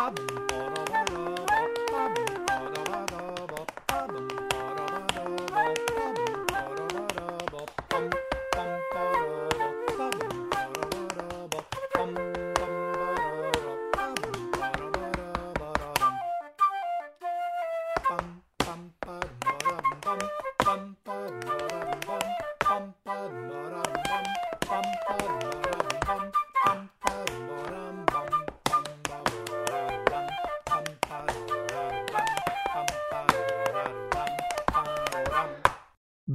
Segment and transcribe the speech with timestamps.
[0.00, 0.69] a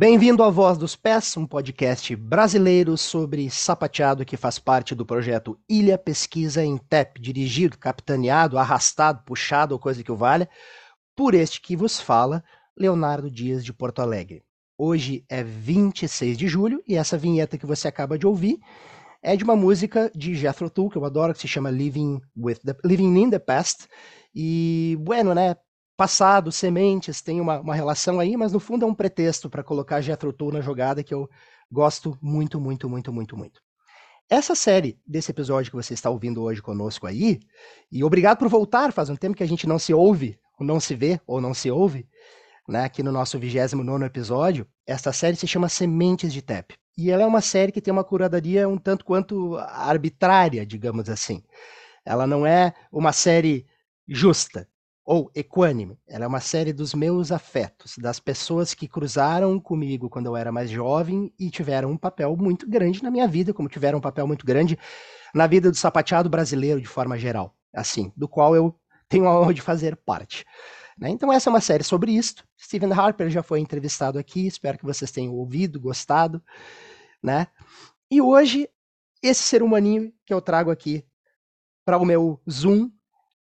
[0.07, 5.57] Bem-vindo à Voz dos Pés, um podcast brasileiro sobre sapateado que faz parte do projeto
[5.67, 10.47] Ilha Pesquisa em TEP, dirigido, capitaneado, arrastado, puxado ou coisa que o valha,
[11.15, 12.43] por este que vos fala,
[12.77, 14.43] Leonardo Dias de Porto Alegre.
[14.77, 18.59] Hoje é 26 de julho e essa vinheta que você acaba de ouvir
[19.23, 22.59] é de uma música de Jethro Tull, que eu adoro, que se chama Living, with
[22.63, 23.87] the, Living in the Past.
[24.35, 25.55] E, bueno, né,
[25.95, 30.01] passado, sementes, tem uma, uma relação aí, mas no fundo é um pretexto para colocar
[30.01, 31.29] Jethro Tull na jogada que eu
[31.71, 33.61] gosto muito, muito, muito, muito, muito.
[34.29, 37.39] Essa série desse episódio que você está ouvindo hoje conosco aí,
[37.91, 40.79] e obrigado por voltar, faz um tempo que a gente não se ouve, ou não
[40.79, 42.07] se vê, ou não se ouve,
[42.67, 46.75] né, aqui no nosso 29 episódio, essa série se chama Sementes de Tep.
[46.97, 51.43] E ela é uma série que tem uma curadoria um tanto quanto arbitrária, digamos assim.
[52.05, 53.65] Ela não é uma série
[54.07, 54.67] justa
[55.05, 55.99] ou equânime.
[56.07, 60.51] Ela é uma série dos meus afetos, das pessoas que cruzaram comigo quando eu era
[60.51, 64.25] mais jovem e tiveram um papel muito grande na minha vida, como tiveram um papel
[64.25, 64.77] muito grande
[65.33, 68.75] na vida do sapateado brasileiro de forma geral, assim, do qual eu
[69.07, 70.43] tenho a honra de fazer parte.
[70.97, 71.09] Né?
[71.09, 72.43] Então essa é uma série sobre isso.
[72.59, 76.41] Stephen Harper já foi entrevistado aqui, espero que vocês tenham ouvido, gostado,
[77.21, 77.47] né?
[78.09, 78.69] E hoje
[79.21, 81.03] esse ser humaninho que eu trago aqui
[81.85, 82.89] para o meu Zoom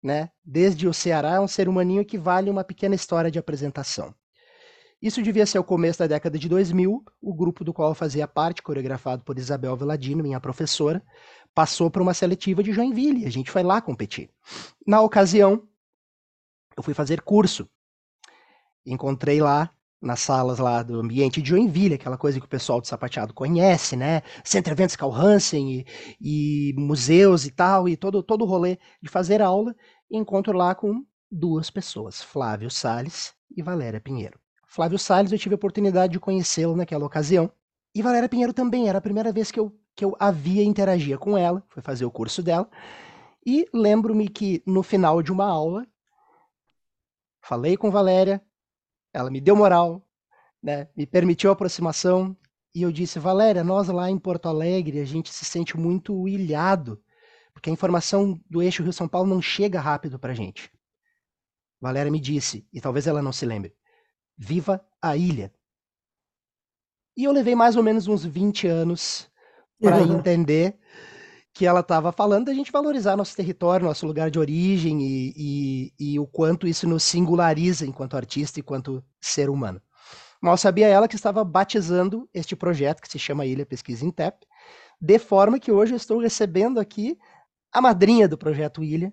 [0.05, 0.29] né?
[0.43, 4.13] Desde o Ceará é um ser humaninho que vale uma pequena história de apresentação.
[5.01, 7.03] Isso devia ser o começo da década de 2000.
[7.19, 11.03] O grupo do qual eu fazia parte, coreografado por Isabel Veladino, minha professora,
[11.55, 13.25] passou por uma seletiva de Joinville.
[13.25, 14.29] A gente foi lá competir.
[14.85, 15.67] Na ocasião,
[16.77, 17.67] eu fui fazer curso.
[18.85, 19.71] Encontrei lá
[20.05, 23.95] nas salas lá do ambiente de Joinville, aquela coisa que o pessoal do sapateado conhece,
[23.95, 24.21] né?
[24.43, 25.85] Centro Eventos Carl Hansen e,
[26.21, 29.75] e, museus e tal, e todo, todo o rolê de fazer aula
[30.09, 34.39] encontro lá com duas pessoas, Flávio Sales e Valéria Pinheiro.
[34.67, 37.51] Flávio Sales eu tive a oportunidade de conhecê-lo naquela ocasião,
[37.93, 41.37] e Valéria Pinheiro também, era a primeira vez que eu, que eu havia interagia com
[41.37, 42.69] ela, foi fazer o curso dela,
[43.45, 45.87] e lembro-me que no final de uma aula,
[47.41, 48.41] falei com Valéria,
[49.13, 50.05] ela me deu moral,
[50.61, 52.35] né, me permitiu a aproximação,
[52.73, 57.01] e eu disse, Valéria, nós lá em Porto Alegre, a gente se sente muito ilhado
[57.65, 60.71] porque a informação do eixo Rio-São Paulo não chega rápido para a gente.
[61.81, 63.73] Valéria me disse, e talvez ela não se lembre,
[64.37, 65.51] viva a ilha.
[67.17, 69.27] E eu levei mais ou menos uns 20 anos
[69.81, 70.19] para uhum.
[70.19, 70.77] entender
[71.51, 75.93] que ela estava falando da gente valorizar nosso território, nosso lugar de origem e, e,
[76.13, 79.81] e, o quanto isso nos singulariza enquanto artista e quanto ser humano.
[80.39, 84.45] Mal sabia ela que estava batizando este projeto que se chama Ilha Pesquisa Intep,
[85.01, 87.17] de forma que hoje eu estou recebendo aqui
[87.75, 89.11] a madrinha do projeto Ilha,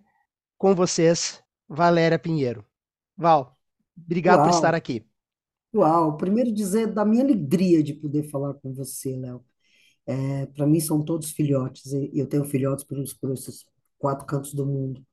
[0.57, 2.65] com vocês, Valéria Pinheiro.
[3.17, 3.59] Val,
[3.97, 4.49] obrigado Uau.
[4.49, 5.05] por estar aqui.
[5.75, 9.45] Uau, primeiro dizer da minha alegria de poder falar com você, Léo.
[10.07, 13.65] É, Para mim são todos filhotes, e eu tenho filhotes por, por esses
[13.99, 15.05] quatro cantos do mundo.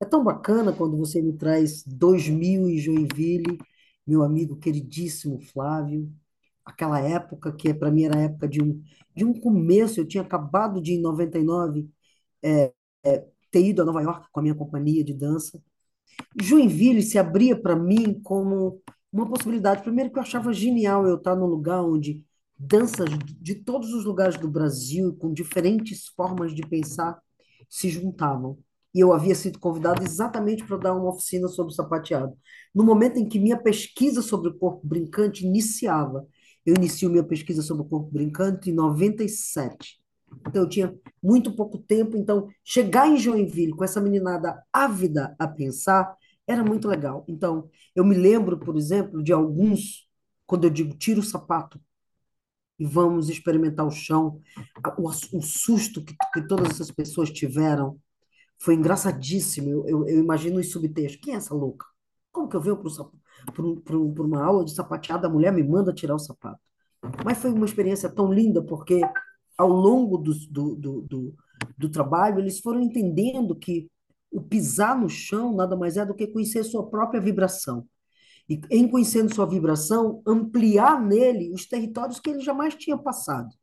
[0.00, 3.58] É tão bacana quando você me traz 2000 em Joinville,
[4.06, 6.10] meu amigo queridíssimo Flávio,
[6.64, 8.82] aquela época que para mim era a época de um,
[9.14, 11.90] de um começo, eu tinha acabado de, em 99,
[12.42, 12.72] é,
[13.04, 15.62] é, ter ido a Nova York com a minha companhia de dança.
[16.40, 18.80] Joinville se abria para mim como
[19.12, 19.82] uma possibilidade.
[19.82, 22.22] Primeiro, que eu achava genial eu estar num lugar onde
[22.58, 23.08] danças
[23.40, 27.20] de todos os lugares do Brasil, com diferentes formas de pensar,
[27.68, 28.58] se juntavam.
[28.94, 32.36] E eu havia sido convidado exatamente para dar uma oficina sobre sapateado.
[32.74, 36.26] No momento em que minha pesquisa sobre o corpo brincante iniciava,
[36.64, 40.00] eu inicio minha pesquisa sobre o corpo brincante em 97.
[40.46, 45.48] Então, eu tinha muito pouco tempo, então chegar em Joinville com essa meninada ávida a
[45.48, 46.16] pensar
[46.46, 47.24] era muito legal.
[47.28, 50.08] Então, eu me lembro, por exemplo, de alguns,
[50.46, 51.80] quando eu digo tira o sapato
[52.78, 54.40] e vamos experimentar o chão,
[54.98, 57.98] o, o susto que, que todas essas pessoas tiveram
[58.58, 59.68] foi engraçadíssimo.
[59.70, 61.20] Eu, eu, eu imagino os subtextos.
[61.22, 61.86] Quem é essa louca?
[62.32, 66.18] Como que eu venho para uma aula de sapateada, a mulher me manda tirar o
[66.18, 66.60] sapato?
[67.24, 69.00] Mas foi uma experiência tão linda, porque
[69.56, 71.34] ao longo do, do, do, do,
[71.76, 73.88] do trabalho, eles foram entendendo que
[74.30, 77.86] o pisar no chão nada mais é do que conhecer sua própria vibração.
[78.48, 83.54] E em conhecendo sua vibração, ampliar nele os territórios que ele jamais tinha passado.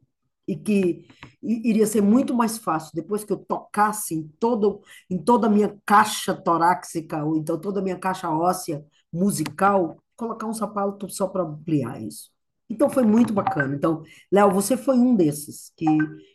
[0.47, 1.05] E que
[1.41, 5.77] iria ser muito mais fácil, depois que eu tocasse em, todo, em toda a minha
[5.85, 8.83] caixa torácica, ou então toda a minha caixa óssea
[9.13, 12.31] musical, colocar um sapato só para ampliar isso.
[12.71, 13.75] Então foi muito bacana.
[13.75, 15.85] Então, Léo, você foi um desses que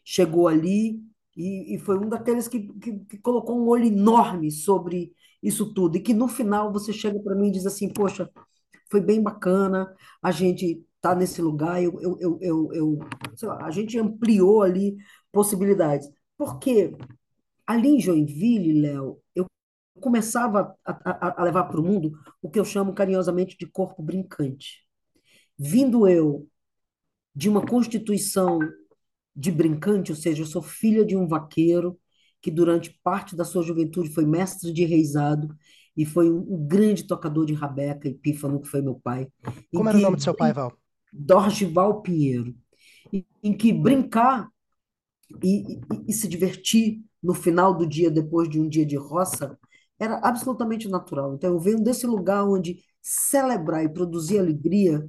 [0.04, 1.00] chegou ali
[1.36, 5.12] e, e foi um daqueles que, que, que, colocou um olho enorme sobre
[5.42, 5.96] isso tudo.
[5.96, 8.30] E que no final você chega para mim e diz assim: Poxa,
[8.90, 12.98] foi bem bacana, a gente tá nesse lugar, eu, eu, eu, eu
[13.36, 14.96] sei lá, a gente ampliou ali
[15.32, 16.08] possibilidades.
[16.36, 16.94] Porque
[17.66, 19.46] ali em Joinville, Léo, eu
[20.00, 20.92] começava a,
[21.28, 22.12] a, a levar para o mundo
[22.42, 24.85] o que eu chamo carinhosamente de corpo brincante.
[25.58, 26.48] Vindo eu
[27.34, 28.58] de uma constituição
[29.34, 31.98] de brincante, ou seja, eu sou filha de um vaqueiro
[32.40, 35.54] que durante parte da sua juventude foi mestre de reizado
[35.96, 39.28] e foi um, grande tocador de rabeca e pífano, que foi meu pai.
[39.74, 40.72] Como era o nome do seu pai, Val?
[41.12, 42.54] Dorgival Pinheiro.
[43.12, 44.48] Em, em que brincar
[45.42, 49.58] e, e, e se divertir no final do dia, depois de um dia de roça,
[49.98, 51.34] era absolutamente natural.
[51.34, 55.08] Então, eu venho desse lugar onde celebrar e produzir alegria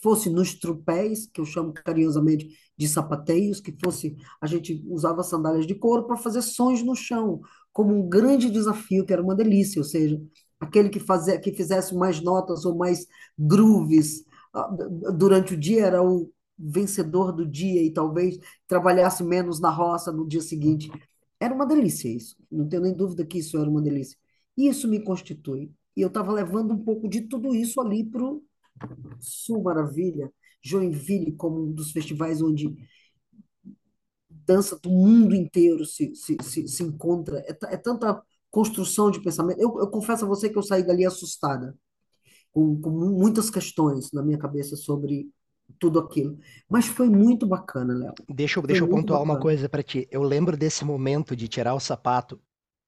[0.00, 5.66] fosse nos tropéis, que eu chamo carinhosamente de sapateios, que fosse a gente usava sandálias
[5.66, 7.40] de couro para fazer sons no chão,
[7.72, 10.20] como um grande desafio, que era uma delícia, ou seja,
[10.60, 13.06] aquele que fazia que fizesse mais notas ou mais
[13.38, 14.24] grooves
[14.54, 14.68] ah,
[15.14, 20.26] durante o dia era o vencedor do dia e talvez trabalhasse menos na roça no
[20.26, 20.90] dia seguinte.
[21.40, 22.36] Era uma delícia isso.
[22.50, 24.16] Não tenho nem dúvida que isso era uma delícia.
[24.56, 25.72] E isso me constitui.
[25.96, 28.42] E eu estava levando um pouco de tudo isso ali para o
[29.20, 30.30] Sul Maravilha,
[30.62, 32.74] Joinville como um dos festivais onde
[34.46, 37.38] dança do mundo inteiro se, se, se, se encontra.
[37.40, 39.60] É, é, tanta construção de pensamento.
[39.60, 41.76] Eu, eu, confesso a você que eu saí dali assustada,
[42.52, 45.30] com, com muitas questões na minha cabeça sobre
[45.78, 46.38] tudo aquilo.
[46.68, 48.14] Mas foi muito bacana, Léo.
[48.28, 49.34] Deixa, eu, deixa eu pontuar bacana.
[49.34, 50.06] uma coisa para ti.
[50.10, 52.40] Eu lembro desse momento de tirar o sapato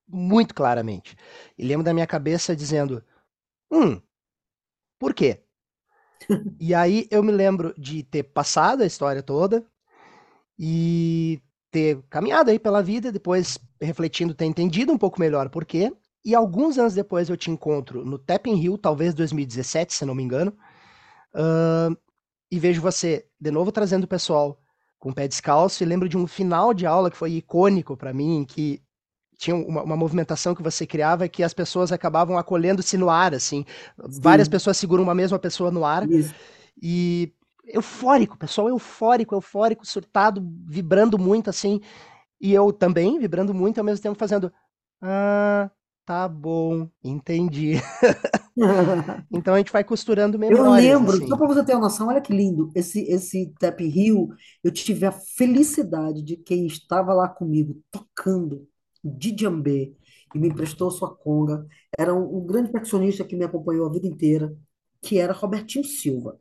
[0.06, 1.16] muito claramente.
[1.56, 3.02] E lembro da minha cabeça dizendo:
[3.70, 4.00] Hum,
[4.98, 5.43] por quê?
[6.60, 9.64] E aí eu me lembro de ter passado a história toda
[10.58, 11.40] e
[11.70, 15.92] ter caminhado aí pela vida, depois refletindo, ter entendido um pouco melhor por quê.
[16.24, 20.22] E alguns anos depois eu te encontro no Tapping Hill, talvez 2017, se não me
[20.22, 20.56] engano,
[21.34, 21.96] uh,
[22.50, 24.58] e vejo você de novo trazendo o pessoal
[24.98, 25.82] com o pé descalço.
[25.82, 28.80] E lembro de um final de aula que foi icônico para mim, que
[29.44, 33.64] tinha uma, uma, movimentação que você criava que as pessoas acabavam acolhendo-se no ar, assim.
[34.08, 34.20] Sim.
[34.22, 36.08] Várias pessoas seguram uma mesma pessoa no ar.
[36.10, 36.34] Isso.
[36.80, 37.30] E
[37.66, 41.80] eufórico, pessoal eufórico, eufórico, surtado, vibrando muito, assim.
[42.40, 44.50] E eu também, vibrando muito, ao mesmo tempo fazendo.
[45.02, 45.70] Ah,
[46.06, 47.74] tá bom, entendi.
[49.30, 50.66] então a gente vai costurando memórias.
[50.66, 51.28] Eu lembro, assim.
[51.28, 54.28] só para você ter uma noção, olha que lindo, esse, esse Tap Rio,
[54.62, 58.66] eu tive a felicidade de quem estava lá comigo, tocando,
[59.04, 59.94] de Djambê
[60.34, 61.66] e me emprestou sua conga.
[61.98, 64.56] Era um, um, grande percussionista que me acompanhou a vida inteira,
[65.02, 66.38] que era Robertinho Silva.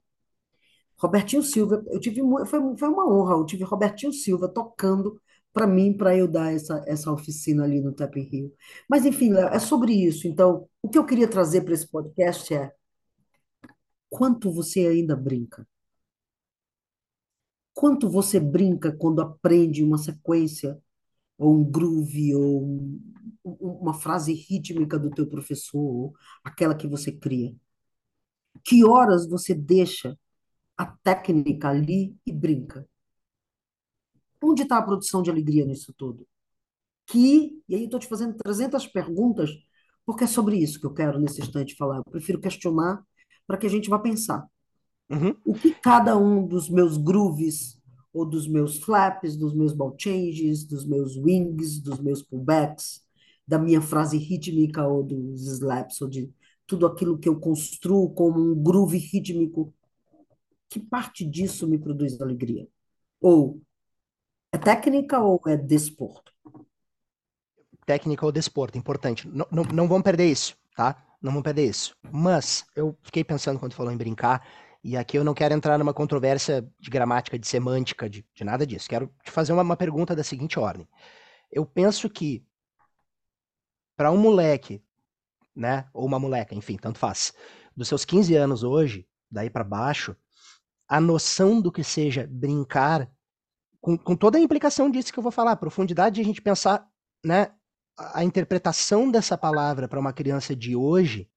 [0.97, 5.19] Robertinho Silva, eu tive foi, foi uma honra, eu tive Robertinho Silva tocando
[5.53, 8.51] para mim, para eu dar essa, essa oficina ali no Tap Rio.
[8.89, 10.27] Mas, enfim, Léo, é sobre isso.
[10.27, 12.73] Então, o que eu queria trazer para esse podcast é
[14.09, 15.67] quanto você ainda brinca?
[17.73, 20.81] Quanto você brinca quando aprende uma sequência
[21.43, 23.01] ou um groove, ou um,
[23.43, 27.53] uma frase rítmica do teu professor, ou aquela que você cria?
[28.63, 30.17] Que horas você deixa
[30.77, 32.87] a técnica ali e brinca?
[34.41, 36.25] Onde está a produção de alegria nisso tudo?
[37.05, 39.49] Que, e aí estou te fazendo 300 perguntas,
[40.05, 41.97] porque é sobre isso que eu quero nesse instante falar.
[41.97, 43.03] Eu prefiro questionar
[43.45, 44.47] para que a gente vá pensar.
[45.09, 45.35] Uhum.
[45.45, 47.77] O que cada um dos meus grooves
[48.13, 53.01] ou dos meus flaps, dos meus ball changes, dos meus wings, dos meus pullbacks,
[53.45, 56.31] da minha frase rítmica ou dos slaps, ou de
[56.67, 59.73] tudo aquilo que eu construo como um groove rítmico,
[60.69, 62.67] que parte disso me produz alegria?
[63.19, 63.61] Ou
[64.51, 66.31] é técnica ou é desporto?
[67.85, 69.27] Técnica ou desporto, importante.
[69.27, 71.03] Não, não, não vamos perder isso, tá?
[71.21, 71.95] Não vamos perder isso.
[72.11, 74.45] Mas eu fiquei pensando quando falou em brincar,
[74.83, 78.67] e aqui eu não quero entrar numa controvérsia de gramática, de semântica, de, de nada
[78.67, 78.89] disso.
[78.89, 80.87] Quero te fazer uma, uma pergunta da seguinte ordem.
[81.49, 82.45] Eu penso que
[83.95, 84.83] para um moleque,
[85.55, 87.33] né, ou uma moleca, enfim, tanto faz,
[87.75, 90.15] dos seus 15 anos hoje, daí para baixo,
[90.87, 93.09] a noção do que seja brincar,
[93.79, 96.41] com, com toda a implicação disso que eu vou falar, a profundidade de a gente
[96.41, 96.85] pensar,
[97.23, 97.53] né,
[97.97, 101.29] a interpretação dessa palavra para uma criança de hoje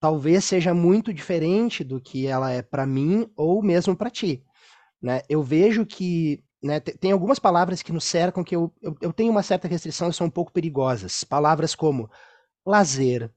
[0.00, 4.42] talvez seja muito diferente do que ela é para mim ou mesmo para ti.
[5.00, 5.22] Né?
[5.28, 9.30] Eu vejo que né, tem algumas palavras que nos cercam que eu, eu, eu tenho
[9.30, 11.22] uma certa restrição e são um pouco perigosas.
[11.24, 12.10] Palavras como
[12.66, 13.30] lazer,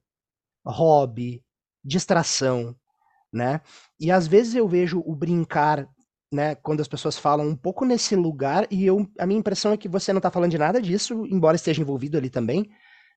[0.66, 1.44] hobby,
[1.84, 2.76] distração,
[3.32, 3.62] né?
[4.00, 5.88] E às vezes eu vejo o brincar,
[6.32, 9.78] né, quando as pessoas falam um pouco nesse lugar e eu, a minha impressão é
[9.78, 12.70] que você não está falando de nada disso, embora esteja envolvido ali também,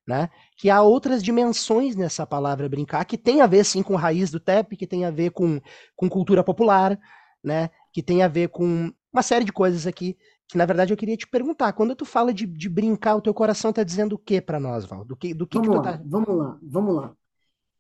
[0.07, 0.31] né?
[0.57, 4.41] Que há outras dimensões nessa palavra brincar que tem a ver sim com raiz do
[4.41, 5.61] TEP, que tem a ver com,
[5.95, 6.99] com cultura popular,
[7.43, 7.71] né?
[7.93, 10.17] Que tem a ver com uma série de coisas aqui
[10.49, 13.35] que na verdade eu queria te perguntar, quando tu fala de, de brincar, o teu
[13.35, 15.05] coração está dizendo o que para nós, Val?
[15.05, 16.03] Do que, do que, vamos que lá, tá...
[16.05, 17.17] Vamos lá, vamos lá.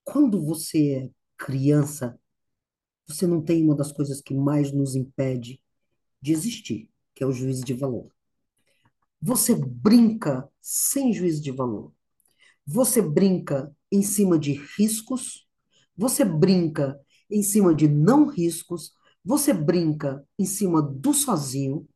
[0.03, 2.19] Quando você é criança,
[3.07, 5.61] você não tem uma das coisas que mais nos impede
[6.21, 8.09] de existir, que é o juízo de valor.
[9.23, 11.93] Você brinca sem juízo de valor.
[12.67, 15.47] Você brinca em cima de riscos,
[15.97, 18.93] você brinca em cima de não riscos,
[19.25, 21.89] você brinca em cima do sozinho,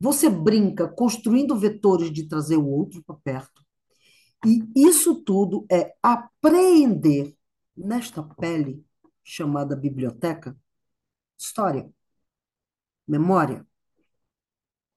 [0.00, 3.64] você brinca construindo vetores de trazer o outro para perto.
[4.46, 7.34] E isso tudo é apreender
[7.76, 8.84] nesta pele
[9.24, 10.56] chamada biblioteca
[11.38, 11.90] história,
[13.06, 13.66] memória,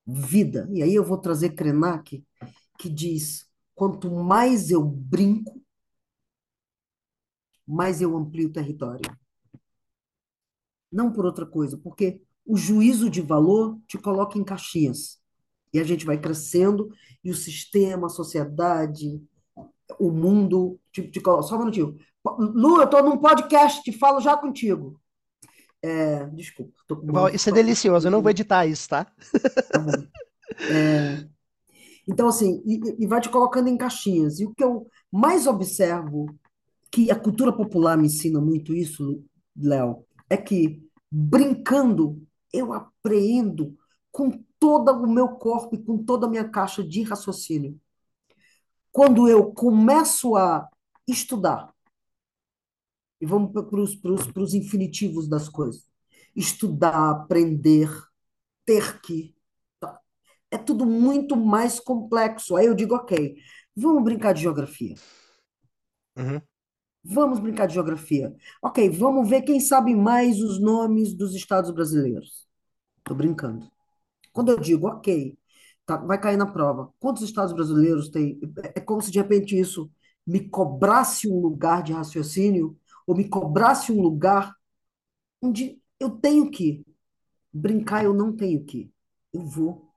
[0.05, 0.67] vida.
[0.71, 2.25] E aí eu vou trazer Krenak,
[2.77, 3.50] que diz
[3.81, 5.59] Quanto mais eu brinco,
[7.67, 9.01] mais eu amplio o território.
[10.91, 15.19] Não por outra coisa, porque o juízo de valor te coloca em caixinhas.
[15.73, 19.19] E a gente vai crescendo, e o sistema, a sociedade,
[19.97, 20.79] o mundo.
[20.91, 21.47] Te, te coloca.
[21.47, 21.97] Só um minutinho.
[22.37, 25.01] Lu, eu estou num podcast, te falo já contigo.
[25.81, 26.71] É, desculpa.
[27.33, 29.05] Isso é delicioso, eu não vou editar isso, tá?
[29.71, 30.07] tá bom.
[30.69, 31.27] É,
[32.07, 34.39] então, assim, e, e vai te colocando em caixinhas.
[34.39, 36.27] E o que eu mais observo,
[36.91, 39.23] que a cultura popular me ensina muito isso,
[39.55, 40.81] Léo, é que
[41.11, 42.21] brincando
[42.53, 43.77] eu apreendo
[44.11, 47.79] com todo o meu corpo e com toda a minha caixa de raciocínio.
[48.91, 50.67] Quando eu começo a
[51.07, 51.73] estudar,
[53.19, 55.85] e vamos para os infinitivos das coisas,
[56.35, 57.89] estudar, aprender,
[58.65, 59.33] ter que,
[60.51, 62.55] é tudo muito mais complexo.
[62.55, 63.35] Aí eu digo, ok,
[63.75, 64.95] vamos brincar de geografia.
[66.17, 66.41] Uhum.
[67.03, 68.35] Vamos brincar de geografia.
[68.61, 72.45] Ok, vamos ver quem sabe mais os nomes dos estados brasileiros.
[72.99, 73.71] Estou brincando.
[74.31, 75.37] Quando eu digo, ok,
[75.85, 76.93] tá, vai cair na prova.
[76.99, 78.39] Quantos estados brasileiros tem?
[78.75, 79.89] É como se de repente isso
[80.25, 82.77] me cobrasse um lugar de raciocínio
[83.07, 84.55] ou me cobrasse um lugar
[85.41, 86.85] onde eu tenho que
[87.51, 88.91] brincar, eu não tenho que.
[89.33, 89.90] Eu vou.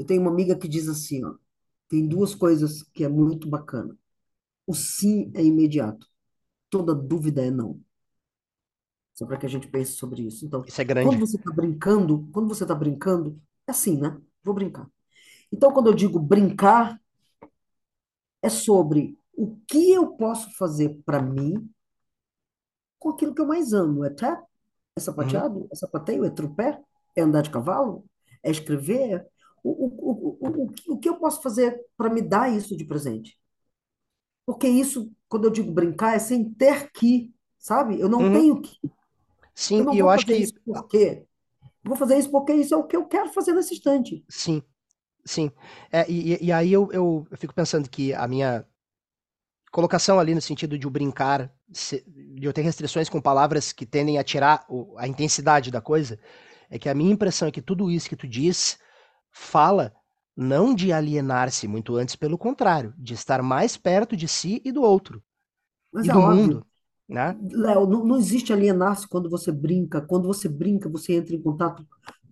[0.00, 1.34] Eu tenho uma amiga que diz assim, ó,
[1.86, 3.94] tem duas coisas que é muito bacana.
[4.66, 6.06] O sim é imediato.
[6.70, 7.78] Toda dúvida é não.
[9.12, 10.46] Só para que a gente pense sobre isso.
[10.46, 11.06] Então, isso é grande.
[11.06, 14.18] quando você está brincando, quando você está brincando, é assim, né?
[14.42, 14.90] Vou brincar.
[15.52, 16.98] Então, quando eu digo brincar,
[18.40, 21.70] é sobre o que eu posso fazer para mim
[22.98, 24.02] com aquilo que eu mais amo.
[24.02, 24.42] É trap?
[24.96, 25.58] É sapateado?
[25.58, 25.68] Uhum.
[25.70, 26.24] É sapateio?
[26.24, 26.80] É trupé?
[27.14, 28.06] É andar de cavalo?
[28.42, 29.29] É escrever?
[29.62, 33.38] O, o, o, o, que eu posso fazer para me dar isso de presente?
[34.46, 38.00] Porque isso, quando eu digo brincar, é sem ter que, sabe?
[38.00, 38.32] Eu não uhum.
[38.32, 38.76] tenho que.
[39.54, 40.34] Sim, eu e eu acho que.
[40.34, 41.24] Isso por quê?
[41.82, 44.24] vou fazer isso porque isso é o que eu quero fazer nesse instante.
[44.28, 44.62] Sim,
[45.24, 45.50] sim.
[45.90, 48.66] É, e, e aí eu, eu, eu fico pensando que a minha
[49.70, 54.18] colocação ali no sentido de o brincar, de eu ter restrições com palavras que tendem
[54.18, 56.18] a tirar a intensidade da coisa,
[56.68, 58.78] é que a minha impressão é que tudo isso que tu diz
[59.30, 59.92] fala
[60.36, 64.82] não de alienar-se, muito antes pelo contrário, de estar mais perto de si e do
[64.82, 65.22] outro.
[65.92, 66.42] Mas e é do óbvio.
[66.42, 66.66] mundo.
[67.08, 67.36] Né?
[67.52, 70.00] Léo, não, não existe alienar-se quando você brinca.
[70.00, 71.86] Quando você brinca, você entra em contato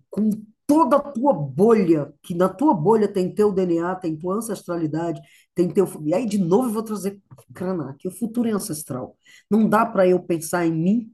[0.09, 0.29] com
[0.65, 5.19] toda a tua bolha, que na tua bolha tem teu DNA, tem tua ancestralidade,
[5.53, 5.85] tem teu.
[6.05, 7.19] E aí, de novo, eu vou trazer
[7.53, 9.17] Kranak, o futuro é ancestral.
[9.49, 11.13] Não dá para eu pensar em mim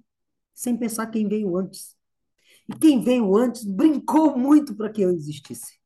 [0.53, 1.94] sem pensar quem veio antes.
[2.69, 5.79] E quem veio antes brincou muito para que eu existisse.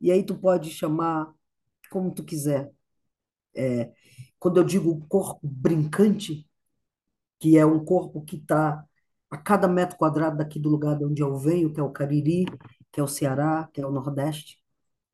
[0.00, 1.32] E aí tu pode chamar
[1.90, 2.72] como tu quiser.
[3.54, 3.92] É,
[4.38, 6.48] quando eu digo corpo brincante,
[7.40, 8.84] que é um corpo que está
[9.30, 12.46] a cada metro quadrado daqui do lugar de onde eu venho, que é o Cariri,
[12.92, 14.58] que é o Ceará, que é o Nordeste,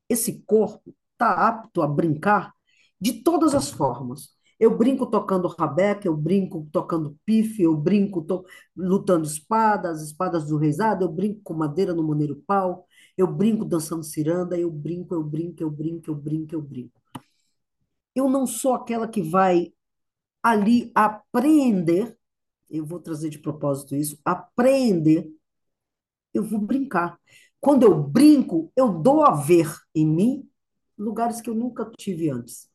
[0.08, 2.52] esse corpo está apto a brincar
[3.00, 4.34] de todas as formas.
[4.60, 8.44] Eu brinco tocando rabeca, eu brinco tocando pife, eu brinco to...
[8.76, 12.86] lutando espadas, espadas do reisado, eu brinco com madeira no maneiro pau,
[13.16, 17.00] Eu brinco dançando ciranda, eu brinco, eu brinco, eu brinco, eu brinco, eu brinco.
[18.14, 19.72] Eu não sou aquela que vai
[20.42, 22.16] ali apreender,
[22.70, 25.30] eu vou trazer de propósito isso, apreender,
[26.34, 27.18] eu vou brincar.
[27.60, 30.48] Quando eu brinco, eu dou a ver em mim
[30.98, 32.69] lugares que eu nunca tive antes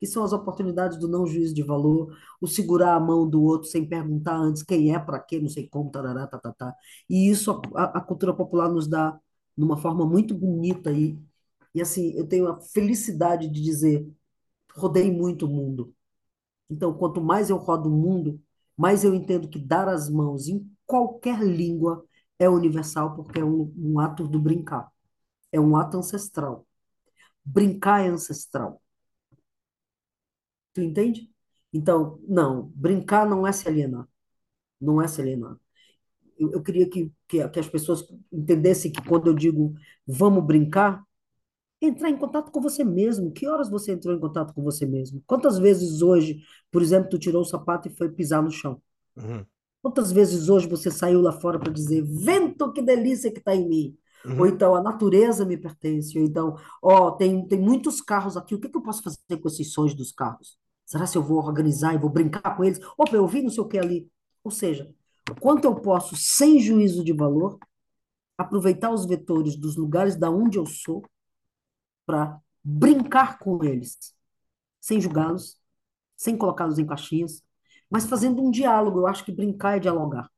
[0.00, 3.68] que são as oportunidades do não juízo de valor, o segurar a mão do outro
[3.68, 6.74] sem perguntar antes quem é, para quê, não sei como, tarará, tá, tá, tá.
[7.08, 9.18] E isso a, a cultura popular nos dá
[9.56, 11.18] numa forma muito bonita e,
[11.74, 14.08] e assim, eu tenho a felicidade de dizer,
[14.74, 15.94] rodei muito o mundo.
[16.68, 18.40] Então, quanto mais eu rodo o mundo,
[18.76, 22.04] mais eu entendo que dar as mãos em qualquer língua
[22.38, 24.90] é universal, porque é um, um ato do brincar.
[25.52, 26.66] É um ato ancestral.
[27.44, 28.79] Brincar é ancestral.
[30.72, 31.30] Tu entende?
[31.72, 34.08] Então, não, brincar não é se alienar.
[34.80, 35.56] Não é se alienar.
[36.38, 39.74] Eu, eu queria que, que, que as pessoas entendessem que quando eu digo
[40.06, 41.04] vamos brincar,
[41.80, 43.32] entrar em contato com você mesmo.
[43.32, 45.22] Que horas você entrou em contato com você mesmo?
[45.26, 48.80] Quantas vezes hoje, por exemplo, tu tirou o sapato e foi pisar no chão?
[49.16, 49.44] Uhum.
[49.82, 53.66] Quantas vezes hoje você saiu lá fora para dizer, vento, que delícia que está em
[53.66, 53.98] mim?
[54.24, 54.40] Uhum.
[54.40, 56.18] Ou então, a natureza me pertence.
[56.18, 59.48] Ou então, ó, tem, tem muitos carros aqui, o que, que eu posso fazer com
[59.48, 60.58] esses sons dos carros?
[60.84, 62.80] Será se eu vou organizar e vou brincar com eles?
[62.98, 64.10] Opa, eu vi não sei o que ali.
[64.42, 64.92] Ou seja,
[65.40, 67.58] quanto eu posso, sem juízo de valor,
[68.36, 71.04] aproveitar os vetores dos lugares da onde eu sou
[72.06, 73.96] para brincar com eles,
[74.80, 75.58] sem julgá-los,
[76.16, 77.42] sem colocá-los em caixinhas,
[77.88, 79.00] mas fazendo um diálogo.
[79.00, 80.30] Eu acho que brincar é dialogar.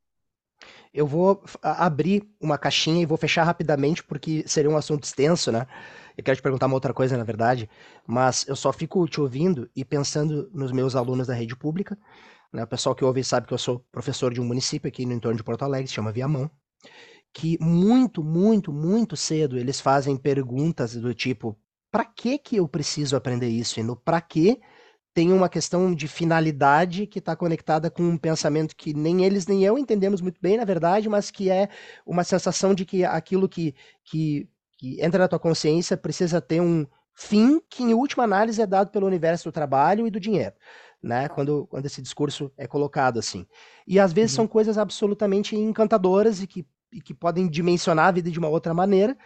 [0.93, 5.67] Eu vou abrir uma caixinha e vou fechar rapidamente, porque seria um assunto extenso, né?
[6.17, 7.69] Eu quero te perguntar uma outra coisa, na verdade,
[8.07, 11.99] mas eu só fico te ouvindo e pensando nos meus alunos da rede pública.
[12.53, 12.63] Né?
[12.63, 15.39] O pessoal que ouve sabe que eu sou professor de um município aqui no entorno
[15.39, 16.51] de Porto Alegre, se chama Viamão,
[17.33, 21.59] que muito, muito, muito cedo eles fazem perguntas do tipo:
[21.91, 23.81] para que que eu preciso aprender isso?
[23.81, 24.61] E no para que
[25.15, 29.63] tem uma questão de finalidade que está conectada com um pensamento que nem eles nem
[29.63, 31.69] eu entendemos muito bem, na verdade, mas que é
[32.07, 34.49] uma sensação de que aquilo que, que,
[34.79, 38.91] que entra na tua consciência precisa ter um fim que, em última análise, é dado
[38.91, 40.55] pelo universo do trabalho e do dinheiro.
[41.03, 43.45] Né, quando, quando esse discurso é colocado assim.
[43.85, 44.37] E às vezes uhum.
[44.37, 48.73] são coisas absolutamente encantadoras e que, e que podem dimensionar a vida de uma outra
[48.73, 49.19] maneira,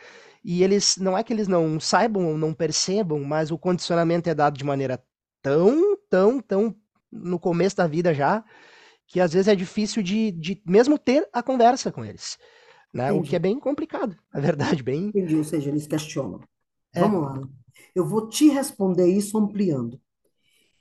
[0.42, 4.34] e eles não é que eles não saibam ou não percebam, mas o condicionamento é
[4.34, 4.98] dado de maneira
[5.46, 6.74] tão, tão, tão
[7.12, 8.44] no começo da vida já,
[9.06, 12.36] que às vezes é difícil de, de mesmo ter a conversa com eles.
[12.92, 13.12] Né?
[13.12, 15.06] O que é bem complicado, na verdade, bem.
[15.06, 16.40] Entendi, ou seja, eles questionam.
[16.92, 17.00] É.
[17.00, 17.40] Vamos lá.
[17.94, 20.00] Eu vou te responder isso ampliando.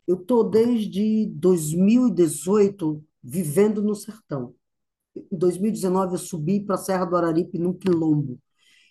[0.07, 4.55] Eu estou desde 2018 vivendo no sertão.
[5.15, 8.39] Em 2019 eu subi para a Serra do Araripe num quilombo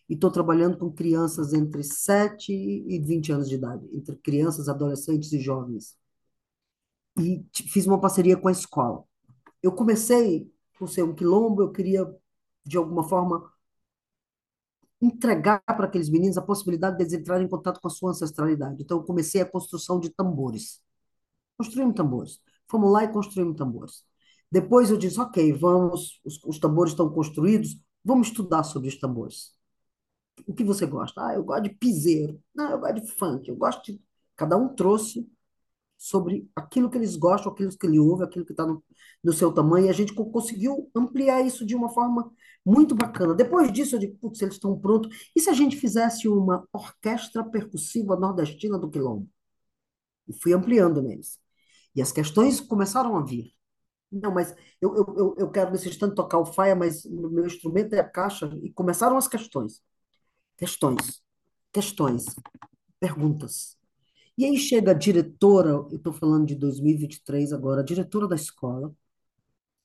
[0.09, 5.33] e estou trabalhando com crianças entre 7 e 20 anos de idade, entre crianças, adolescentes
[5.33, 5.97] e jovens.
[7.19, 9.05] E fiz uma parceria com a escola.
[9.63, 12.07] Eu comecei, por ser um quilombo, eu queria,
[12.67, 13.51] de alguma forma,
[15.01, 18.83] entregar para aqueles meninos a possibilidade de eles entrarem em contato com a sua ancestralidade.
[18.83, 20.83] Então, eu comecei a construção de tambores.
[21.59, 22.41] Construímos tambores.
[22.69, 24.05] Fomos lá e construímos tambores.
[24.51, 29.55] Depois eu disse, ok, vamos, os, os tambores estão construídos, vamos estudar sobre os tambores
[30.47, 31.27] o que você gosta?
[31.27, 32.41] Ah, eu gosto de piseiro.
[32.55, 33.49] Não, eu gosto de funk.
[33.49, 34.01] Eu gosto de...
[34.37, 35.29] Cada um trouxe
[35.97, 38.85] sobre aquilo que eles gostam, aquilo que ele ouve, aquilo que está no,
[39.23, 42.31] no, seu tamanho, e a gente conseguiu ampliar isso de uma forma
[42.65, 43.35] muito bacana.
[43.35, 45.31] Depois disso, eu digo, putz, eles estão prontos.
[45.35, 49.29] E se a gente fizesse uma orquestra percussiva nordestina do Quilombo?
[50.29, 51.39] E fui ampliando neles.
[51.95, 53.53] E as questões começaram a vir.
[54.11, 57.95] Não, mas eu, eu, eu quero nesse instante tocar o faia, mas o meu instrumento
[57.95, 58.51] é a caixa.
[58.63, 59.83] E começaram as questões.
[60.57, 61.23] Questões,
[61.73, 62.25] questões,
[63.01, 63.77] perguntas.
[64.39, 68.95] E aí chega a diretora, eu estou falando de 2023 agora, a diretora da escola,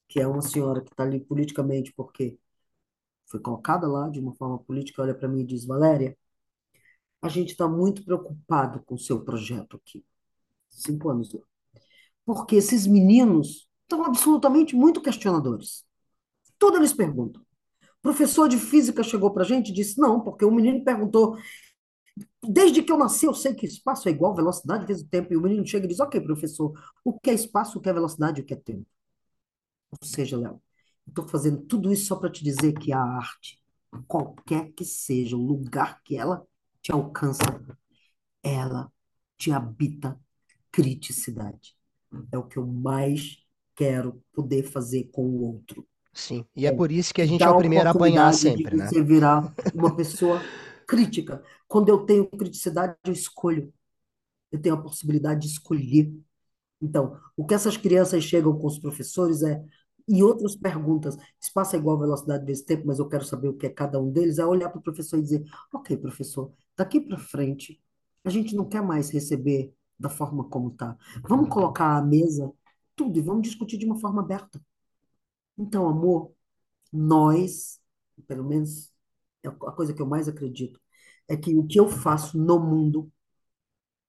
[0.08, 2.38] que é uma senhora que está ali politicamente, porque
[3.28, 6.18] foi colocada lá de uma forma política, olha para mim e diz, Valéria,
[7.22, 10.06] a gente está muito preocupado com o seu projeto aqui.
[10.70, 11.42] Cinco anos lá.
[12.26, 15.86] Porque esses meninos estão absolutamente muito questionadores.
[16.58, 17.46] Tudo eles perguntam.
[18.02, 21.38] Professor de física chegou para a gente e disse: não, porque o menino perguntou.
[22.44, 25.34] Desde que eu nasci, eu sei que espaço é igual velocidade vezes tempo.
[25.34, 27.94] E o menino chega e diz: Ok, professor, o que é espaço, o que é
[27.94, 28.86] velocidade, o que é tempo?
[29.92, 30.62] Ou seja, Léo,
[31.08, 33.62] estou fazendo tudo isso só para te dizer que a arte,
[34.08, 36.46] qualquer que seja o lugar que ela
[36.82, 37.44] te alcança,
[38.44, 38.92] ela
[39.38, 40.20] te habita
[40.72, 41.76] criticidade.
[42.32, 43.38] É o que eu mais
[43.76, 45.88] quero poder fazer com o outro.
[46.14, 48.76] Sim, e é, é por isso que a gente é o primeiro a apanhar sempre,
[48.76, 48.88] né?
[48.88, 50.42] Você virar uma pessoa
[50.88, 51.44] crítica.
[51.68, 53.72] Quando eu tenho criticidade, eu escolho.
[54.52, 56.12] Eu tenho a possibilidade de escolher.
[56.82, 59.64] Então, o que essas crianças chegam com os professores é,
[60.08, 63.68] e outras perguntas, espaço é igual velocidade desse tempo, mas eu quero saber o que
[63.68, 67.18] é cada um deles, é olhar para o professor e dizer, ok, professor, daqui para
[67.20, 67.80] frente,
[68.24, 70.98] a gente não quer mais receber da forma como está.
[71.28, 72.52] Vamos colocar à mesa
[72.96, 74.60] tudo e vamos discutir de uma forma aberta.
[75.60, 76.34] Então, amor,
[76.94, 77.82] nós,
[78.28, 78.92] pelo menos
[79.44, 80.82] é a coisa que eu mais acredito,
[81.30, 83.12] é que o que eu faço no mundo,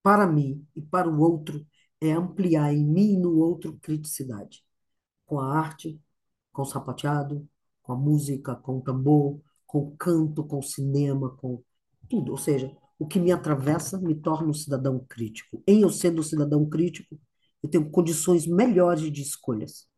[0.03, 1.67] para mim e para o outro,
[2.01, 4.65] é ampliar em mim e no outro criticidade.
[5.27, 6.01] Com a arte,
[6.53, 7.49] com o sapateado,
[7.83, 11.63] com a música, com o tambor, com o canto, com o cinema, com
[12.11, 12.33] tudo.
[12.33, 15.63] Ou seja, o que me atravessa me torna um cidadão crítico.
[15.69, 17.19] Em eu sendo um cidadão crítico,
[17.63, 19.90] eu tenho condições melhores de escolhas.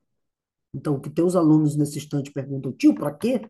[0.74, 3.42] Então, o que teus alunos nesse instante perguntam, tio, para quê?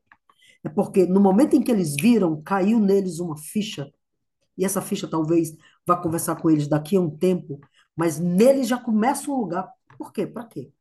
[0.64, 3.92] É porque no momento em que eles viram, caiu neles uma ficha,
[4.58, 5.56] e essa ficha talvez
[5.86, 7.60] vá conversar com eles daqui a um tempo,
[7.96, 9.68] mas nele já começa um lugar.
[9.98, 10.26] Por quê?
[10.26, 10.72] Para quê?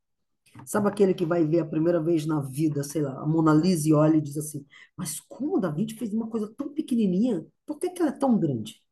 [0.66, 3.88] Sabe aquele que vai ver a primeira vez na vida, sei lá, a Mona Lisa
[3.88, 7.46] e olha e diz assim: Mas como o Da Vinci fez uma coisa tão pequenininha?
[7.66, 8.82] Por que, que ela é tão grande?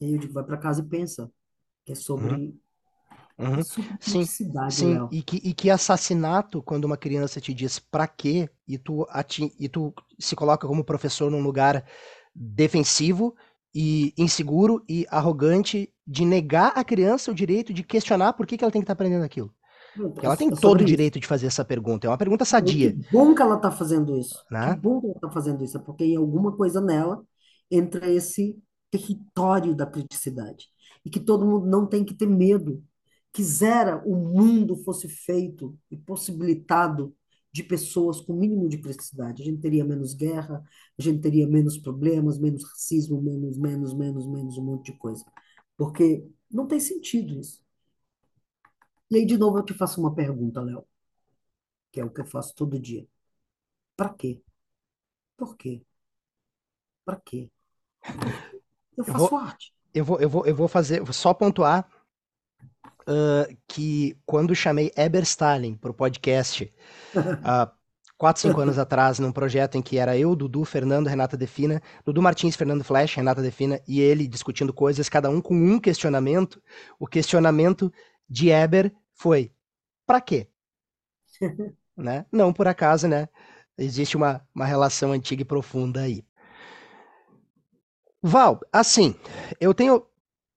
[0.00, 1.30] E aí eu digo: vai para casa e pensa,
[1.84, 2.58] que é Uhum, sobre
[3.38, 3.64] uhum.
[4.00, 5.00] Sim, simplicidade, sim.
[5.00, 5.10] Léo.
[5.10, 9.54] E que, e que assassinato, quando uma criança te diz pra quê, e tu, ati-
[9.58, 11.84] e tu se coloca como professor num lugar
[12.34, 13.34] defensivo
[13.74, 18.64] e inseguro e arrogante de negar à criança o direito de questionar por que que
[18.64, 19.52] ela tem que estar aprendendo aquilo.
[19.98, 22.06] É ela tem é todo o direito de fazer essa pergunta.
[22.06, 24.44] É uma pergunta E que sadia, bom que ela está fazendo isso.
[24.60, 24.78] Que né?
[24.78, 25.76] bom que ela está fazendo isso.
[25.78, 27.22] É porque em alguma coisa nela
[27.70, 28.58] entra esse
[28.90, 30.66] território da criticidade.
[31.04, 32.82] E que todo mundo não tem que ter medo.
[33.36, 37.14] Quisera o mundo fosse feito e possibilitado
[37.52, 39.42] de pessoas com o mínimo de criticidade.
[39.42, 40.64] A gente teria menos guerra,
[40.98, 45.24] a gente teria menos problemas, menos racismo, menos, menos, menos, menos um monte de coisa.
[45.76, 47.62] Porque não tem sentido isso.
[49.10, 50.86] E aí, de novo, eu te faço uma pergunta, Léo,
[51.92, 53.06] que é o que eu faço todo dia.
[53.96, 54.42] Para quê?
[55.36, 55.84] Por quê?
[57.04, 57.50] Para quê?
[58.96, 59.72] Eu Eu faço vou, arte.
[59.94, 61.88] eu vou, eu vou, eu vou fazer, vou só pontuar
[63.68, 66.72] que quando chamei Eber Stalin para o podcast,
[67.44, 67.70] há
[68.18, 72.20] quatro, cinco anos atrás, num projeto em que era eu, Dudu, Fernando, Renata Defina, Dudu
[72.20, 76.60] Martins, Fernando Flash, Renata Defina e ele discutindo coisas, cada um com um questionamento.
[76.98, 77.92] O questionamento
[78.28, 79.52] de Eber foi:
[80.06, 80.48] para quê?
[81.98, 82.26] Né?
[82.30, 83.26] Não por acaso, né?
[83.78, 86.22] Existe uma, uma relação antiga e profunda aí.
[88.22, 89.14] Val, assim,
[89.58, 90.06] eu tenho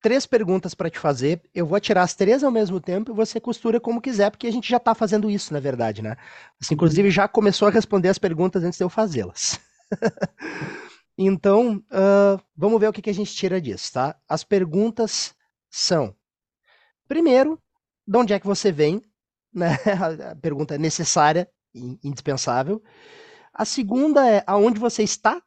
[0.01, 1.41] três perguntas para te fazer.
[1.53, 4.51] Eu vou tirar as três ao mesmo tempo e você costura como quiser, porque a
[4.51, 6.15] gente já está fazendo isso, na verdade, né?
[6.59, 9.59] Você, inclusive, já começou a responder as perguntas antes de eu fazê-las.
[11.17, 14.15] então, uh, vamos ver o que, que a gente tira disso, tá?
[14.27, 15.35] As perguntas
[15.69, 16.15] são:
[17.07, 17.61] primeiro,
[18.07, 19.01] de onde é que você vem?
[19.53, 19.69] Né?
[20.31, 22.81] A pergunta necessária, indispensável.
[23.53, 25.41] A segunda é aonde você está,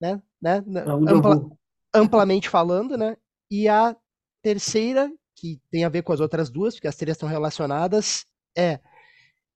[0.00, 0.22] né?
[0.40, 0.62] né?
[0.86, 1.50] Ampla,
[1.92, 3.16] amplamente falando, né?
[3.50, 3.96] E a
[4.42, 8.24] terceira, que tem a ver com as outras duas, porque as três estão relacionadas,
[8.56, 8.80] é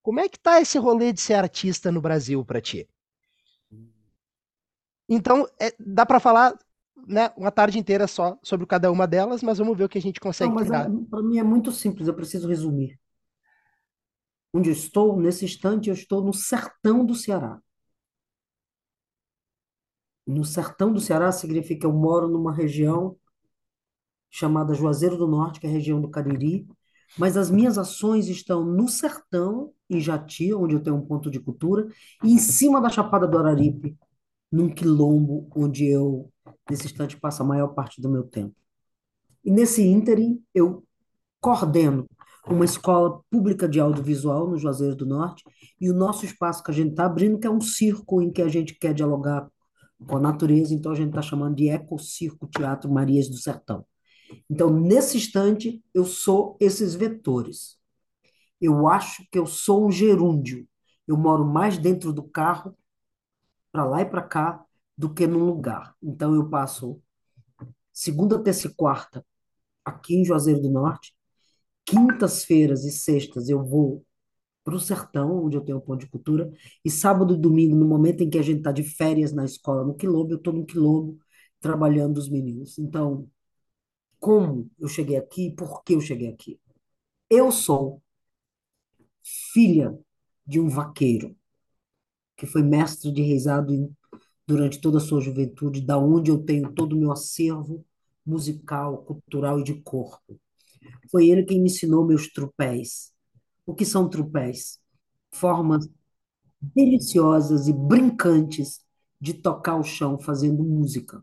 [0.03, 2.87] como é que tá esse rolê de ser artista no Brasil para ti?
[5.09, 6.59] Então, é, dá para falar
[7.07, 10.03] né, uma tarde inteira só sobre cada uma delas, mas vamos ver o que a
[10.03, 10.91] gente consegue Não, mas tirar.
[11.09, 12.99] Para mim é muito simples, eu preciso resumir.
[14.53, 17.61] Onde eu estou, nesse instante, eu estou no sertão do Ceará.
[20.27, 23.17] No sertão do Ceará significa que eu moro numa região
[24.35, 26.67] chamada Juazeiro do Norte, que é a região do Cariri,
[27.17, 31.39] mas as minhas ações estão no sertão, em Jati, onde eu tenho um ponto de
[31.39, 31.87] cultura,
[32.21, 33.97] e em cima da Chapada do Araripe,
[34.51, 36.33] num quilombo, onde eu,
[36.69, 38.57] nesse instante, passo a maior parte do meu tempo.
[39.45, 40.83] E nesse ínterim, eu
[41.41, 42.05] coordeno
[42.49, 45.45] uma escola pública de audiovisual no Juazeiro do Norte,
[45.81, 48.43] e o nosso espaço que a gente está abrindo, que é um circo em que
[48.43, 49.49] a gente quer dialogar
[50.05, 53.87] com a natureza, então a gente está chamando de Ecocirco Teatro Marias do Sertão.
[54.51, 57.79] Então, nesse instante, eu sou esses vetores.
[58.61, 60.67] Eu acho que eu sou um gerúndio.
[61.07, 62.77] Eu moro mais dentro do carro,
[63.73, 64.65] para lá e para cá,
[64.97, 65.95] do que num lugar.
[66.03, 67.03] Então, eu passo
[67.93, 69.25] segunda, terça e quarta
[69.85, 71.15] aqui em Juazeiro do Norte.
[71.87, 74.05] Quintas-feiras e sextas eu vou
[74.65, 76.51] para o sertão, onde eu tenho um ponto de cultura.
[76.85, 79.85] E sábado e domingo, no momento em que a gente está de férias na escola,
[79.85, 81.19] no quilombo, eu estou no quilombo
[81.61, 82.79] trabalhando os meninos.
[82.79, 83.29] Então,
[84.25, 86.59] como eu cheguei aqui, por que eu cheguei aqui.
[87.29, 88.03] Eu sou
[89.53, 89.99] filha
[90.47, 91.37] de um vaqueiro
[92.35, 93.95] que foi mestre de reisado
[94.47, 97.85] durante toda a sua juventude, da onde eu tenho todo o meu acervo
[98.25, 100.41] musical, cultural e de corpo.
[101.11, 103.13] Foi ele quem me ensinou meus trupés.
[103.67, 104.81] O que são trupés?
[105.33, 105.87] Formas
[106.63, 108.83] deliciosas e brincantes
[109.21, 111.23] de tocar o chão fazendo música.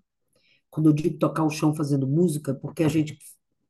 [0.71, 3.19] Quando eu digo tocar o chão fazendo música, é porque a gente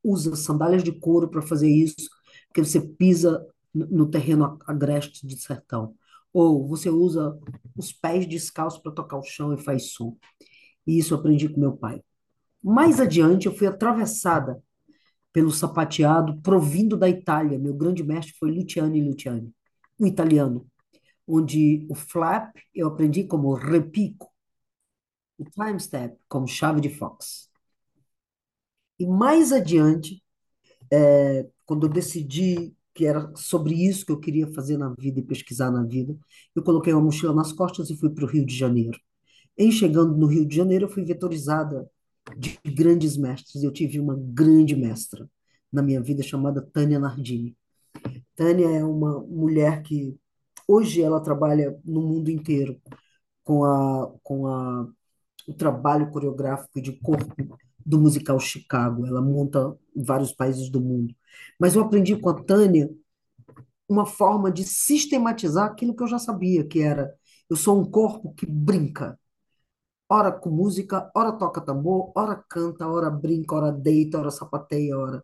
[0.04, 2.10] usa sandálias de couro para fazer isso,
[2.48, 5.96] porque você pisa no terreno agreste de sertão.
[6.34, 7.38] Ou você usa
[7.76, 10.16] os pés descalços para tocar o chão e faz som.
[10.88, 12.02] E isso eu aprendi com meu pai.
[12.64, 14.62] Mais adiante, eu fui atravessada
[15.34, 17.58] pelo sapateado provindo da Itália.
[17.58, 19.52] Meu grande mestre foi Luciani Luciani,
[20.00, 20.68] um italiano,
[21.28, 24.31] onde o flap eu aprendi como repico,
[25.42, 27.50] o time step como chave de fox.
[29.00, 30.24] E mais adiante,
[30.92, 35.24] é, quando eu decidi que era sobre isso que eu queria fazer na vida e
[35.24, 36.16] pesquisar na vida,
[36.56, 39.00] eu coloquei uma mochila nas costas e fui para o Rio de Janeiro.
[39.58, 41.90] Em chegando no Rio de Janeiro, eu fui vetorizada
[42.38, 43.64] de grandes mestres.
[43.64, 45.30] Eu tive uma grande mestra
[45.72, 47.58] na minha vida chamada Tânia Nardini.
[48.36, 50.18] Tânia é uma mulher que
[50.68, 52.80] hoje ela trabalha no mundo inteiro
[53.44, 54.88] com a com a
[55.52, 59.06] o trabalho coreográfico de corpo do musical Chicago.
[59.06, 61.14] Ela monta em vários países do mundo.
[61.60, 62.90] Mas eu aprendi com a Tânia
[63.88, 67.14] uma forma de sistematizar aquilo que eu já sabia, que era
[67.50, 69.20] eu sou um corpo que brinca.
[70.10, 75.24] Ora com música, ora toca tambor, ora canta, ora brinca, ora deita, ora sapateia, ora.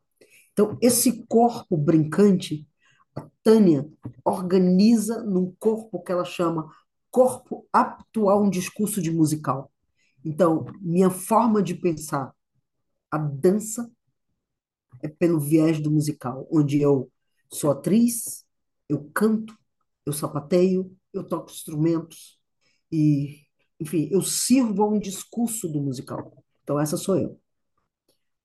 [0.52, 2.68] Então, esse corpo brincante,
[3.16, 3.88] a Tânia
[4.26, 6.70] organiza num corpo que ela chama
[7.10, 9.72] corpo apto a um discurso de musical.
[10.28, 12.36] Então, minha forma de pensar
[13.10, 13.90] a dança
[15.02, 17.10] é pelo viés do musical, onde eu
[17.50, 18.46] sou atriz,
[18.90, 19.58] eu canto,
[20.06, 22.38] eu sapateio, eu toco instrumentos
[22.92, 23.46] e,
[23.80, 26.44] enfim, eu sirvo a um discurso do musical.
[26.62, 27.40] Então, essa sou eu.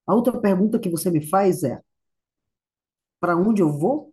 [0.07, 1.83] A outra pergunta que você me faz é:
[3.19, 4.13] para onde eu vou?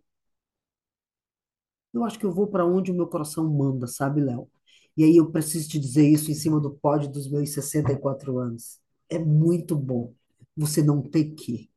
[1.94, 4.48] Eu acho que eu vou para onde o meu coração manda, sabe, Léo?
[4.96, 8.78] E aí eu preciso te dizer isso em cima do pódio dos meus 64 anos.
[9.08, 10.14] É muito bom
[10.56, 11.70] você não ter que.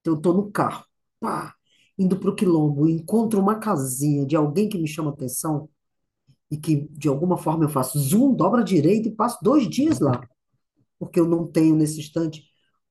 [0.00, 0.84] Então, eu estou no carro,
[1.20, 1.54] pá,
[1.98, 5.68] indo para o quilombo, encontro uma casinha de alguém que me chama atenção
[6.50, 10.00] e que, de alguma forma, eu faço zoom, dobra a direita e passo dois dias
[10.00, 10.20] lá.
[10.98, 12.44] Porque eu não tenho, nesse instante,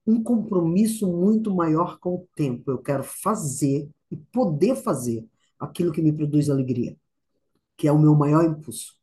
[0.06, 2.72] um compromisso muito maior com o tempo.
[2.72, 5.26] Eu quero fazer e poder fazer
[5.60, 6.96] aquilo que me produz alegria,
[7.78, 8.96] que é o meu maior impulso.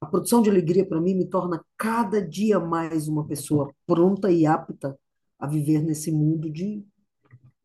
[0.00, 4.46] A produção de alegria, para mim, me torna cada dia mais uma pessoa pronta e
[4.46, 4.98] apta
[5.38, 6.82] a viver nesse mundo de,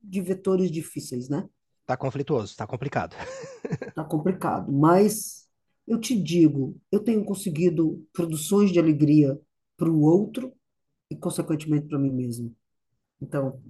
[0.02, 1.48] de vetores difíceis, né?
[1.86, 3.16] Tá conflituoso, tá complicado.
[3.96, 5.48] tá complicado, mas
[5.88, 9.40] eu te digo, eu tenho conseguido produções de alegria
[9.78, 10.52] para o outro
[11.10, 12.54] e, consequentemente, para mim mesmo.
[13.22, 13.62] Então,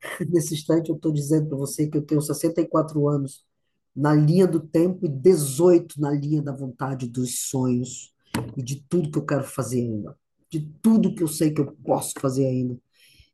[0.28, 3.46] nesse instante, eu estou dizendo para você que eu tenho 64 anos
[3.94, 8.14] na linha do tempo e 18 na linha da vontade, dos sonhos
[8.56, 10.16] e de tudo que eu quero fazer ainda,
[10.50, 12.78] de tudo que eu sei que eu posso fazer ainda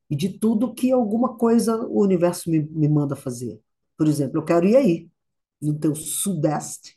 [0.09, 3.61] e de tudo que alguma coisa o universo me, me manda fazer.
[3.97, 5.09] Por exemplo, eu quero ir aí,
[5.61, 6.97] no teu sudeste,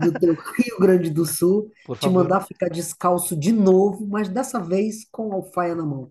[0.00, 5.06] no teu Rio Grande do Sul, te mandar ficar descalço de novo, mas dessa vez
[5.10, 6.10] com alfaia na mão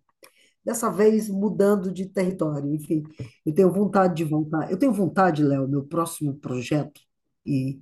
[0.69, 2.71] dessa vez mudando de território.
[2.75, 3.03] Enfim,
[3.43, 4.71] eu tenho vontade de voltar.
[4.71, 7.01] Eu tenho vontade, Léo, meu próximo projeto,
[7.43, 7.81] e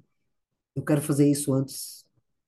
[0.73, 2.06] eu quero fazer isso antes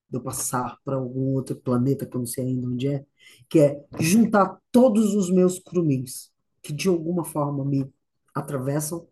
[0.09, 3.05] de eu passar para algum outro planeta, que eu não sei ainda onde é,
[3.49, 7.85] que é juntar todos os meus crumins, que de alguma forma me
[8.33, 9.05] atravessam,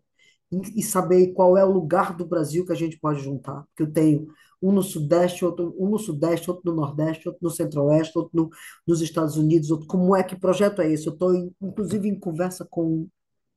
[0.50, 3.64] e saber qual é o lugar do Brasil que a gente pode juntar.
[3.64, 4.28] Porque eu tenho
[4.60, 8.50] um no Sudeste, outro, um no Sudeste, outro no Nordeste, outro no Centro-Oeste, outro no,
[8.86, 11.06] nos Estados Unidos, outro, como é que projeto é esse?
[11.06, 13.06] Eu estou, inclusive, em conversa com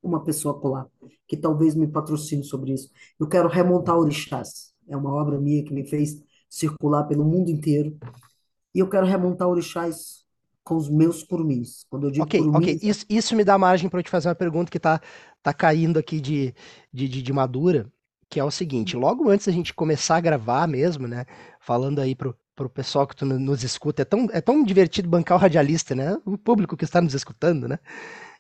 [0.01, 0.87] uma pessoa lá,
[1.27, 2.89] que talvez me patrocine sobre isso.
[3.19, 4.73] Eu quero remontar Orixás.
[4.87, 7.97] É uma obra minha que me fez circular pelo mundo inteiro.
[8.73, 10.25] E eu quero remontar Orixás
[10.63, 11.85] com os meus curumins.
[11.89, 12.79] Quando eu digo Ok, curumins, ok.
[12.81, 14.99] Isso, isso me dá margem para eu te fazer uma pergunta que está
[15.41, 16.53] tá caindo aqui de,
[16.91, 17.91] de, de, de madura
[18.31, 21.25] que é o seguinte, logo antes da gente começar a gravar mesmo, né,
[21.59, 25.37] falando aí pro, pro pessoal que tu nos escuta, é tão, é tão divertido bancar
[25.37, 27.77] o radialista, né, o público que está nos escutando, né,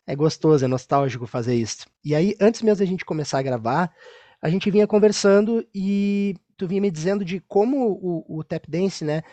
[0.07, 1.85] é gostoso, é nostálgico fazer isso.
[2.05, 3.91] E aí, antes mesmo da gente começar a gravar,
[4.41, 9.03] a gente vinha conversando e tu vinha me dizendo de como o, o tap dance,
[9.03, 9.23] né,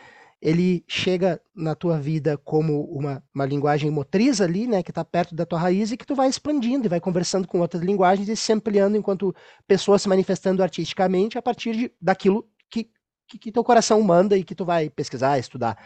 [0.40, 5.34] ele chega na tua vida como uma, uma linguagem motriz ali, né, que está perto
[5.34, 8.36] da tua raiz e que tu vai expandindo e vai conversando com outras linguagens e
[8.36, 9.34] se ampliando enquanto
[9.66, 12.88] pessoa se manifestando artisticamente a partir de, daquilo que,
[13.26, 15.76] que, que teu coração manda e que tu vai pesquisar, estudar.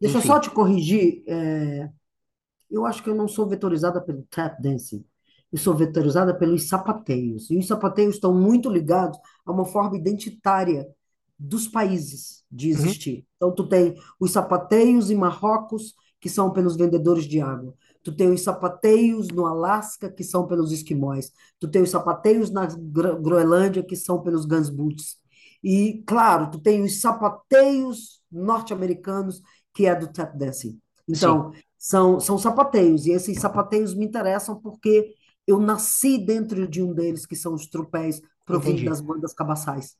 [0.00, 0.28] Deixa eu Enfim.
[0.28, 1.22] só te corrigir.
[1.26, 1.88] é,
[2.70, 5.04] eu acho que eu não sou vetorizada pelo tap dancing.
[5.52, 7.50] Eu sou vetorizada pelos sapateios.
[7.50, 10.86] E os sapateios estão muito ligados a uma forma identitária
[11.38, 13.26] dos países de Uhum, existir.
[13.36, 17.74] Então, tu tem os sapateios em Marrocos, que são pelos vendedores de água.
[18.02, 21.30] Tu tem os sapateios no Alasca, que são pelos esquimós.
[21.60, 25.16] Tu tem os sapateios na Gro- Groenlândia, que são pelos Gunsboots.
[25.62, 29.42] E, claro, tu tem os sapateios norte-americanos,
[29.74, 30.80] que é do tap dancing.
[31.12, 35.14] sim, Então, são, são sapateios, e esses sapateios me interessam porque
[35.46, 38.84] eu nasci dentro de um deles, que são os tropéis provindo entendi.
[38.84, 39.96] das bandas cabaçais.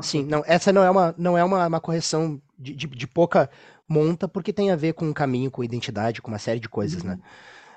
[0.00, 3.50] Sim, não, essa não é uma, não é uma, uma correção de, de, de pouca
[3.88, 7.14] monta, porque tem a ver com caminho, com identidade, com uma série de coisas, né?
[7.14, 7.20] Uhum.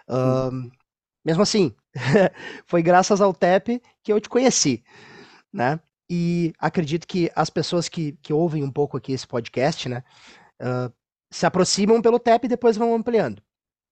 [0.08, 0.16] Sim.
[0.16, 0.72] Ahn,
[1.26, 1.76] mesmo assim,
[2.68, 4.84] foi graças ao TEP que eu te conheci,
[5.54, 5.80] né?
[6.10, 10.04] E acredito que as pessoas que, que ouvem um pouco aqui esse podcast, né,
[10.62, 10.92] ah,
[11.32, 13.42] se aproximam pelo TEP e depois vão ampliando,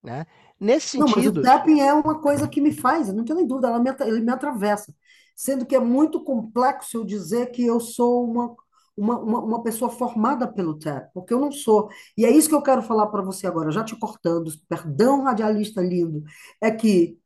[0.04, 0.26] né?
[0.60, 3.38] Nesse Não, mas o sentido, tapping é uma coisa que me faz, eu não tenho
[3.40, 4.94] nem dúvida, ela me, ele me atravessa.
[5.36, 8.56] Sendo que é muito complexo eu dizer que eu sou uma,
[8.96, 11.90] uma, uma, uma pessoa formada pelo tap, porque eu não sou.
[12.18, 15.82] E é isso que eu quero falar para você agora, já te cortando, perdão, radialista
[15.82, 16.24] lindo,
[16.62, 17.18] é que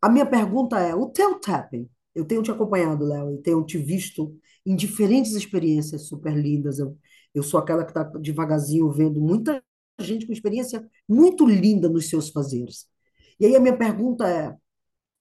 [0.00, 1.88] A minha pergunta é: o teu tapping?
[2.14, 6.78] Eu tenho te acompanhado, Léo, e tenho te visto em diferentes experiências super lindas.
[6.78, 6.96] Eu,
[7.34, 9.62] eu sou aquela que está devagarzinho vendo muita
[10.00, 12.86] gente com experiência muito linda nos seus fazeres.
[13.40, 14.56] E aí a minha pergunta é: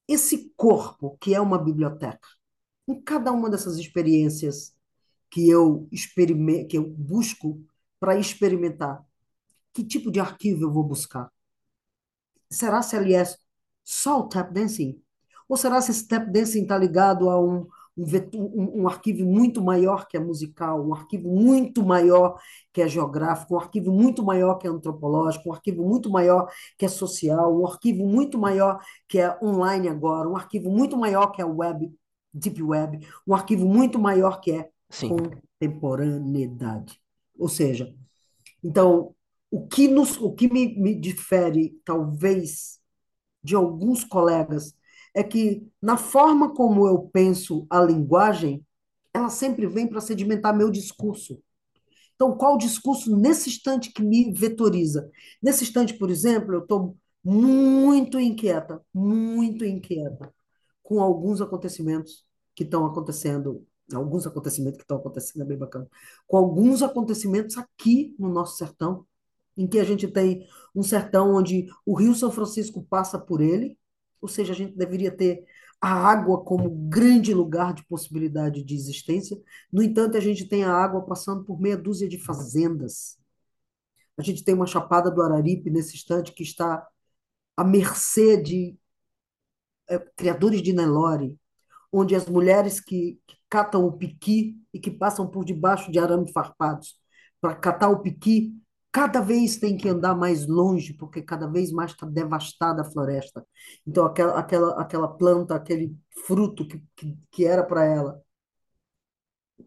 [0.08, 2.28] esse corpo que é uma biblioteca,
[2.88, 4.76] em cada uma dessas experiências
[5.30, 5.88] que eu
[6.70, 7.64] que eu busco
[8.00, 9.04] para experimentar,
[9.74, 11.32] que tipo de arquivo eu vou buscar?
[12.50, 13.24] Será se ali é
[13.84, 15.02] só o tap dancing?
[15.50, 18.06] Ou será se esse tap dancing está ligado a um, um,
[18.44, 22.40] um- um arquivo muito maior que é musical, um arquivo muito maior
[22.74, 26.86] que é geográfico, um arquivo muito maior que é antropológico, um arquivo muito maior que
[26.86, 31.42] é social, um arquivo muito maior que é online agora, um arquivo muito maior que
[31.42, 31.94] é web,
[32.34, 35.30] deep web, um arquivo muito maior que é sim,
[35.60, 37.00] contemporaneidade.
[37.38, 37.94] Ou seja,
[38.64, 39.16] então,
[39.52, 42.80] o que, nos, o que me, me difere, talvez,
[43.44, 44.76] de alguns colegas,
[45.16, 48.64] é que, na forma como eu penso a linguagem,
[49.14, 51.42] ela sempre vem para sedimentar meu discurso.
[52.16, 55.10] Então, qual o discurso nesse instante que me vetoriza?
[55.42, 60.34] Nesse instante, por exemplo, eu estou muito inquieta, muito inquieta
[60.84, 65.88] com alguns acontecimentos que estão acontecendo, alguns acontecimentos que estão acontecendo, é bem bacana,
[66.28, 69.06] com alguns acontecimentos aqui no nosso sertão,
[69.58, 73.78] em que a gente tem um sertão onde o Rio São Francisco passa por ele,
[74.26, 75.46] ou seja, a gente deveria ter
[75.80, 79.40] a água como grande lugar de possibilidade de existência.
[79.72, 83.20] No entanto, a gente tem a água passando por meia dúzia de fazendas.
[84.18, 86.88] A gente tem uma chapada do Araripe nesse instante que está
[87.56, 88.76] à mercê de
[89.88, 91.38] é, criadores de Nelore,
[91.92, 96.32] onde as mulheres que, que catam o piqui e que passam por debaixo de arame
[96.32, 97.00] farpados
[97.40, 98.56] para catar o piqui,
[98.96, 103.46] cada vez tem que andar mais longe, porque cada vez mais está devastada a floresta.
[103.86, 105.94] Então, aquela, aquela, aquela planta, aquele
[106.26, 108.22] fruto que, que, que era para ela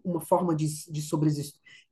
[0.03, 1.03] uma forma de, de,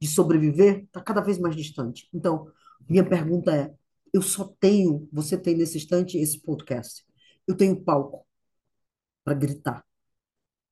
[0.01, 2.09] de sobreviver, está cada vez mais distante.
[2.11, 2.51] Então,
[2.89, 3.75] minha pergunta é:
[4.15, 7.05] eu só tenho, você tem nesse instante esse podcast,
[7.47, 8.27] eu tenho palco
[9.23, 9.85] para gritar.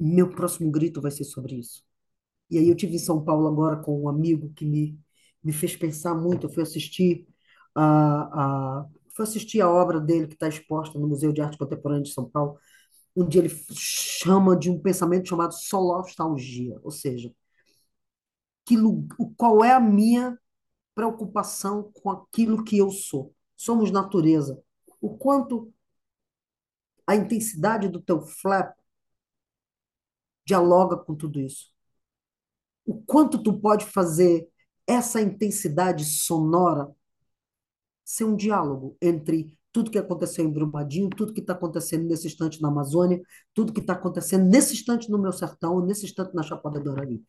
[0.00, 1.84] Meu próximo grito vai ser sobre isso.
[2.50, 4.98] E aí eu tive em São Paulo agora com um amigo que me,
[5.44, 6.46] me fez pensar muito.
[6.46, 7.26] Eu fui assistir
[7.74, 12.04] a, a, fui assistir a obra dele que está exposta no Museu de Arte Contemporânea
[12.04, 12.58] de São Paulo,
[13.16, 17.32] onde ele chama de um pensamento chamado solostalgia, ou seja,
[18.66, 18.76] que,
[19.36, 20.38] qual é a minha
[20.94, 23.34] preocupação com aquilo que eu sou.
[23.56, 24.62] Somos natureza.
[25.00, 25.72] O quanto
[27.06, 28.74] a intensidade do teu flap
[30.46, 31.72] dialoga com tudo isso.
[32.86, 34.48] o quanto tu pode fazer
[34.86, 36.90] essa intensidade sonora
[38.04, 42.62] ser um diálogo entre tudo que aconteceu em Brumadinho, tudo que está acontecendo nesse instante
[42.62, 43.20] na Amazônia,
[43.52, 47.26] tudo que está acontecendo nesse instante no meu sertão, nesse instante na Chapada do Araripe.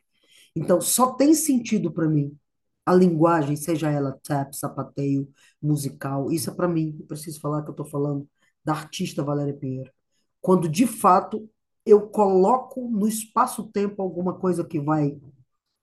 [0.56, 2.38] Então, só tem sentido para mim
[2.86, 5.28] a linguagem, seja ela tap, sapateio,
[5.62, 6.32] musical.
[6.32, 6.96] Isso é para mim.
[7.00, 8.28] Eu preciso falar que eu estou falando
[8.64, 9.92] da artista Valéria Pinheiro.
[10.40, 11.50] Quando, de fato,
[11.86, 15.20] eu coloco no espaço-tempo alguma coisa que vai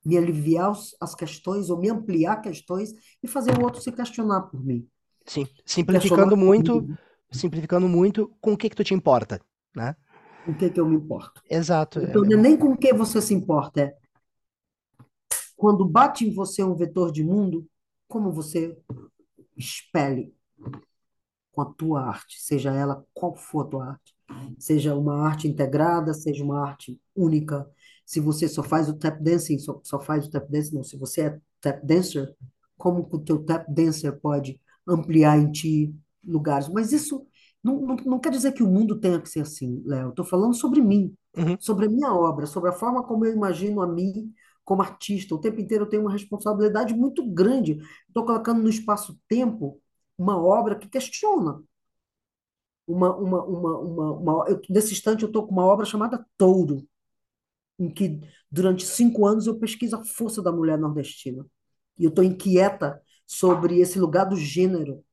[0.05, 2.93] me aliviar as questões ou me ampliar questões
[3.23, 4.87] e fazer o outro se questionar por mim,
[5.27, 5.47] sim.
[5.65, 6.87] Simplificando muito,
[7.31, 9.41] simplificando muito, com o que que tu te importa,
[9.75, 9.97] né?
[10.45, 11.43] com o que que eu me importo.
[11.49, 12.01] Exato.
[12.01, 13.97] é- Então, é nem com o que você se importa, é
[15.57, 17.67] quando bate em você um vetor de mundo,
[18.09, 18.77] como você
[19.57, 20.35] espelhe
[21.53, 24.15] com a tua arte, seja ela qual for a tua arte.
[24.59, 27.69] Seja uma arte integrada, seja uma arte única.
[28.13, 30.85] Se você só faz o tap dancing, só, só faz o tap dancing, não.
[30.85, 32.35] Se você é tap dancer,
[32.77, 35.95] como o teu tap dancer pode ampliar em ti
[36.25, 36.69] lugares?
[36.69, 37.27] Mas isso
[37.63, 40.11] não, não, não quer dizer que o mundo tenha que ser assim, Léo.
[40.11, 41.57] Estou falando sobre mim, Uhum.
[41.59, 44.31] sobre a minha obra, sobre a forma como eu imagino a mim
[44.65, 45.35] como artista.
[45.35, 47.79] O tempo inteiro eu tenho uma responsabilidade muito grande.
[48.09, 49.81] Estou colocando no espaço-tempo
[50.19, 51.63] uma obra que questiona.
[52.87, 56.87] Uma, uma, uma, uma, uma, eu, nesse instante eu estou com uma obra chamada Touro,
[57.79, 58.21] em que
[58.51, 61.47] durante cinco anos eu pesquiso a força da mulher nordestina.
[61.99, 65.05] E eu estou inquieta sobre esse lugar do gênero,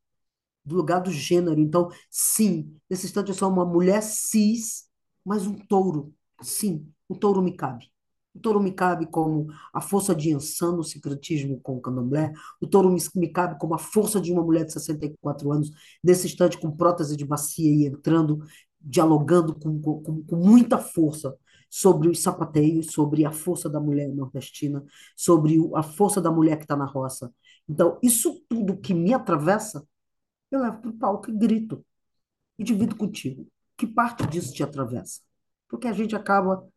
[0.64, 1.60] do lugar do gênero.
[1.60, 4.88] Então, sim, nesse instante eu sou uma mulher cis,
[5.26, 6.14] mas um touro.
[6.42, 7.92] Sim, o touro me cabe.
[8.34, 12.32] O touro me cabe como a força de Ansan no sincretismo com o candomblé.
[12.62, 15.72] O touro me cabe como a força de uma mulher de 64 anos,
[16.04, 18.40] nesse instante com prótese de bacia e entrando,
[18.80, 21.36] dialogando com, com, com muita força
[21.70, 24.84] sobre os sapateios, sobre a força da mulher nordestina,
[25.16, 27.34] sobre a força da mulher que está na roça.
[27.68, 29.88] Então, isso tudo que me atravessa,
[30.50, 31.86] eu levo para o palco e grito.
[32.58, 33.48] E divido contigo.
[33.78, 35.22] Que parte disso te atravessa?
[35.70, 36.68] Porque a gente acaba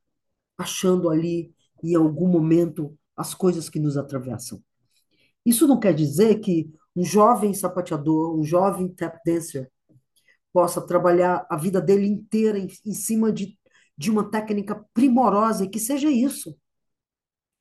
[0.56, 4.62] achando ali, em algum momento, as coisas que nos atravessam.
[5.44, 9.70] Isso não quer dizer que um jovem sapateador, um jovem tap dancer,
[10.52, 13.58] possa trabalhar a vida dele inteira em, em cima de,
[14.02, 16.56] de uma técnica primorosa e que seja isso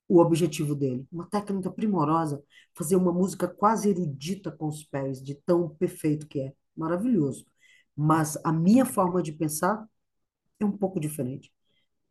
[0.08, 1.06] o objetivo dele.
[1.12, 6.40] Uma técnica primorosa, fazer uma música quase erudita com os pés, de tão perfeito que
[6.42, 6.54] é.
[6.76, 7.46] Maravilhoso.
[7.96, 9.86] Mas a minha forma de pensar
[10.60, 11.52] é um pouco diferente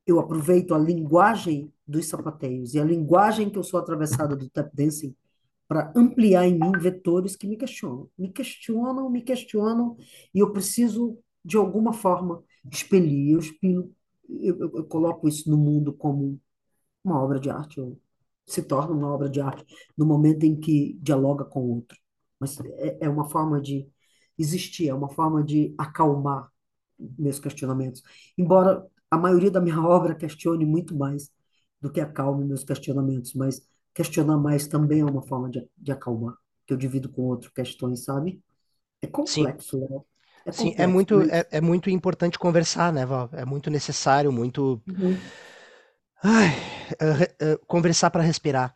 [0.06, 4.70] eu aproveito a linguagem dos sapateios e a linguagem que eu sou atravessada do tap
[4.74, 5.14] dancing
[5.68, 8.10] para ampliar em mim vetores que me questionam.
[8.18, 9.96] Me questionam, me questionam,
[10.34, 13.34] e eu preciso, de alguma forma, expelir.
[13.34, 13.94] Eu, expilo,
[14.42, 16.40] eu, eu, eu coloco isso no mundo como
[17.04, 18.00] uma obra de arte, ou
[18.46, 19.64] se torna uma obra de arte
[19.96, 21.98] no momento em que dialoga com o outro.
[22.40, 23.88] Mas é, é uma forma de
[24.38, 26.50] existir, é uma forma de acalmar
[27.18, 28.02] meus questionamentos.
[28.36, 31.30] Embora a maioria da minha obra questione muito mais
[31.80, 33.60] do que acalme meus questionamentos, mas
[33.94, 36.34] questionar mais também é uma forma de, de acalmar,
[36.66, 38.42] que eu divido com outro questões, sabe?
[39.02, 40.00] É Sim, complexo, né?
[40.50, 41.46] É sim, é muito, é, mas...
[41.50, 43.28] é muito importante conversar, né, Val?
[43.32, 44.80] É muito necessário, muito.
[44.88, 45.16] Uhum,
[46.22, 46.48] Ai,
[46.98, 48.74] é, re- é, conversar para respirar,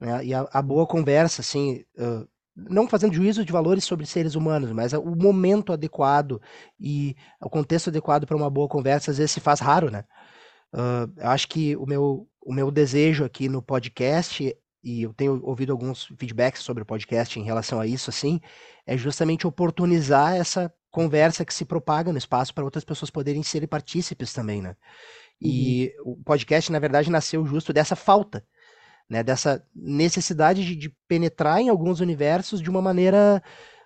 [0.00, 0.24] né?
[0.24, 2.24] E a, a boa conversa, assim, é,
[2.56, 6.40] não fazendo juízo de valores sobre seres humanos, mas o momento adequado
[6.78, 10.04] e o contexto adequado para uma boa conversa às vezes se faz raro, né?
[11.16, 15.72] Eu acho que o meu, o meu desejo aqui no podcast, e eu tenho ouvido
[15.72, 18.40] alguns feedbacks sobre o podcast em relação a isso, assim,
[18.86, 23.66] é justamente oportunizar essa conversa que se propaga no espaço para outras pessoas poderem ser
[23.66, 24.68] partícipes também, né?
[24.70, 24.76] uhum.
[25.50, 28.46] E o podcast, na verdade, nasceu justo dessa falta,
[29.10, 29.20] né?
[29.20, 33.42] Dessa necessidade de, de penetrar em alguns universos de uma maneira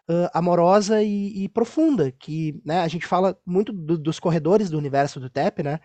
[0.06, 4.76] uh, amorosa e, e, profunda, que né, a gente fala muito do, dos corredores do
[4.76, 5.80] universo do TEP, né?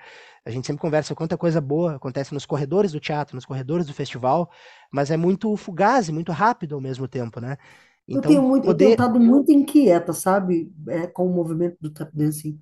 [0.46, 3.94] A gente sempre conversa quanta coisa boa acontece nos corredores do teatro, nos corredores do
[3.94, 4.52] festival,
[4.92, 7.58] mas é muito fugaz e muito rápido ao mesmo tempo, né?
[8.12, 8.92] Eu tenho Então, muito, eu tenho poder.
[8.92, 12.62] estado muito inquieta, sabe, é, com o movimento do tap dancing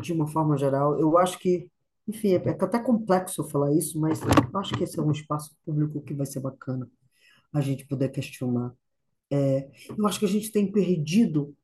[0.00, 0.98] de uma forma geral.
[0.98, 1.68] Eu acho que,
[2.06, 4.20] enfim, é, é até complexo eu falar isso, mas
[4.52, 6.88] eu acho que esse é um espaço público que vai ser bacana
[7.52, 8.74] a gente poder questionar.
[9.30, 11.56] É, eu acho que a gente tem perdido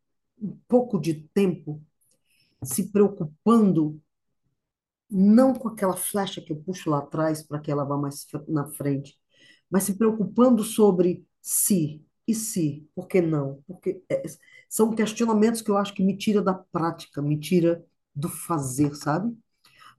[0.43, 1.83] um pouco de tempo
[2.65, 4.01] se preocupando
[5.11, 8.67] não com aquela flecha que eu puxo lá atrás para que ela vá mais na
[8.67, 9.17] frente,
[9.71, 13.63] mas se preocupando sobre se e se, por que não?
[13.67, 14.23] Porque é,
[14.69, 17.83] são questionamentos que eu acho que me tira da prática, me tira
[18.15, 19.35] do fazer, sabe?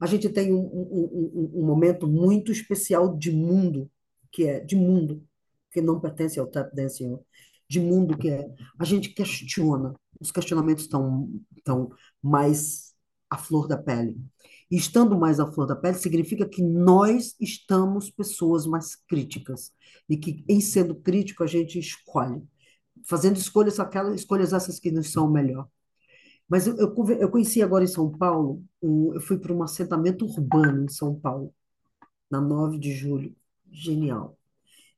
[0.00, 3.90] A gente tem um, um, um, um momento muito especial de mundo,
[4.30, 5.26] que é de mundo,
[5.72, 7.18] que não pertence ao tap dancing,
[7.68, 11.90] de mundo que é a gente questiona, os questionamentos estão estão
[12.22, 12.94] mais
[13.28, 14.16] à flor da pele.
[14.70, 19.72] Estando mais à flor da pele significa que nós estamos pessoas mais críticas
[20.08, 22.42] e que em sendo crítico a gente escolhe,
[23.06, 25.68] fazendo escolhas aquelas escolhas essas que nos são melhor.
[26.48, 30.24] Mas eu, eu, eu conheci agora em São Paulo, um- eu fui para um assentamento
[30.26, 31.54] urbano em São Paulo,
[32.30, 33.34] na 9 de julho.
[33.70, 34.36] Genial.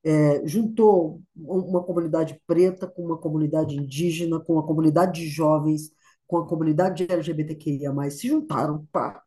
[0.04, 5.92] É, juntou uma comunidade preta com uma comunidade indígena, com a comunidade de jovens,
[6.26, 9.22] com a comunidade LGBTQIA+, se juntaram, pá,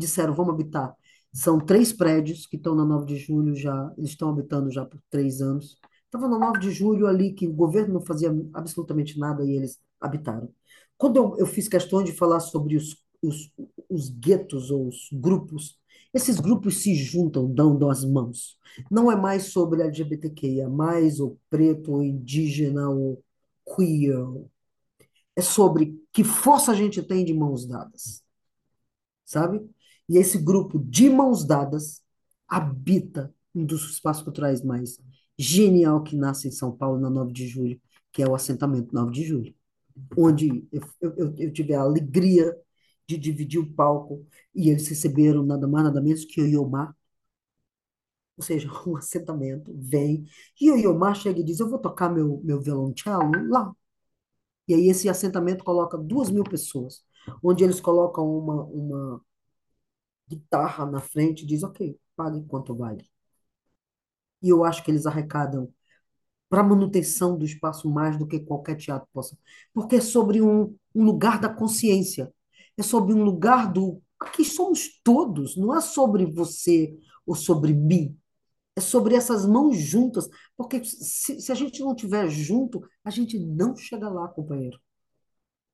[0.00, 0.94] disseram, vamos habitar.
[1.32, 5.00] São três prédios que estão na 9 de julho já, eles estão habitando já por
[5.10, 5.78] três anos,
[6.10, 9.78] Estava no 9 de julho ali, que o governo não fazia absolutamente nada e eles
[10.00, 10.52] habitaram.
[10.98, 13.52] Quando eu, eu fiz questão de falar sobre os, os,
[13.88, 15.78] os guetos ou os grupos,
[16.12, 18.58] esses grupos se juntam, dão, dão as mãos.
[18.90, 23.22] Não é mais sobre LGBTQIA, mais ou preto, ou indígena, ou
[23.76, 24.18] queer.
[25.36, 28.22] É sobre que força a gente tem de mãos dadas.
[29.24, 29.60] Sabe?
[30.10, 32.02] E esse grupo de mãos dadas
[32.48, 34.98] habita um dos espaços culturais mais
[35.38, 37.80] genial que nasce em São Paulo na 9 de julho,
[38.12, 39.54] que é o assentamento 9 de julho,
[40.18, 42.56] onde eu, eu, eu tive a alegria
[43.06, 46.92] de dividir o palco e eles receberam nada mais, nada menos que o Iomar,
[48.36, 50.24] ou seja, um assentamento, vem,
[50.60, 53.72] e o Iomar chega e diz, eu vou tocar meu, meu violoncelo lá.
[54.66, 57.04] E aí esse assentamento coloca duas mil pessoas,
[57.42, 59.22] onde eles colocam uma, uma
[60.30, 63.04] guitarra na frente e diz, ok, pague quanto vale.
[64.42, 65.72] E eu acho que eles arrecadam
[66.48, 69.38] para manutenção do espaço mais do que qualquer teatro possa.
[69.72, 72.32] Porque é sobre um, um lugar da consciência.
[72.76, 74.02] É sobre um lugar do.
[74.18, 78.18] Aqui somos todos, não é sobre você ou sobre mim.
[78.76, 80.28] É sobre essas mãos juntas.
[80.56, 84.80] Porque se, se a gente não estiver junto, a gente não chega lá, companheiro.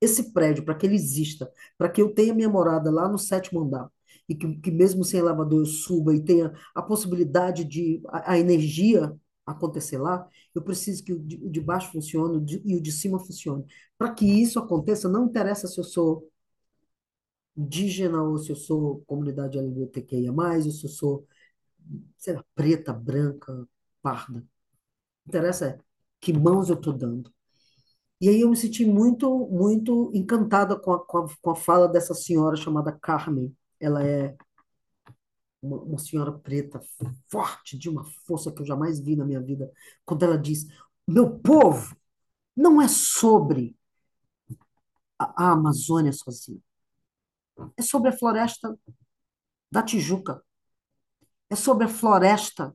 [0.00, 3.62] Esse prédio, para que ele exista, para que eu tenha minha morada lá no sétimo
[3.62, 3.90] andar,
[4.28, 8.38] e que, que mesmo sem elevador eu suba e tenha a possibilidade de a, a
[8.38, 9.14] energia
[9.46, 13.18] acontecer lá, eu preciso que o de, o de baixo funcione e o de cima
[13.18, 13.64] funcione.
[13.96, 16.28] Para que isso aconteça, não interessa se eu sou
[17.56, 21.26] indígena ou se eu sou comunidade LGBTQIA+, ou se eu sou,
[22.18, 23.66] sei lá, preta, branca,
[24.02, 24.44] parda.
[25.26, 25.78] Interessa é
[26.20, 27.32] que mãos eu estou dando.
[28.20, 31.88] E aí eu me senti muito, muito encantada com a, com a, com a fala
[31.88, 34.36] dessa senhora chamada Carmen, ela é
[35.62, 36.80] uma, uma, senhora preta,
[37.28, 39.70] forte, de uma força que eu jamais vi na minha vida,
[40.04, 40.66] quando ela diz:
[41.06, 41.96] Meu povo
[42.56, 43.76] não é sobre
[45.18, 46.60] a, a Amazônia sozinha,
[47.76, 48.78] é sobre a floresta
[49.70, 50.42] da Tijuca,
[51.50, 52.74] é sobre a floresta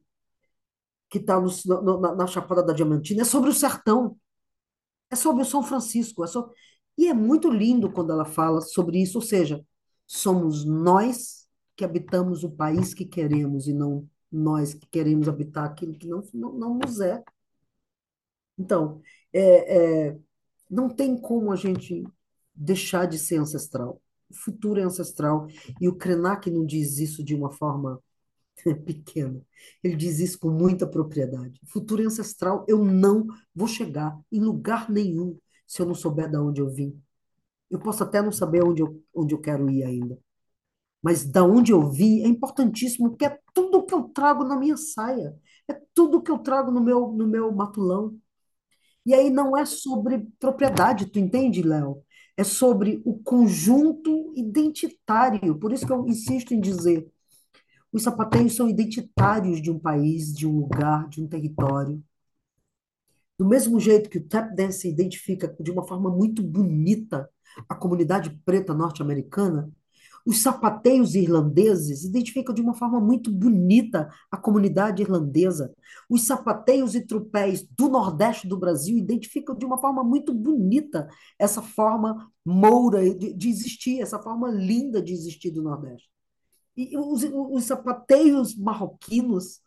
[1.10, 4.18] que está na, na Chapada da Diamantina, é sobre o sertão,
[5.10, 6.56] é sobre o São Francisco, é sobre...
[6.97, 9.64] e é muito lindo quando ela fala sobre isso, ou seja,
[10.14, 15.93] Somos nós que habitamos o país que queremos e não nós que queremos habitar aquilo
[15.93, 17.24] que não, não, não nos é.
[18.57, 19.01] Então,
[19.32, 20.18] é, é,
[20.70, 22.03] não tem como a gente
[22.53, 24.01] deixar de ser ancestral.
[24.30, 25.47] O futuro é ancestral
[25.80, 27.97] e o Krenak não diz isso de uma forma
[28.86, 29.41] pequena.
[29.82, 31.57] Ele diz isso com muita propriedade.
[31.64, 32.66] O futuro é ancestral.
[32.68, 37.01] Eu não vou chegar em lugar nenhum se eu não souber de onde eu vim.
[37.72, 40.19] Eu posso até não saber onde eu, onde eu quero ir ainda.
[41.01, 44.78] Mas da onde eu vim é importantíssimo, porque é tudo que eu trago na minha
[44.78, 45.36] saia.
[45.67, 48.15] É tudo que eu trago no meu, no meu matulão.
[49.05, 52.03] E aí não é sobre propriedade, tu entende, Léo?
[52.38, 55.57] É sobre o conjunto identitário.
[55.57, 57.09] Por isso que eu insisto em dizer,
[57.91, 62.03] os sapateiros são identitários de um país, de um lugar, de um território.
[63.38, 67.28] Do mesmo jeito que o tap dance identifica de uma forma muito bonita
[67.68, 69.72] a comunidade preta norte-americana,
[70.26, 75.74] os sapateiros irlandeses identificam de uma forma muito bonita a comunidade irlandesa.
[76.10, 81.08] Os sapateiros e tropéis do Nordeste do Brasil identificam de uma forma muito bonita
[81.39, 86.10] essa forma moura de, existir, essa forma linda de existir do Nordeste.
[86.78, 89.62] E os, os sapateiros marroquinos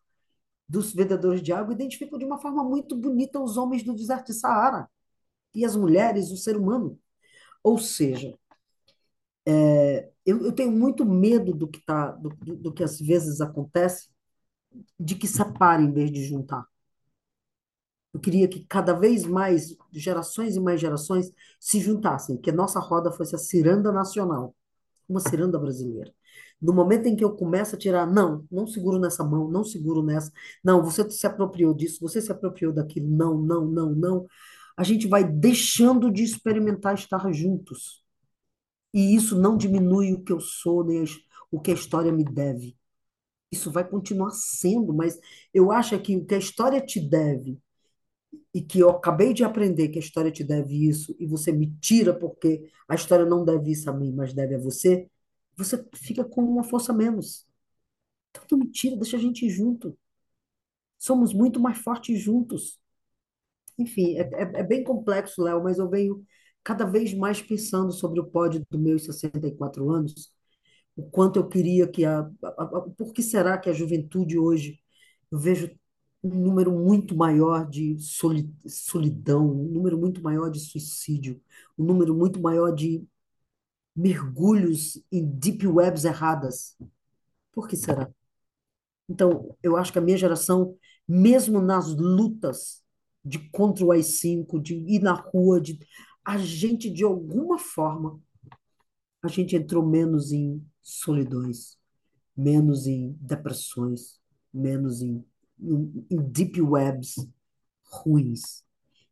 [0.68, 4.34] dos vendedores de água identificam de uma forma muito bonita os homens do deserto de
[4.34, 4.88] Saara
[5.54, 6.98] e as mulheres, o ser humano.
[7.64, 8.38] Ou seja,
[9.46, 14.08] é, eu, eu, tenho muito medo do que, tá, do, do que às vezes acontece,
[15.00, 16.66] de que separem em vez de juntar.
[18.12, 22.78] Eu queria que cada vez mais gerações e mais gerações se juntassem, que a nossa
[22.78, 24.54] roda fosse a ciranda nacional,
[25.08, 26.12] uma ciranda brasileira.
[26.62, 30.02] No momento em que eu começo a tirar, não, não seguro nessa mão, não seguro
[30.02, 34.26] nessa, não, você se apropriou disso, você se apropriou daquilo, não, não, não, não
[34.76, 38.02] a gente vai deixando de experimentar estar juntos.
[38.92, 41.04] E isso não diminui o que eu sou, nem
[41.50, 42.76] o que a história me deve.
[43.52, 45.18] Isso vai continuar sendo, mas
[45.52, 47.58] eu acho que o que a história te deve,
[48.52, 51.72] e que eu acabei de aprender que a história te deve isso, e você me
[51.80, 55.08] tira porque a história não deve isso a mim, mas deve a você,
[55.56, 57.46] você fica com uma força menos.
[58.30, 59.96] Então não me tira, deixa a gente junto.
[60.98, 62.80] Somos muito mais fortes juntos.
[63.78, 66.24] Enfim, é, é, é bem complexo, Léo, mas eu venho
[66.62, 70.32] cada vez mais pensando sobre o pódio dos meus 64 anos,
[70.96, 74.80] o quanto eu queria que a, a, a, Por que será que a juventude hoje,
[75.30, 75.70] eu vejo
[76.22, 77.96] um número muito maior de
[78.68, 81.40] solidão, um número muito maior de suicídio,
[81.78, 83.06] um número muito maior de
[83.96, 86.76] mergulhos em deep webs erradas.
[87.52, 88.10] Por que será?
[89.08, 92.83] Então, eu acho que a minha geração, mesmo nas lutas
[93.24, 95.78] de contra o AI-5, de ir na rua, de
[96.24, 98.20] a gente, de alguma forma,
[99.22, 101.78] a gente entrou menos em solidões,
[102.36, 104.20] menos em depressões,
[104.52, 105.24] menos em,
[105.60, 107.16] em, em deep webs
[107.90, 108.64] ruins.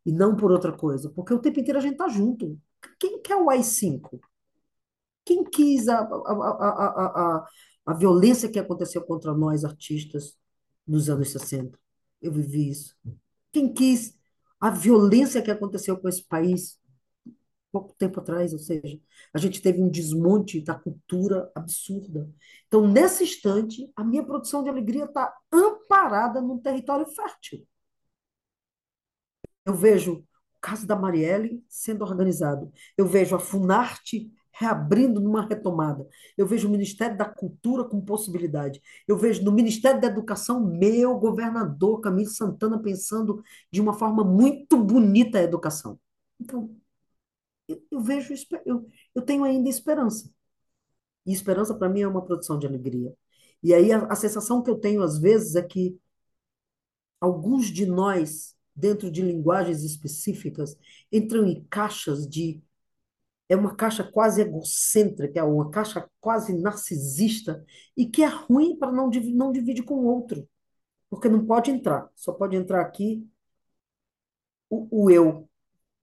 [0.05, 2.59] E não por outra coisa, porque o tempo inteiro a gente tá junto.
[2.99, 4.21] Quem quer o AI-5?
[5.25, 7.47] Quem quis a, a, a, a,
[7.87, 10.37] a violência que aconteceu contra nós, artistas,
[10.87, 11.79] nos anos 60?
[12.21, 12.97] Eu vivi isso.
[13.53, 14.18] Quem quis
[14.61, 16.80] a violência que aconteceu com esse país
[17.72, 19.00] pouco tempo atrás, ou seja,
[19.32, 22.30] a gente teve um desmonte da cultura absurda.
[22.68, 27.66] Então, nesse instante, a minha produção de alegria está amparada num território fértil.
[29.64, 32.70] Eu vejo o caso da Marielle sendo organizado.
[32.96, 34.30] Eu vejo a Funarte
[34.63, 36.07] reabrindo numa retomada.
[36.37, 38.81] Eu vejo o Ministério da Cultura com possibilidade.
[39.07, 44.77] Eu vejo no Ministério da Educação meu governador Camilo Santana pensando de uma forma muito
[44.83, 45.99] bonita a educação.
[46.41, 46.75] Então,
[47.69, 48.35] eu, eu vejo,
[48.65, 50.31] eu, eu tenho ainda esperança.
[51.27, 53.15] E esperança para mim é uma produção de alegria.
[53.63, 55.99] E aí a, a sensação que eu tenho às vezes é que
[57.21, 60.77] alguns de nós, dentro de linguagens específicas,
[61.11, 62.63] entram em caixas de
[63.53, 67.62] é uma caixa quase egocêntrica, é uma caixa quase narcisista
[67.94, 70.48] e que é ruim para não, não dividir com o outro,
[71.11, 73.28] porque não pode entrar, só pode entrar aqui
[74.70, 75.48] o, o eu.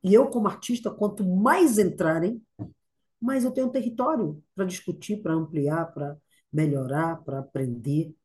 [0.04, 2.42] E eu, como artista, quanto mais entrarem,
[3.22, 6.18] mais eu tenho território para discutir, para ampliar, para
[6.54, 8.16] melhorar, para aprender,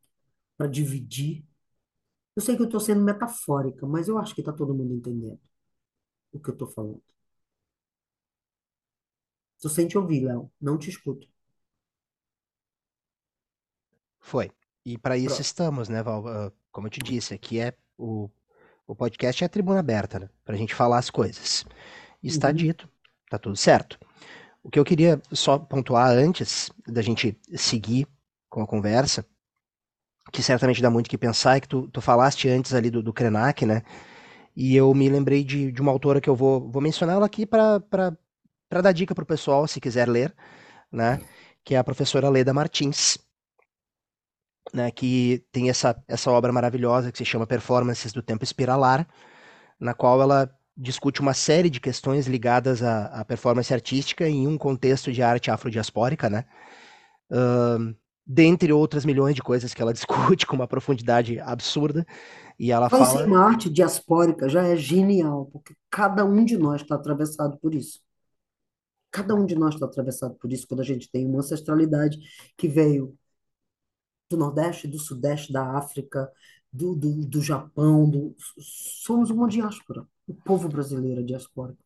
[0.57, 1.47] para dividir.
[2.37, 5.41] Eu sei que eu estou sendo metafórica, mas eu acho que está todo mundo entendendo
[6.33, 7.14] o que eu estou falando.
[9.65, 10.53] Tu sente ouvir, Léo.
[10.61, 11.27] Não te escuto.
[14.21, 14.51] Foi.
[14.85, 15.41] E para isso Pronto.
[15.41, 16.29] estamos, né, Val?
[16.29, 18.29] Ah, como eu te disse, aqui é o,
[18.87, 20.29] o podcast é a tribuna aberta, né?
[20.45, 21.65] Pra gente falar as coisas.
[22.23, 22.55] Está uhum.
[22.55, 22.87] dito,
[23.31, 23.99] tá tudo certo.
[24.63, 28.07] O que eu queria só pontuar antes da gente seguir
[28.51, 29.25] com a conversa,
[30.31, 33.15] que certamente dá muito que pensar, é que tu, tu falaste antes ali do, do
[33.15, 33.83] Krenak, né?
[34.55, 37.47] E eu me lembrei de, de uma autora que eu vou, vou mencionar ela aqui
[37.47, 37.81] para
[38.69, 40.35] para dar dica para o pessoal, se quiser ler,
[40.91, 41.21] né?
[41.65, 43.19] Que é a professora Leda Martins,
[44.73, 44.91] né?
[44.91, 49.07] Que tem essa, essa obra maravilhosa que se chama Performances do Tempo Espiralar,
[49.79, 54.59] na qual ela discute uma série de questões ligadas à, à performance artística em um
[54.59, 56.45] contexto de arte afrodiaspórica, né?
[57.31, 57.95] Uh,
[58.27, 62.07] dentre outras milhões de coisas que ela discute com uma profundidade absurda.
[62.59, 63.27] E ela Mas fala.
[63.27, 68.01] uma arte diaspórica já é genial, porque cada um de nós está atravessado por isso.
[69.15, 72.19] Cada um de nós está atravessado por isso quando a gente tem uma ancestralidade
[72.59, 73.17] que veio
[74.29, 76.29] do Nordeste, do Sudeste, da África,
[76.73, 78.11] do, do, do Japão.
[78.11, 78.35] Do...
[78.59, 80.05] Somos uma diáspora.
[80.27, 81.79] O povo brasileiro é diaspórico.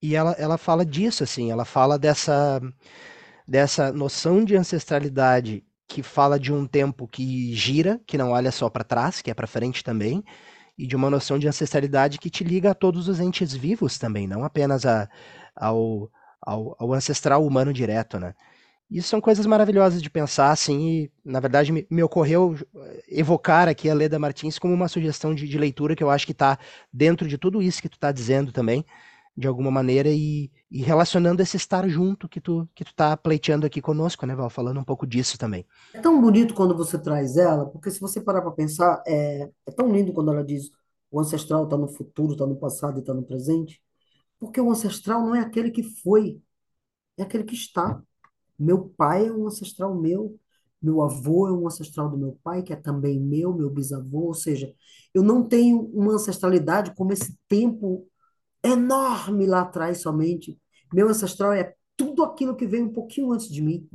[0.00, 2.58] E ela, ela fala disso, assim, ela fala dessa,
[3.46, 8.70] dessa noção de ancestralidade que fala de um tempo que gira, que não olha só
[8.70, 10.24] para trás, que é para frente também,
[10.78, 14.26] e de uma noção de ancestralidade que te liga a todos os entes vivos também,
[14.26, 15.06] não apenas a,
[15.54, 16.10] ao,
[16.40, 18.34] ao, ao ancestral humano direto, né?
[18.90, 23.68] Isso são coisas maravilhosas de pensar, assim, e na verdade me, me ocorreu eh, evocar
[23.68, 26.58] aqui a Leda Martins como uma sugestão de, de leitura que eu acho que está
[26.92, 28.84] dentro de tudo isso que tu está dizendo também,
[29.36, 33.64] de alguma maneira, e, e, relacionando esse estar junto que tu, que tu tá pleiteando
[33.64, 34.50] aqui conosco, né, Val?
[34.50, 35.64] Falando um pouco disso também.
[35.94, 39.70] É tão bonito quando você traz ela, porque se você parar para pensar, é, é
[39.70, 40.68] tão lindo quando ela diz
[41.10, 43.80] o ancestral está no futuro, está no passado e está no presente.
[44.40, 46.42] Porque o ancestral não é aquele que foi,
[47.18, 48.02] é aquele que está.
[48.58, 50.38] Meu pai é um ancestral meu,
[50.82, 54.34] meu avô é um ancestral do meu pai, que é também meu, meu bisavô, ou
[54.34, 54.74] seja,
[55.14, 58.08] eu não tenho uma ancestralidade como esse tempo
[58.62, 60.58] enorme lá atrás somente.
[60.92, 63.88] Meu ancestral é tudo aquilo que veio um pouquinho antes de mim.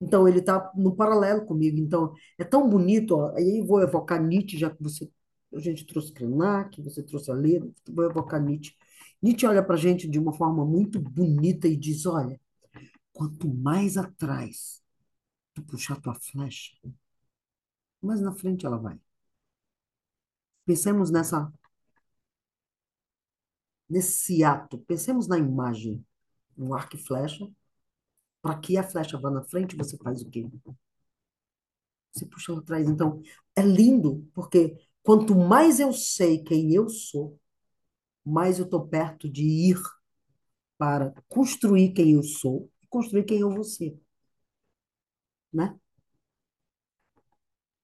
[0.00, 1.78] Então, ele está no paralelo comigo.
[1.78, 3.12] Então, é tão bonito.
[3.16, 5.10] Ó, aí vou evocar Nietzsche, já que você
[5.58, 8.74] a gente trouxe Krenak, você trouxe a Leda, vou evocar Nietzsche.
[9.22, 12.40] Nietzsche olha para a gente de uma forma muito bonita e diz: olha,
[13.12, 14.82] quanto mais atrás
[15.54, 16.72] tu puxar tua flecha,
[18.00, 18.98] mais na frente ela vai.
[20.64, 21.52] Pensemos nessa
[23.88, 26.04] nesse ato, pensemos na imagem,
[26.56, 27.48] um arco e flecha.
[28.42, 30.48] Para que a flecha vá na frente, você faz o quê?
[32.12, 32.88] você puxa lá atrás.
[32.88, 33.22] Então,
[33.54, 37.38] é lindo, porque quanto mais eu sei quem eu sou,
[38.24, 39.78] mais eu estou perto de ir
[40.78, 43.98] para construir quem eu sou e construir quem eu vou ser,
[45.52, 45.78] né?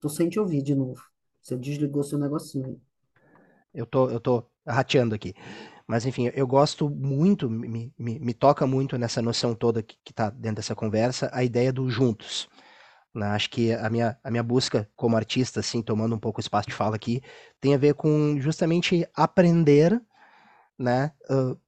[0.01, 1.03] Tô sem te ouvir de novo.
[1.41, 2.81] Você desligou seu negocinho aí.
[3.73, 5.35] Eu tô, eu tô rateando aqui.
[5.87, 10.31] Mas enfim, eu gosto muito, me, me, me toca muito nessa noção toda que está
[10.31, 12.49] dentro dessa conversa, a ideia do juntos.
[13.15, 13.27] Né?
[13.27, 16.69] Acho que a minha, a minha busca como artista, assim, tomando um pouco o espaço
[16.69, 17.23] de fala aqui,
[17.61, 20.01] tem a ver com justamente aprender
[20.79, 21.59] né, uh,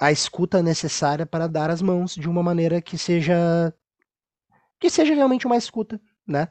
[0.00, 3.72] a escuta necessária para dar as mãos de uma maneira que seja
[4.80, 6.48] que seja realmente uma escuta, né?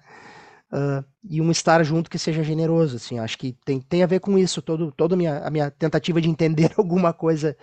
[0.72, 4.22] Uh, e um estar junto que seja generoso, assim, acho que tem, tem a ver
[4.22, 7.58] com isso, todo, toda a minha, a minha tentativa de entender alguma coisa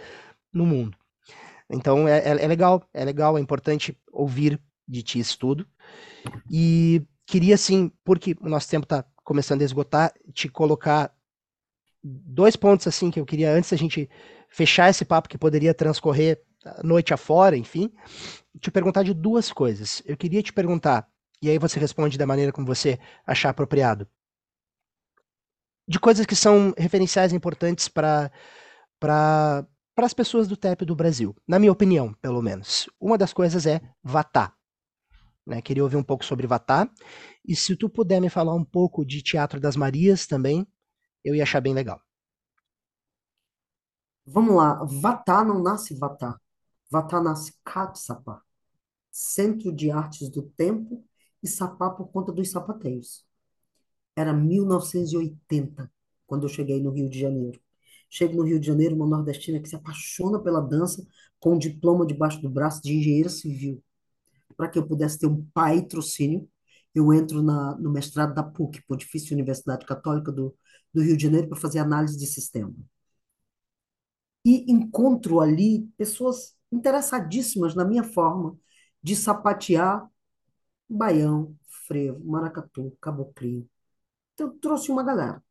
[0.53, 0.95] no mundo.
[1.71, 5.67] Então é, é, é, legal, é legal, é importante ouvir de ti isso tudo.
[6.51, 11.15] E queria, assim, porque o nosso tempo está começando a esgotar, te colocar
[12.03, 14.09] dois pontos, assim, que eu queria, antes da gente
[14.49, 16.43] fechar esse papo que poderia transcorrer
[16.83, 17.93] noite afora, enfim,
[18.61, 20.03] te perguntar de duas coisas.
[20.05, 21.09] Eu queria te perguntar
[21.41, 24.09] e aí você responde da maneira como você achar apropriado.
[25.87, 28.31] De coisas que são referenciais importantes para
[29.01, 29.67] para
[29.97, 32.89] as pessoas do TEP do Brasil, na minha opinião, pelo menos.
[33.01, 34.53] Uma das coisas é Vatá.
[35.49, 35.63] Né?
[35.63, 36.89] Queria ouvir um pouco sobre Vatá.
[37.45, 40.67] E se tu puder me falar um pouco de Teatro das Marias também,
[41.25, 42.01] eu ia achar bem legal.
[44.27, 44.85] Vamos lá.
[44.85, 46.39] Vatá não nasce Vatá.
[46.91, 48.43] Vatá nasce Katsapa,
[49.11, 51.05] Centro de Artes do Tempo
[51.43, 53.25] e sapar por conta dos sapateiros.
[54.15, 55.91] Era 1980,
[56.27, 57.61] quando eu cheguei no Rio de Janeiro.
[58.11, 61.07] Chego no Rio de Janeiro, uma nordestina que se apaixona pela dança,
[61.39, 63.83] com um diploma debaixo do braço de engenheiro civil.
[64.57, 66.49] Para que eu pudesse ter um patrocínio,
[66.95, 70.57] eu entro na, no mestrado da PUC, Pontifícia Universidade Católica do,
[70.93, 72.75] do Rio de Janeiro, para fazer análise de sistema.
[74.45, 78.59] E encontro ali pessoas interessadíssimas na minha forma
[79.03, 80.09] de sapatear
[80.89, 83.69] baião, frevo, maracatu, caboclinho.
[84.35, 85.43] Então, trouxe uma galera.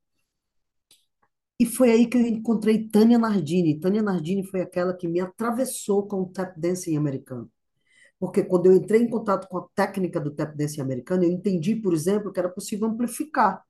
[1.59, 3.79] E foi aí que eu encontrei Tânia Nardini.
[3.79, 7.51] Tânia Nardini foi aquela que me atravessou com o tap dancing americano.
[8.19, 11.75] Porque quando eu entrei em contato com a técnica do tap dancing americano, eu entendi,
[11.75, 13.63] por exemplo, que era possível amplificar.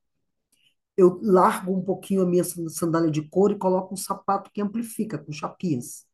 [0.95, 5.17] Eu largo um pouquinho a minha sandália de couro e coloco um sapato que amplifica,
[5.17, 6.05] com chapinhas.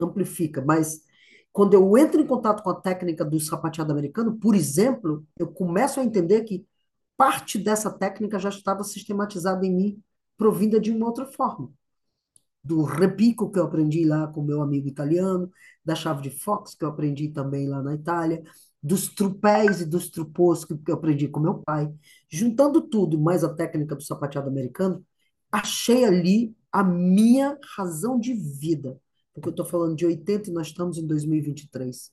[0.00, 1.02] Amplifica, mas
[1.52, 6.00] quando eu entro em contato com a técnica do sapateado americano, por exemplo, eu começo
[6.00, 6.66] a entender que
[7.16, 10.02] parte dessa técnica já estava sistematizada em mim,
[10.36, 11.70] provinda de uma outra forma.
[12.62, 15.50] Do repico que eu aprendi lá com meu amigo italiano,
[15.84, 18.42] da chave de Fox que eu aprendi também lá na Itália,
[18.82, 21.92] dos trupés e dos trupôs que eu aprendi com meu pai.
[22.30, 25.04] Juntando tudo, mais a técnica do sapateado americano,
[25.50, 28.98] achei ali a minha razão de vida
[29.34, 32.12] porque eu estou falando de 80 e nós estamos em 2023.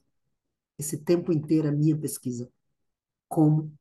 [0.77, 2.49] Esse tempo inteiro é minha pesquisa.
[3.27, 3.73] Como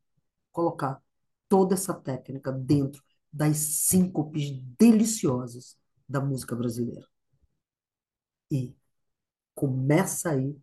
[0.52, 1.00] colocar
[1.48, 3.02] toda essa técnica dentro
[3.32, 5.76] das síncopes deliciosas
[6.08, 7.06] da música brasileira.
[8.50, 8.74] E
[9.54, 10.56] começa aí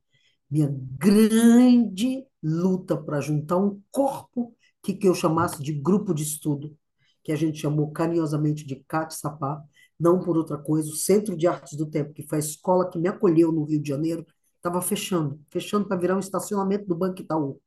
[0.49, 6.77] minha grande luta para juntar um corpo que, que eu chamasse de grupo de estudo,
[7.23, 9.61] que a gente chamou carinhosamente de CAT Sapá,
[9.99, 10.89] não por outra coisa.
[10.89, 13.81] O Centro de Artes do Tempo, que foi a escola que me acolheu no Rio
[13.81, 14.25] de Janeiro,
[14.55, 17.59] estava fechando, fechando para virar um estacionamento do Banco Itaú.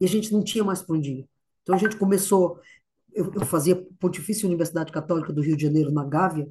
[0.00, 1.28] E a gente não tinha mais para onde ir.
[1.62, 2.60] Então a gente começou,
[3.12, 6.48] eu, eu fazia Pontifícia Universidade Católica do Rio de Janeiro, na Gávea,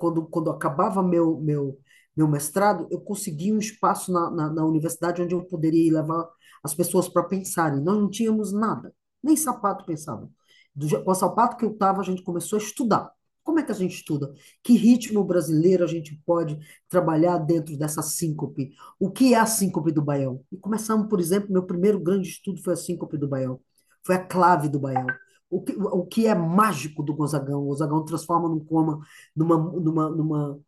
[0.00, 1.78] quando, quando acabava meu, meu,
[2.16, 6.26] meu mestrado, eu consegui um espaço na, na, na universidade onde eu poderia levar
[6.64, 7.80] as pessoas para pensarem.
[7.82, 10.28] Nós não tínhamos nada, nem sapato pensava.
[10.74, 13.12] Do, com o sapato que eu estava, a gente começou a estudar.
[13.42, 14.32] Como é que a gente estuda?
[14.62, 18.72] Que ritmo brasileiro a gente pode trabalhar dentro dessa síncope?
[18.98, 20.42] O que é a síncope do baião?
[20.50, 23.60] E começamos, por exemplo, meu primeiro grande estudo foi a síncope do baião.
[24.04, 25.06] Foi a clave do baião.
[25.50, 27.62] O que, o que é mágico do Gonzagão?
[27.62, 29.00] O Gonzagão transforma num coma,
[29.34, 30.60] numa, numa, numa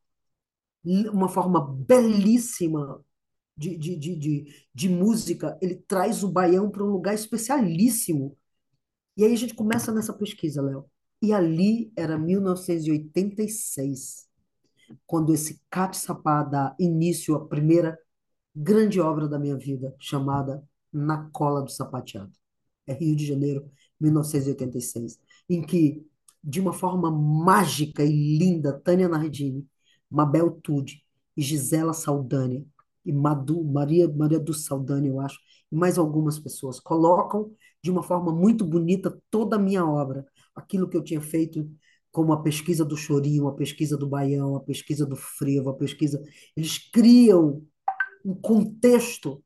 [0.84, 3.04] uma forma belíssima
[3.56, 5.56] de, de, de, de, de música.
[5.62, 8.36] Ele traz o baião para um lugar especialíssimo.
[9.16, 10.84] E aí a gente começa nessa pesquisa, Léo.
[11.20, 14.28] E ali era 1986,
[15.06, 17.96] quando esse Cap Sapá dá início à primeira
[18.54, 20.62] grande obra da minha vida, chamada
[20.92, 22.32] Na Cola do Sapateado.
[22.86, 23.70] É Rio de Janeiro,
[24.02, 26.04] 1986, em que,
[26.42, 29.66] de uma forma mágica e linda, Tânia Nardini,
[30.10, 31.02] Mabel Tude
[31.36, 32.64] e Gisela Saldanha
[33.04, 35.38] e Madu, Maria, Maria do Saldanha, eu acho,
[35.70, 37.50] e mais algumas pessoas, colocam
[37.82, 41.68] de uma forma muito bonita toda a minha obra, aquilo que eu tinha feito
[42.12, 46.22] como a pesquisa do chorinho, a pesquisa do baião, a pesquisa do frevo, a pesquisa.
[46.54, 47.62] Eles criam
[48.24, 49.42] um contexto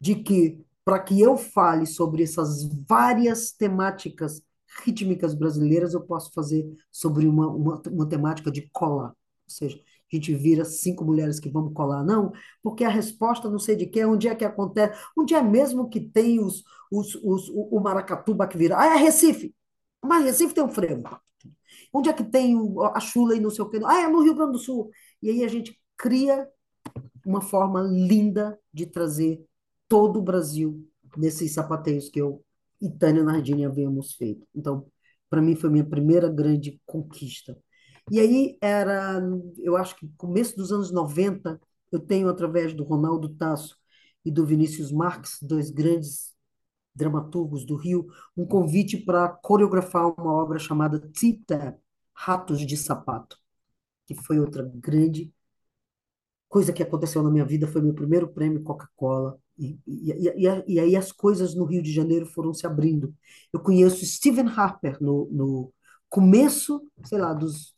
[0.00, 4.40] de que, para que eu fale sobre essas várias temáticas
[4.82, 9.10] rítmicas brasileiras, eu posso fazer sobre uma, uma, uma temática de colar.
[9.10, 9.14] Ou
[9.46, 12.32] seja, a gente vira cinco mulheres que vamos colar, não,
[12.62, 16.00] porque a resposta não sei de quê, onde é que acontece, onde é mesmo que
[16.00, 18.78] tem os, os, os, o maracatuba que vira.
[18.78, 19.54] Ah, é Recife!
[20.02, 21.20] Mas Recife tem um frevo.
[21.92, 22.56] Onde é que tem
[22.94, 23.78] a chula e não sei o quê?
[23.84, 24.90] Ah, é no Rio Grande do Sul.
[25.20, 26.48] E aí a gente cria
[27.26, 29.46] uma forma linda de trazer
[29.88, 30.86] todo o Brasil
[31.16, 32.44] nesses sapateios que eu
[32.80, 34.46] e Tânia Nardini havíamos feito.
[34.54, 34.86] Então,
[35.28, 37.58] para mim foi minha primeira grande conquista.
[38.10, 39.20] E aí era,
[39.58, 41.60] eu acho que começo dos anos 90,
[41.92, 43.76] eu tenho através do Ronaldo Tasso
[44.24, 46.34] e do Vinícius Marques, dois grandes
[46.94, 51.78] dramaturgos do Rio, um convite para coreografar uma obra chamada Tita,
[52.14, 53.38] Ratos de Sapato,
[54.06, 55.32] que foi outra grande
[56.48, 60.80] coisa que aconteceu na minha vida, foi meu primeiro prêmio Coca-Cola, e, e, e, e,
[60.80, 63.14] aí as coisas no Rio de Janeiro foram se abrindo.
[63.52, 65.72] Eu conheço Stephen Harper no, no
[66.08, 67.74] começo, sei lá, dos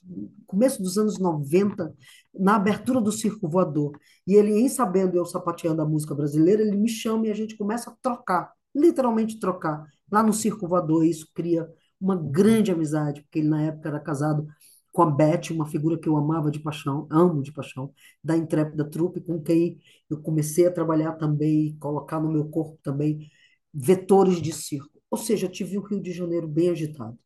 [0.47, 1.95] começo dos anos 90,
[2.35, 3.99] na abertura do Circo Voador.
[4.27, 7.57] E ele, em sabendo eu sapateando a música brasileira, ele me chama e a gente
[7.57, 11.05] começa a trocar literalmente trocar lá no Circo Voador.
[11.05, 11.69] Isso cria
[12.01, 14.47] uma grande amizade, porque ele na época era casado
[14.93, 18.89] com a Beth, uma figura que eu amava de paixão, amo de paixão, da Intrépida
[18.89, 23.31] Trupe, com quem eu comecei a trabalhar também, colocar no meu corpo também
[23.73, 25.01] vetores de circo.
[25.11, 27.19] Ou seja, eu tive o Rio de Janeiro bem agitado.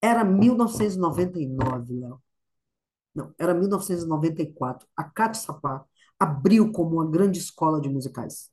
[0.00, 2.22] Era 1999, Léo.
[3.14, 4.86] Não, era 1994.
[4.96, 5.84] A Cátia Sapá
[6.18, 8.50] abriu como uma grande escola de musicais.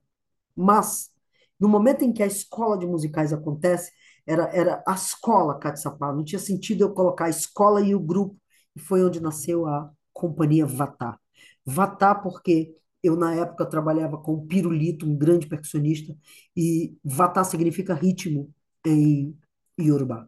[0.56, 1.12] Mas
[1.60, 3.92] no momento em que a escola de musicais acontece,
[4.26, 8.38] era, era a escola Catsapá, não tinha sentido eu colocar a escola e o grupo,
[8.76, 11.20] e foi onde nasceu a companhia Vatá.
[11.66, 16.16] Vatá porque eu, na época, trabalhava com o Pirulito, um grande percussionista,
[16.56, 18.52] e Vatá significa ritmo
[18.86, 19.38] em
[19.80, 20.28] Yorubá.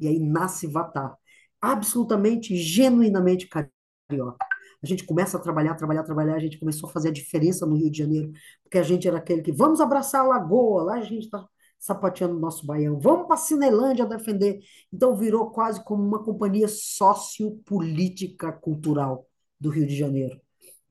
[0.00, 1.16] E aí nasce Vatá,
[1.60, 4.46] absolutamente, genuinamente carioca.
[4.82, 7.76] A gente começa a trabalhar, trabalhar, trabalhar, a gente começou a fazer a diferença no
[7.76, 11.00] Rio de Janeiro, porque a gente era aquele que vamos abraçar a lagoa, lá a
[11.02, 11.46] gente está
[11.78, 14.60] sapateando o nosso baião, vamos para a Cinelândia defender.
[14.92, 19.26] Então virou quase como uma companhia sociopolítica cultural
[19.60, 20.40] do Rio de Janeiro.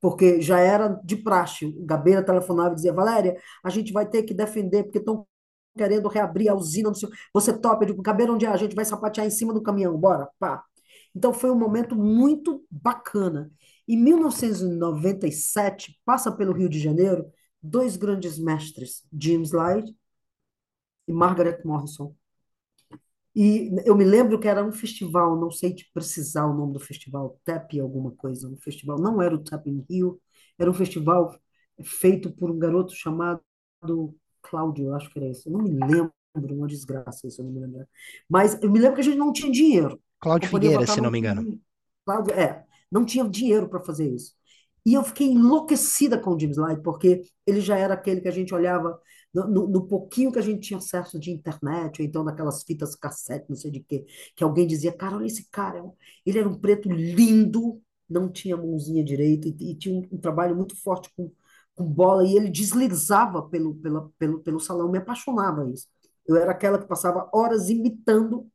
[0.00, 1.66] Porque já era de praxe.
[1.66, 5.26] O Gabeira telefonava e dizia: Valéria, a gente vai ter que defender, porque estão
[5.76, 6.90] querendo reabrir a usina.
[7.34, 7.82] Você topa?
[7.82, 8.48] Eu digo: Gabeira, onde é?
[8.48, 10.62] A gente vai sapatear em cima do caminhão, bora, pá.
[11.14, 13.50] Então foi um momento muito bacana.
[13.88, 17.26] Em 1997, passa pelo Rio de Janeiro
[17.62, 19.92] dois grandes mestres, James Light
[21.08, 22.14] e Margaret Morrison.
[23.34, 26.80] E eu me lembro que era um festival, não sei te precisar o nome do
[26.80, 30.20] festival, TAP alguma coisa, um festival, não era o TAP em Rio,
[30.58, 31.38] era um festival
[31.82, 33.40] feito por um garoto chamado
[34.42, 37.60] Cláudio, acho que era isso, eu não me lembro, uma desgraça isso, eu não me
[37.60, 37.86] lembro.
[38.28, 40.00] Mas eu me lembro que a gente não tinha dinheiro.
[40.20, 41.60] Cláudio Figueira, se não me engano.
[42.04, 44.34] Cláudio, é, não tinha dinheiro para fazer isso.
[44.84, 48.32] E eu fiquei enlouquecida com o James Light, porque ele já era aquele que a
[48.32, 48.98] gente olhava
[49.32, 53.46] no, no, pouquinho que a gente tinha acesso de internet, ou então naquelas fitas cassete,
[53.48, 55.82] não sei de quê, que alguém dizia, cara, olha esse cara,
[56.24, 60.56] ele era um preto lindo, não tinha mãozinha direita, e, e tinha um, um, trabalho
[60.56, 61.30] muito forte com,
[61.74, 65.86] com bola, e ele deslizava pelo, pela, pelo, pelo salão, me apaixonava isso.
[66.26, 68.50] Eu era aquela que passava horas imitando,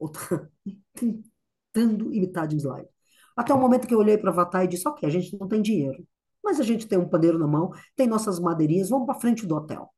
[0.94, 2.88] tentando imitar James Light.
[3.36, 5.48] Até o momento que eu olhei para a Vatai e disse: Ok, a gente não
[5.48, 6.06] tem dinheiro,
[6.42, 9.54] mas a gente tem um pandeiro na mão, tem nossas madeirinhas, vamos para frente do
[9.56, 9.92] hotel.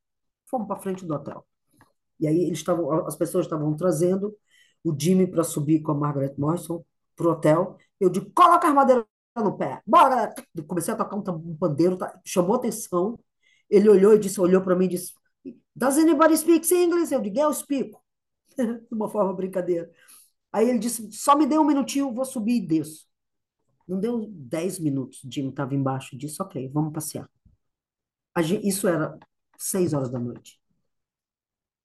[0.53, 1.43] Fomos para frente do hotel.
[2.19, 4.37] E aí eles estavam, as pessoas estavam trazendo
[4.83, 6.85] o Jimmy para subir com a Margaret Morrison
[7.15, 7.75] para o hotel.
[7.99, 9.03] Eu digo: coloca as madeiras
[9.35, 10.31] no pé, bora!
[10.67, 12.21] Comecei a tocar um pandeiro, tá?
[12.23, 13.19] chamou atenção.
[13.67, 15.13] Ele olhou e disse, olhou para mim e disse:
[15.75, 17.11] Does anybody speak English?
[17.11, 17.99] Eu digo: Eu explico.
[18.55, 19.89] De uma forma brincadeira.
[20.51, 23.07] Aí ele disse: Só me dê um minutinho, vou subir e desço.
[23.87, 27.29] Não deu 10 minutos, Jimmy estava embaixo e disse, ok, vamos passear.
[28.39, 29.17] Gente, isso era
[29.57, 30.59] 6 horas da noite.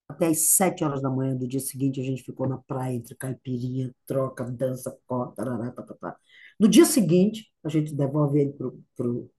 [0.08, 3.14] Até as 7 horas da manhã do dia seguinte, a gente ficou na praia entre
[3.14, 6.16] caipirinha, troca, dança, cota, tarará, tá, tá, tá.
[6.58, 9.30] No dia seguinte, a gente devolve ele pro, pro,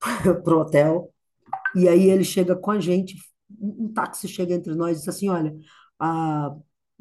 [0.44, 1.12] pro hotel,
[1.74, 3.16] e aí ele chega com a gente,
[3.60, 5.56] um táxi chega entre nós e diz assim, olha,
[5.98, 6.54] ah,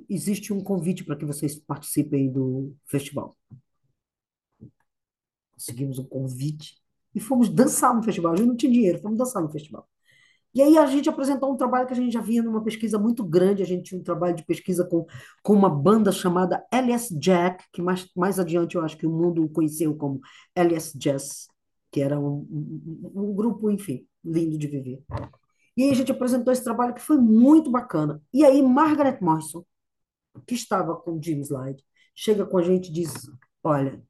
[0.10, 3.38] existe um convite para que vocês participem do festival
[5.58, 6.78] conseguimos um convite
[7.16, 8.34] e fomos dançar no festival.
[8.34, 9.88] A gente não tinha dinheiro, fomos dançar no festival.
[10.54, 13.24] E aí a gente apresentou um trabalho que a gente já vinha numa pesquisa muito
[13.24, 15.06] grande, a gente tinha um trabalho de pesquisa com,
[15.44, 19.48] com uma banda chamada LS Jack, que mais, mais adiante eu acho que o mundo
[19.50, 20.20] conheceu como
[20.56, 21.48] LS Jazz,
[21.92, 25.04] que era um, um, um grupo, enfim, lindo de viver.
[25.76, 28.22] E aí a gente apresentou esse trabalho que foi muito bacana.
[28.34, 29.64] E aí Margaret Morrison,
[30.48, 31.84] que estava com Jim Slide,
[32.16, 33.30] chega com a gente e diz,
[33.64, 34.02] olha,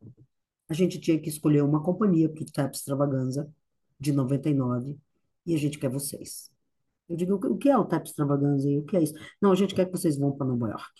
[0.70, 3.52] a gente tinha que escolher uma companhia para o TAP Extravaganza
[4.00, 4.98] de 99
[5.48, 6.52] e a gente quer vocês.
[7.10, 9.14] Eu digo, o que é o TAP Extravaganza o que é isso?
[9.42, 10.92] Não, a gente quer que vocês vão para Nova York.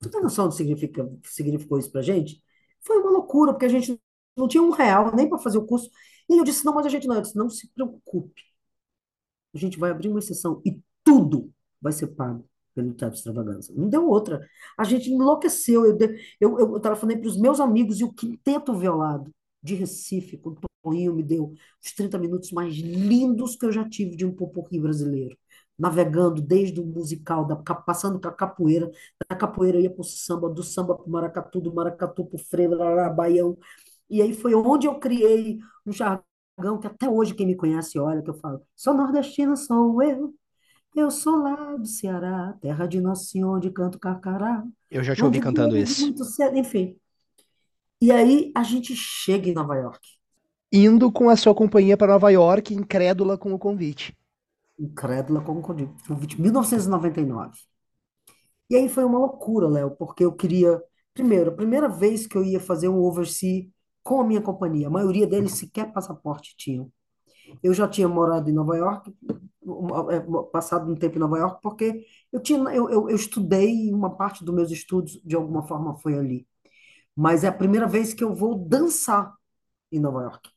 [0.00, 2.42] Tu tem noção do que significou isso para gente?
[2.80, 3.98] Foi uma loucura, porque a gente
[4.36, 5.90] não tinha um real nem para fazer o curso.
[6.28, 7.16] E eu disse, não, mas a gente não.
[7.16, 8.42] Eu disse, não se preocupe.
[9.54, 13.72] A gente vai abrir uma exceção e tudo vai ser pago pelo TAP Extravaganza.
[13.74, 14.46] Não deu outra.
[14.76, 15.86] A gente enlouqueceu.
[15.86, 15.96] Eu,
[16.40, 20.54] eu, eu, eu telefonei para os meus amigos e o Quinteto Violado de Recife, com
[20.82, 24.80] Toninho me deu os 30 minutos mais lindos que eu já tive de um poporri
[24.80, 25.36] brasileiro.
[25.78, 28.90] Navegando desde o musical, da, passando com a capoeira,
[29.28, 32.38] da capoeira ia para o samba, do samba para o maracatu, do maracatu para o
[32.38, 32.76] frevo,
[33.14, 33.56] baião.
[34.10, 38.22] E aí foi onde eu criei um jargão que até hoje quem me conhece olha,
[38.22, 40.34] que eu falo, sou nordestina, sou eu,
[40.94, 44.62] eu sou lá do Ceará, terra de Nosso Senhor, de canto carcará.
[44.90, 46.14] Eu já te ouvi cantando isso.
[46.24, 46.96] Cedo, enfim.
[48.00, 50.21] E aí a gente chega em Nova York
[50.72, 54.16] indo com a sua companhia para Nova York, incrédula com o convite.
[54.78, 56.40] Incrédula com o convite.
[56.40, 57.52] 1999.
[58.70, 60.82] E aí foi uma loucura, Léo, porque eu queria.
[61.12, 63.66] Primeiro, a primeira vez que eu ia fazer um overseas
[64.02, 66.90] com a minha companhia, a maioria deles sequer passaporte tinham.
[67.62, 69.14] Eu já tinha morado em Nova York,
[70.10, 70.20] é,
[70.50, 74.42] passado um tempo em Nova York, porque eu, tinha, eu, eu, eu estudei uma parte
[74.44, 76.48] dos meus estudos, de alguma forma, foi ali.
[77.14, 79.34] Mas é a primeira vez que eu vou dançar
[79.92, 80.50] em Nova York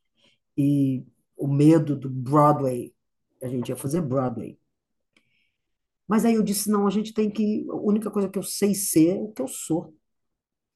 [0.57, 1.05] e
[1.37, 2.93] o medo do Broadway.
[3.43, 4.57] A gente ia fazer Broadway.
[6.07, 7.65] Mas aí eu disse, não, a gente tem que.
[7.69, 9.93] A única coisa que eu sei ser é o que eu sou.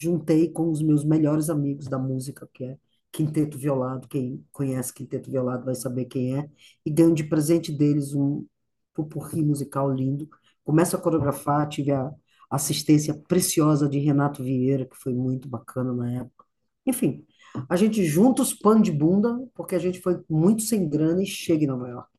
[0.01, 2.77] Juntei com os meus melhores amigos da música, que é
[3.11, 4.07] Quinteto Violado.
[4.07, 6.49] Quem conhece Quinteto Violado vai saber quem é.
[6.85, 8.45] E ganho de presente deles um
[8.93, 10.29] pupurri musical lindo.
[10.63, 12.11] Começo a coreografar, tive a
[12.49, 16.45] assistência preciosa de Renato Vieira, que foi muito bacana na época.
[16.85, 17.25] Enfim,
[17.69, 21.25] a gente junta os panos de bunda, porque a gente foi muito sem grana e
[21.25, 22.09] chega em Nova York.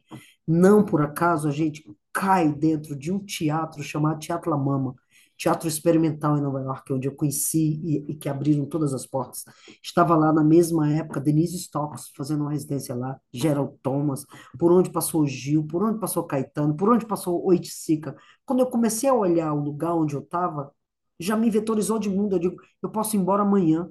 [0.47, 4.95] Não por acaso a gente cai dentro de um teatro chamado Teatro La Mama,
[5.41, 9.45] teatro experimental em Nova York, onde eu conheci e, e, que abriram todas as portas.
[9.83, 14.27] Estava lá na mesma época Denise Stocks fazendo uma residência lá, Gerald Thomas,
[14.59, 18.15] por onde passou Gil, por onde passou Caetano, por onde passou Oiticica.
[18.45, 20.71] Quando eu comecei a olhar o lugar onde eu estava,
[21.19, 22.37] já me vetorizou de mundo.
[22.37, 23.89] Eu digo, eu posso ir embora amanhã,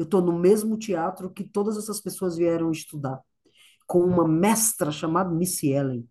[0.00, 3.20] eu estou no mesmo teatro que todas essas pessoas vieram estudar,
[3.86, 6.08] com uma mestra chamada Missy Ellen,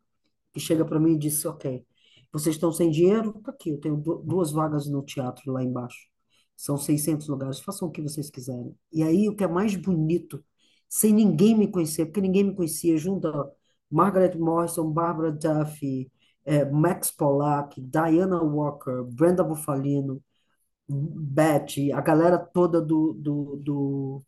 [0.54, 1.84] que chega para mim e disse: Ok,
[2.32, 3.34] vocês estão sem dinheiro?
[3.44, 6.08] Tá aqui, eu tenho duas vagas no teatro lá embaixo.
[6.56, 8.76] São 600 lugares, façam o que vocês quiserem.
[8.94, 10.44] E aí, o que é mais bonito,
[10.88, 13.50] sem ninguém me conhecer, porque ninguém me conhecia, junto a
[13.90, 16.12] Margaret Morrison, Barbara Duffy,
[16.46, 20.22] é, Max Pollack, Diana Walker, Brenda Bufalino,
[20.90, 24.24] Beth, a galera toda do, do, do...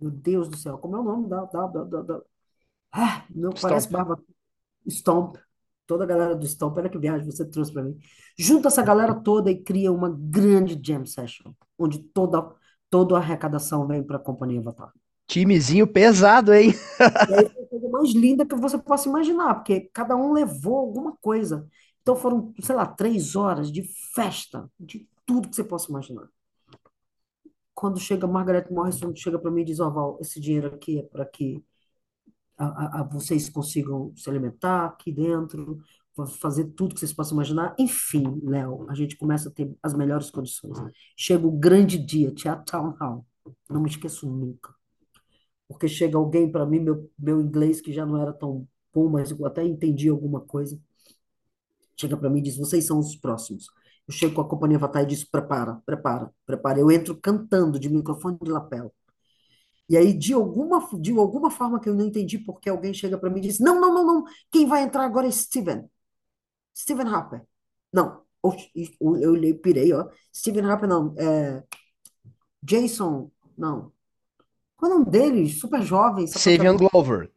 [0.00, 1.44] Meu Deus do céu, como é o nome da...
[1.44, 2.22] da, da, da.
[2.92, 3.62] Ah, não Stomp.
[3.62, 4.20] parece barba.
[4.88, 5.36] Stomp.
[5.86, 7.96] Toda a galera do Stomp, olha que viagem você trouxe para mim.
[8.36, 12.52] Junta essa galera toda e cria uma grande jam session, onde toda,
[12.90, 14.92] toda a arrecadação vem para a companhia Avatar.
[15.26, 16.72] Timezinho pesado, hein?
[16.96, 21.66] Foi a coisa mais linda que você possa imaginar, porque cada um levou alguma coisa.
[22.08, 23.82] Então foram, sei lá, três horas de
[24.14, 26.26] festa, de tudo que você possa imaginar.
[27.74, 31.02] Quando chega Margaret Morrison, chega para mim e diz, ó, Val, esse dinheiro aqui é
[31.02, 31.62] para que
[32.56, 35.82] a, a, a vocês consigam se alimentar aqui dentro,
[36.40, 37.76] fazer tudo que vocês possam imaginar.
[37.78, 40.78] Enfim, Léo, a gente começa a ter as melhores condições.
[41.14, 43.26] Chega o grande dia, Teatro Town Hall.
[43.68, 44.74] Não me esqueço nunca.
[45.68, 49.30] Porque chega alguém para mim, meu, meu inglês que já não era tão bom, mas
[49.30, 50.80] eu até entendi alguma coisa
[51.98, 53.66] chega para mim e diz: Vocês são os próximos.
[54.06, 56.78] Eu chego com a companhia Avatar e diz: Prepara, prepara, prepara.
[56.78, 58.90] Eu entro cantando de microfone de lapela.
[59.88, 63.30] E aí, de alguma, de alguma forma que eu não entendi, porque alguém chega para
[63.30, 64.24] mim e diz: Não, não, não, não.
[64.50, 65.88] Quem vai entrar agora é Steven.
[66.76, 67.42] Steven Harper.
[67.92, 68.22] Não.
[69.00, 70.08] Eu, eu pirei, ó.
[70.34, 71.14] Steven Harper, não.
[71.18, 71.62] É,
[72.62, 73.92] Jason, não.
[74.76, 75.48] Qual é o nome dele?
[75.48, 76.26] Super jovem.
[76.26, 77.32] Savion Glover.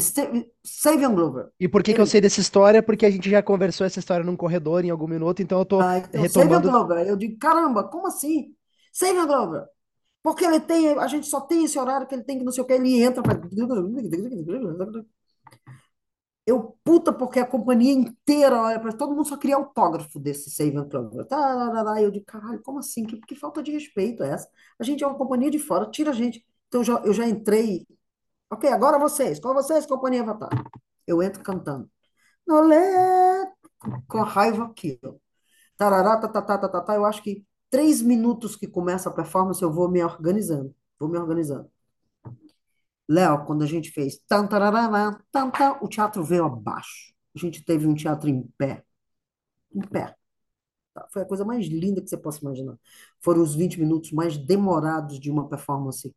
[0.00, 1.48] Steven, Savion Glover.
[1.60, 2.82] E por que, que eu sei dessa história?
[2.82, 5.80] Porque a gente já conversou essa história num corredor em algum minuto, então eu tô
[5.80, 6.54] ah, então, retomando.
[6.54, 7.06] Savion Glover.
[7.06, 8.54] Eu digo, caramba, como assim?
[8.92, 9.64] Savion Glover.
[10.22, 12.64] Porque ele tem, a gente só tem esse horário que ele tem que não sei
[12.64, 13.38] o que, ele entra, faz...
[16.46, 20.76] Eu, puta, porque a companhia inteira olha para todo mundo só queria autógrafo desse Save
[20.76, 21.24] and Clover.
[21.26, 23.06] Tá, eu digo, caralho, como assim?
[23.06, 24.46] Que, que falta de respeito é essa?
[24.78, 26.44] A gente é uma companhia de fora, tira a gente.
[26.68, 27.86] Então eu já, eu já entrei.
[28.50, 29.40] Ok, agora vocês.
[29.40, 30.50] Qual vocês, companhia Avatar?
[31.06, 31.90] Eu entro cantando.
[32.46, 33.52] Nolé,
[34.08, 35.00] com a raiva aqui.
[35.76, 36.94] Tarará, tá, tá, tá, tá, tá.
[36.94, 40.74] Eu acho que três minutos que começa a performance, eu vou me organizando.
[40.98, 41.70] Vou me organizando.
[43.08, 44.48] Léo, quando a gente fez tan,
[45.80, 47.12] o teatro veio abaixo.
[47.34, 48.84] A gente teve um teatro em pé.
[49.74, 50.14] Em pé.
[51.12, 52.78] Foi a coisa mais linda que você possa imaginar.
[53.20, 56.14] Foram os 20 minutos mais demorados de uma performance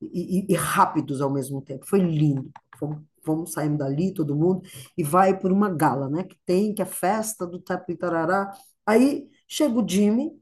[0.00, 1.86] e, e, e rápidos ao mesmo tempo.
[1.86, 2.50] Foi lindo.
[2.78, 4.62] Fomos, fomos saímos dali, todo mundo,
[4.96, 6.24] e vai por uma gala, né?
[6.24, 8.50] Que tem, que é festa do Tapi Tarará.
[8.86, 10.32] Aí chega o Jimmy,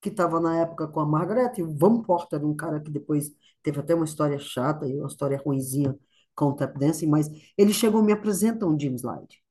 [0.00, 3.32] que estava na época com a Margaret, e o Van Porter, um cara que depois
[3.62, 5.96] teve até uma história chata e uma história ruinzinha
[6.34, 9.42] com o tap dancing, mas eles chegam e me apresentam o Jim Slide.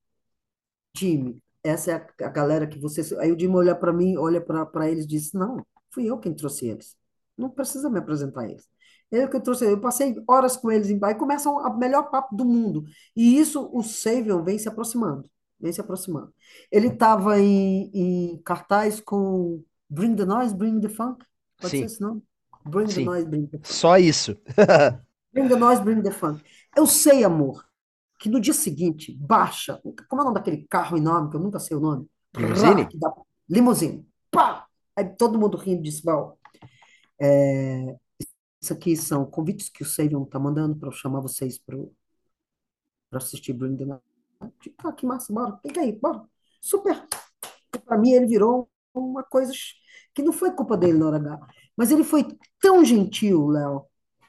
[0.95, 3.01] Jimmy, essa é a, a galera que você.
[3.19, 6.33] Aí o Jimmy olha para mim, olha para eles e diz: Não, fui eu quem
[6.33, 6.95] trouxe eles.
[7.37, 8.67] Não precisa me apresentar eles.
[9.11, 12.35] Eu que eu trouxe, eu passei horas com eles em e começam a melhor papo
[12.35, 12.83] do mundo.
[13.15, 15.29] E isso o Savion vem se aproximando,
[15.59, 16.33] vem se aproximando.
[16.71, 21.25] Ele estava em, em cartaz com Bring the Noise, Bring the Funk.
[21.57, 21.79] Pode Sim.
[21.79, 22.21] ser esse nome?
[22.65, 22.95] Bring Sim.
[22.95, 23.67] the Noise, Bring the Funk.
[23.67, 24.35] Só isso.
[25.33, 26.43] Bring the Noise, Bring the Funk.
[26.75, 27.65] Eu sei, amor,
[28.19, 29.79] que no dia seguinte, baixa,
[30.09, 32.07] como é o nome daquele carro enorme, que eu nunca sei o nome?
[32.35, 32.81] Limousine?
[32.83, 33.13] Rá, dá-
[33.49, 34.07] Limousine.
[34.31, 34.65] Pá!
[34.95, 36.35] Aí todo mundo rindo disse, bom,
[37.21, 37.95] é,
[38.61, 41.77] isso aqui são convites que o Savion tá mandando para eu chamar vocês para
[43.11, 44.01] assistir the Noise.
[44.83, 45.57] Ah, que massa, bora.
[45.61, 46.23] Fica aí, bora.
[46.61, 47.05] Super.
[47.85, 49.53] Para mim, ele virou uma coisa
[50.13, 51.39] que não foi culpa dele na hora H.
[51.77, 52.25] Mas ele foi
[52.61, 53.85] tão gentil, Léo.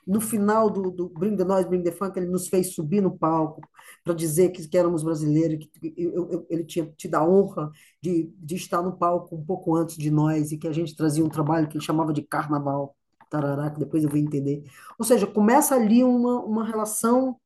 [0.06, 3.16] No final do, do Bring the Noise, Bring the Funk, ele nos fez subir no
[3.18, 3.62] palco
[4.04, 7.70] para dizer que, que éramos brasileiros, que eu- eu- ele tinha tido a honra
[8.02, 11.24] de, de estar no palco um pouco antes de nós e que a gente trazia
[11.24, 12.96] um trabalho que ele chamava de carnaval,
[13.28, 14.64] tarará, que depois eu vou entender.
[14.98, 17.38] Ou seja, começa ali uma, uma relação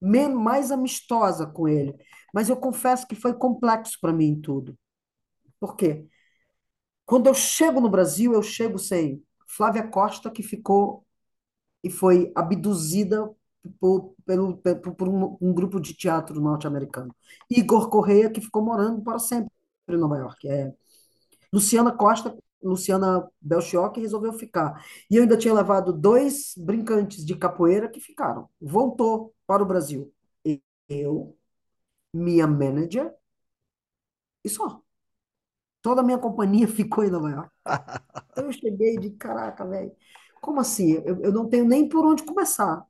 [0.00, 1.94] men- mais amistosa com ele.
[2.34, 4.76] Mas eu confesso que foi complexo para mim tudo.
[5.60, 6.06] Por quê?
[7.04, 11.04] Quando eu chego no Brasil, eu chego sem Flávia Costa, que ficou
[11.84, 13.30] e foi abduzida
[13.80, 17.14] por, pelo, por um, um grupo de teatro norte-americano.
[17.50, 19.50] Igor Correia, que ficou morando para sempre
[19.88, 20.48] em Nova York.
[20.48, 20.72] É,
[21.52, 24.84] Luciana Costa, Luciana Belchior, que resolveu ficar.
[25.10, 28.48] E eu ainda tinha levado dois brincantes de capoeira que ficaram.
[28.60, 30.12] Voltou para o Brasil.
[30.88, 31.36] Eu,
[32.14, 33.14] minha manager
[34.44, 34.82] e só.
[35.82, 37.50] Toda a minha companhia ficou em Nova York.
[38.32, 39.92] Então eu cheguei de caraca, velho.
[40.40, 40.92] Como assim?
[41.04, 42.86] Eu, eu não tenho nem por onde começar.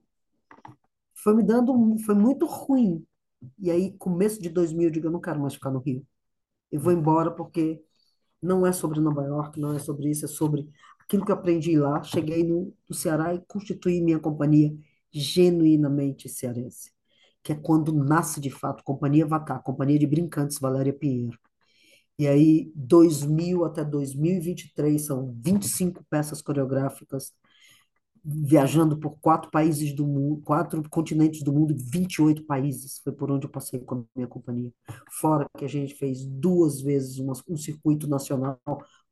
[1.14, 1.72] Foi me dando,
[2.04, 3.04] foi muito ruim.
[3.58, 6.06] E aí, começo de 2000, eu digo, eu não quero mais ficar no Rio.
[6.72, 7.82] Eu vou embora porque
[8.42, 10.68] não é sobre Nova York, não é sobre isso, é sobre
[11.00, 12.02] aquilo que aprendi lá.
[12.02, 14.74] Cheguei no, no Ceará e constituí minha companhia
[15.12, 16.92] genuinamente cearense,
[17.42, 21.38] que é quando nasce de fato Companhia Vacá, Companhia de Brincantes Valéria Pinheiro.
[22.18, 27.32] E aí, 2000 até 2023, são 25 peças coreográficas,
[28.24, 33.00] viajando por quatro países do mundo, quatro continentes do mundo, 28 países.
[33.02, 34.72] Foi por onde eu passei com a minha companhia.
[35.10, 38.60] Fora que a gente fez duas vezes uma, um circuito nacional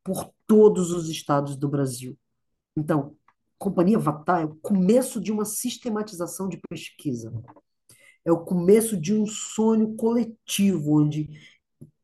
[0.03, 2.17] por todos os estados do Brasil.
[2.75, 3.15] Então,
[3.59, 7.29] Companhia Vatá é o começo de uma sistematização de pesquisa.
[8.23, 11.29] É o começo de um sonho coletivo, onde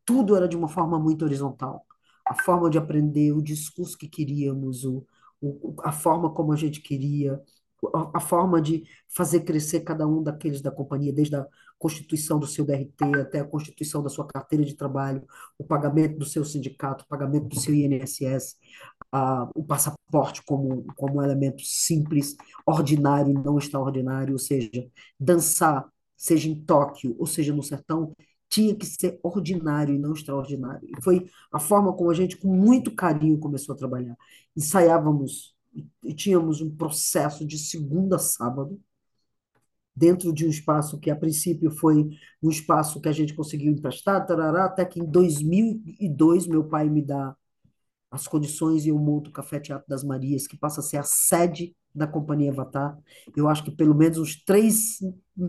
[0.04, 1.86] tudo era de uma forma muito horizontal.
[2.28, 5.06] A forma de aprender, o discurso que queríamos, o,
[5.42, 7.42] o, a forma como a gente queria,
[7.94, 8.84] a, a forma de
[9.16, 11.46] fazer crescer cada um daqueles da companhia, desde a
[11.78, 15.24] constituição do seu DRT até a constituição da sua carteira de trabalho,
[15.58, 18.56] o pagamento do seu sindicato, o pagamento do seu INSS,
[19.12, 22.36] a, o passaporte como, como elemento simples,
[22.66, 24.88] ordinário e não extraordinário, ou seja,
[25.20, 25.86] dançar,
[26.16, 28.14] seja em Tóquio, ou seja no sertão,
[28.50, 30.88] tinha que ser ordinário e não extraordinário.
[30.98, 34.16] E foi a forma como a gente, com muito carinho, começou a trabalhar.
[34.56, 35.56] Ensaiávamos
[36.04, 38.80] e tínhamos um processo de segunda a sábado,
[39.96, 42.10] dentro de um espaço que, a princípio, foi
[42.44, 47.02] um espaço que a gente conseguiu emprestar, tarará, até que em 2002 meu pai me
[47.02, 47.36] dá
[48.12, 51.04] as condições e eu monto o Café Teatro das Marias, que passa a ser a
[51.04, 52.98] sede da Companhia Avatar.
[53.36, 55.00] Eu acho que pelo menos uns três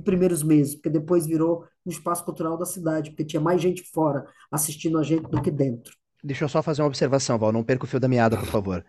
[0.05, 4.27] primeiros meses, porque depois virou um espaço cultural da cidade, porque tinha mais gente fora
[4.51, 5.93] assistindo a gente do que dentro.
[6.27, 8.85] Deixa eu só fazer uma observação, Val, não perca o fio da meada, por favor.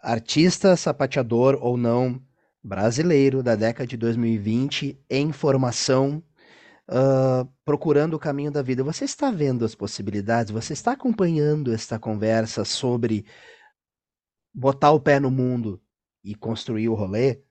[0.00, 2.22] artista, sapateador ou não
[2.62, 6.22] brasileiro da década de 2020 em formação,
[6.88, 8.84] uh, procurando o caminho da vida.
[8.84, 10.52] Você está vendo as possibilidades?
[10.52, 13.26] Você está acompanhando esta conversa sobre
[14.54, 15.82] botar o pé no mundo
[16.22, 17.42] e construir o rolê?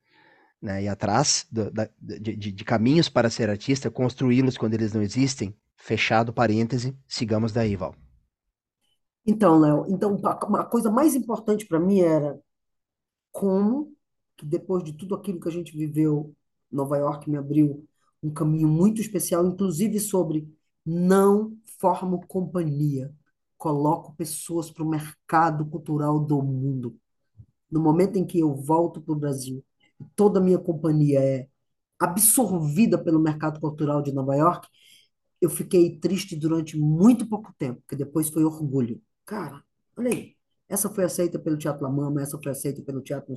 [0.62, 4.94] Né, e atrás do, da, de, de, de caminhos para ser artista, construí-los quando eles
[4.94, 5.54] não existem?
[5.76, 7.96] Fechado parêntese, sigamos daí, Val.
[9.26, 12.40] Então, Léo, então a coisa mais importante para mim era
[13.32, 13.94] como
[14.38, 16.36] que depois de tudo aquilo que a gente viveu,
[16.72, 17.88] Nova York me abriu
[18.24, 20.48] um caminho muito especial, inclusive sobre
[20.86, 23.14] não formo companhia,
[23.58, 26.98] coloco pessoas para o mercado cultural do mundo.
[27.72, 29.64] No momento em que eu volto para o Brasil,
[30.16, 31.48] toda a minha companhia é
[32.00, 34.68] absorvida pelo mercado cultural de Nova York,
[35.42, 39.02] eu fiquei triste durante muito pouco tempo, que depois foi orgulho.
[39.26, 39.64] Cara,
[39.98, 40.36] olha aí.
[40.68, 43.34] Essa foi aceita pelo Teatro La Mama, essa foi aceita pelo Teatro...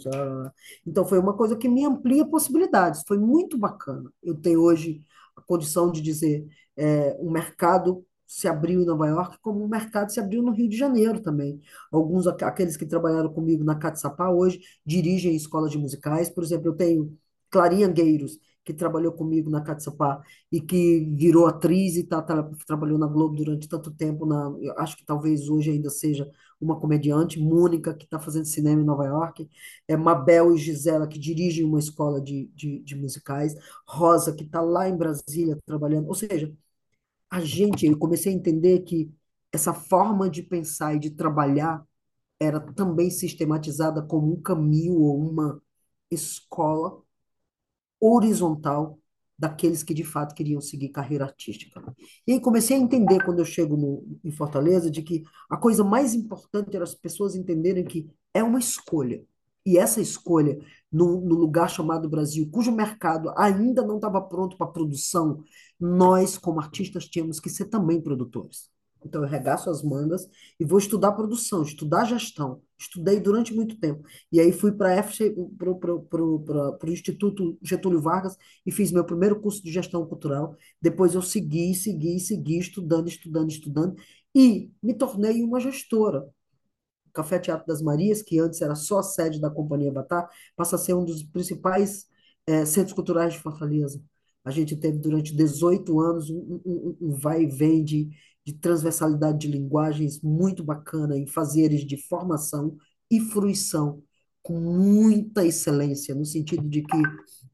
[0.86, 3.02] Então, foi uma coisa que me amplia possibilidades.
[3.06, 4.10] Foi muito bacana.
[4.22, 5.02] Eu tenho hoje
[5.36, 6.46] a condição de dizer
[6.76, 10.68] é, o mercado se abriu em Nova York, como o mercado se abriu no Rio
[10.68, 11.60] de Janeiro também.
[11.92, 16.30] Alguns, aqueles que trabalharam comigo na Catsapá hoje, dirigem escolas de musicais.
[16.30, 17.16] Por exemplo, eu tenho
[17.50, 22.98] Clarinha Gueiros, que trabalhou comigo na Catsapá e que virou atriz e tá, tá, trabalhou
[22.98, 26.30] na Globo durante tanto tempo, na, acho que talvez hoje ainda seja
[26.60, 29.48] uma comediante, Mônica, que está fazendo cinema em Nova York,
[29.86, 33.54] é Mabel e Gisela, que dirigem uma escola de, de, de musicais,
[33.86, 36.52] Rosa, que está lá em Brasília trabalhando, ou seja,
[37.30, 39.12] a gente, eu comecei a entender que
[39.52, 41.86] essa forma de pensar e de trabalhar
[42.40, 45.62] era também sistematizada como um caminho ou uma
[46.10, 47.03] escola
[48.06, 48.98] horizontal
[49.38, 51.82] daqueles que de fato queriam seguir carreira artística.
[52.26, 55.82] E aí comecei a entender quando eu chego no, em Fortaleza de que a coisa
[55.82, 59.24] mais importante era as pessoas entenderem que é uma escolha.
[59.66, 60.58] E essa escolha,
[60.92, 65.42] no, no lugar chamado Brasil, cujo mercado ainda não estava pronto para produção,
[65.80, 68.73] nós, como artistas, tínhamos que ser também produtores.
[69.04, 70.28] Então, eu regaço as mangas
[70.58, 72.62] e vou estudar produção, estudar gestão.
[72.78, 74.02] Estudei durante muito tempo.
[74.32, 75.04] E aí fui para
[76.82, 80.56] o Instituto Getúlio Vargas e fiz meu primeiro curso de gestão cultural.
[80.80, 83.94] Depois eu segui, segui, segui, estudando, estudando, estudando.
[84.34, 86.22] E me tornei uma gestora.
[87.06, 90.76] O Café Teatro das Marias, que antes era só a sede da Companhia Batar, passa
[90.76, 92.06] a ser um dos principais
[92.46, 94.02] é, centros culturais de Fortaleza.
[94.44, 98.10] A gente teve durante 18 anos um, um, um vai e vem de
[98.44, 102.76] de transversalidade de linguagens muito bacana em fazeres de formação
[103.10, 104.02] e fruição
[104.42, 107.02] com muita excelência, no sentido de que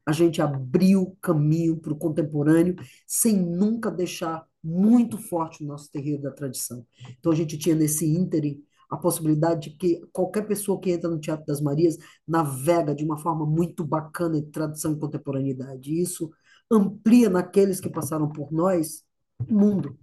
[0.05, 2.75] a gente abriu caminho para o contemporâneo
[3.07, 6.85] sem nunca deixar muito forte o nosso terreiro da tradição.
[7.17, 11.19] Então a gente tinha nesse ínterim a possibilidade de que qualquer pessoa que entra no
[11.19, 11.97] Teatro das Marias
[12.27, 15.93] navega de uma forma muito bacana em tradição e contemporaneidade.
[15.93, 16.29] E isso
[16.69, 19.03] amplia naqueles que passaram por nós
[19.49, 19.97] o mundo.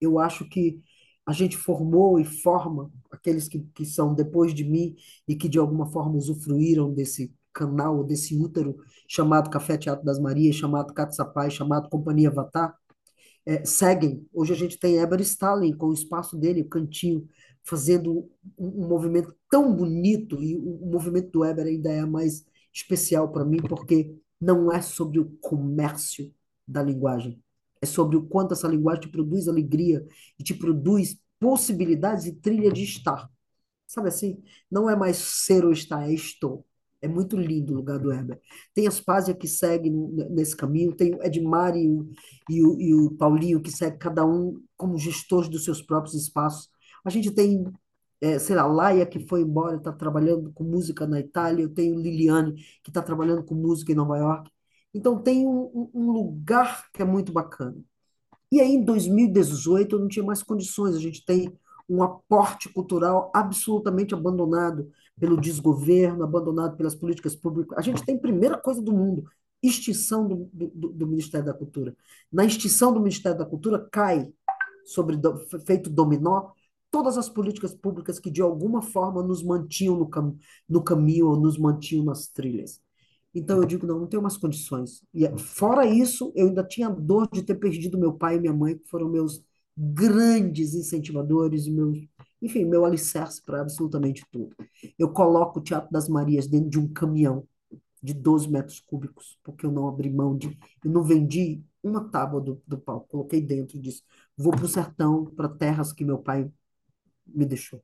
[0.00, 0.80] Eu acho que
[1.26, 4.96] a gente formou e forma aqueles que, que são depois de mim
[5.26, 8.76] e que de alguma forma usufruíram desse canal, desse útero
[9.06, 12.74] chamado Café Teatro das Marias, chamado Katsapai, chamado Companhia Vatar,
[13.44, 14.26] é, seguem.
[14.32, 17.26] Hoje a gente tem Eber Stalin com o espaço dele, o cantinho,
[17.64, 22.44] fazendo um, um movimento tão bonito, e o, o movimento do Eber ainda é mais
[22.72, 26.32] especial para mim, porque não é sobre o comércio
[26.66, 27.42] da linguagem,
[27.82, 30.04] é sobre o quanto essa linguagem te produz alegria
[30.38, 33.28] e te produz possibilidades e trilha de estar.
[33.86, 34.42] Sabe assim?
[34.70, 36.66] Não é mais ser ou estar, é estou.
[37.00, 38.40] É muito lindo o lugar do Heber.
[38.74, 39.92] Tem as Pásia que seguem
[40.30, 42.10] nesse caminho, tem o Edmar e o,
[42.50, 46.68] e, o, e o Paulinho que seguem cada um como gestores dos seus próprios espaços.
[47.04, 47.64] A gente tem,
[48.20, 51.98] é, sei lá, Laia que foi embora, está trabalhando com música na Itália, eu tenho
[51.98, 54.50] Liliane que está trabalhando com música em Nova York.
[54.94, 57.76] Então tem um, um lugar que é muito bacana.
[58.50, 60.96] E aí, em 2018, eu não tinha mais condições.
[60.96, 61.52] A gente tem
[61.88, 67.76] um aporte cultural absolutamente abandonado pelo desgoverno, abandonado pelas políticas públicas.
[67.78, 69.24] A gente tem primeira coisa do mundo,
[69.62, 71.96] extinção do, do, do Ministério da Cultura.
[72.32, 74.30] Na extinção do Ministério da Cultura cai
[74.84, 75.18] sobre
[75.66, 76.50] feito dominó
[76.90, 80.36] todas as políticas públicas que de alguma forma nos mantinham no, cam
[80.68, 82.80] no caminho ou nos mantinham nas trilhas.
[83.34, 85.02] Então eu digo, não, não tenho mais condições.
[85.14, 88.76] E fora isso, eu ainda tinha dor de ter perdido meu pai e minha mãe,
[88.76, 89.42] que foram meus
[89.76, 91.98] grandes incentivadores e meus,
[92.42, 94.54] enfim, meu alicerce para absolutamente tudo.
[94.98, 97.46] Eu coloco o Teatro das Marias dentro de um caminhão
[98.02, 102.40] de 12 metros cúbicos, porque eu não abri mão de, eu não vendi uma tábua
[102.40, 104.02] do, do palco, coloquei dentro e disse,
[104.36, 106.50] vou para o sertão, para terras que meu pai
[107.26, 107.82] me deixou.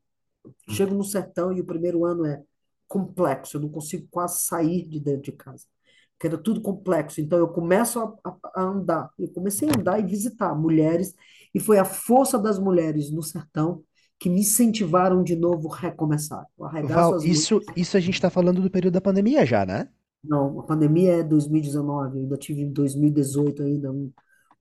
[0.68, 2.42] Chego no sertão e o primeiro ano é
[2.89, 5.65] complexo, eu não consigo quase sair de dentro de casa,
[6.12, 7.20] porque era tudo complexo.
[7.20, 11.15] Então eu começo a, a, a andar, eu comecei a andar e visitar mulheres,
[11.55, 13.82] e foi a força das mulheres no sertão
[14.19, 16.47] que me incentivaram de novo a recomeçar.
[16.85, 19.89] Val, isso, isso a gente está falando do período da pandemia já, né?
[20.23, 24.11] Não, a pandemia é 2019, eu ainda tive em 2018 ainda um,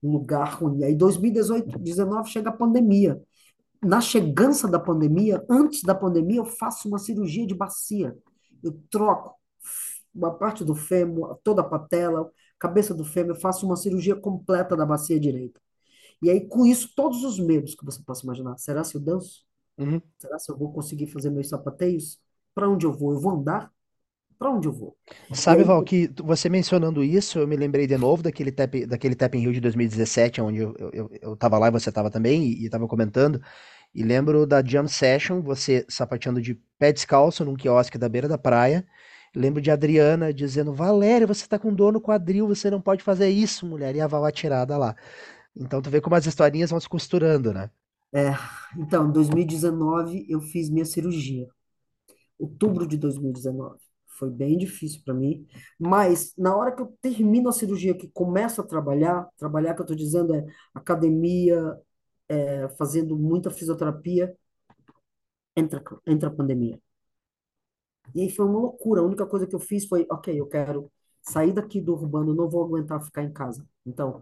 [0.03, 0.83] um lugar ruim.
[0.83, 3.21] Aí 2018, 19 chega a pandemia.
[3.83, 8.15] Na chegança da pandemia, antes da pandemia, eu faço uma cirurgia de bacia.
[8.63, 9.35] Eu troco
[10.13, 14.75] uma parte do fêmur, toda a patela, cabeça do fêmur, eu faço uma cirurgia completa
[14.77, 15.59] da bacia direita.
[16.21, 18.57] E aí, com isso, todos os medos que você possa imaginar.
[18.57, 19.43] Será se eu danço?
[19.77, 20.01] Uhum.
[20.17, 22.19] Será se eu vou conseguir fazer meus sapateios?
[22.55, 23.13] Para onde eu vou?
[23.13, 23.69] Eu vou andar?
[24.37, 24.97] Para onde eu vou?
[25.33, 29.15] Sabe, aí, Val, que você mencionando isso, eu me lembrei de novo daquele Tap, daquele
[29.15, 32.09] Tap in Rio de 2017, onde eu, eu, eu eu tava lá e você tava
[32.09, 33.41] também, e, e tava comentando,
[33.93, 38.37] e lembro da Jam Session, você sapateando de pé descalço num quiosque da beira da
[38.37, 38.85] praia,
[39.35, 43.29] lembro de Adriana dizendo, Valéria, você tá com dor no quadril, você não pode fazer
[43.29, 44.95] isso, mulher, e a Val atirada lá.
[45.55, 47.69] Então tu vê como as historinhas vão se costurando, né?
[48.15, 48.31] é,
[48.77, 51.47] então, em 2019, eu fiz minha cirurgia.
[52.39, 53.79] outubro de 2019.
[54.19, 55.47] Foi bem difícil para mim,
[55.79, 59.83] mas na hora que eu termino a cirurgia, que começo a trabalhar, trabalhar que eu
[59.85, 61.75] estou dizendo é academia,
[62.29, 64.35] é, fazendo muita fisioterapia,
[65.55, 66.79] entra, entra a pandemia.
[68.13, 69.01] E aí foi uma loucura.
[69.01, 70.91] A única coisa que eu fiz foi, ok, eu quero
[71.21, 73.65] sair daqui do urbano, não vou aguentar ficar em casa.
[73.85, 74.19] Então,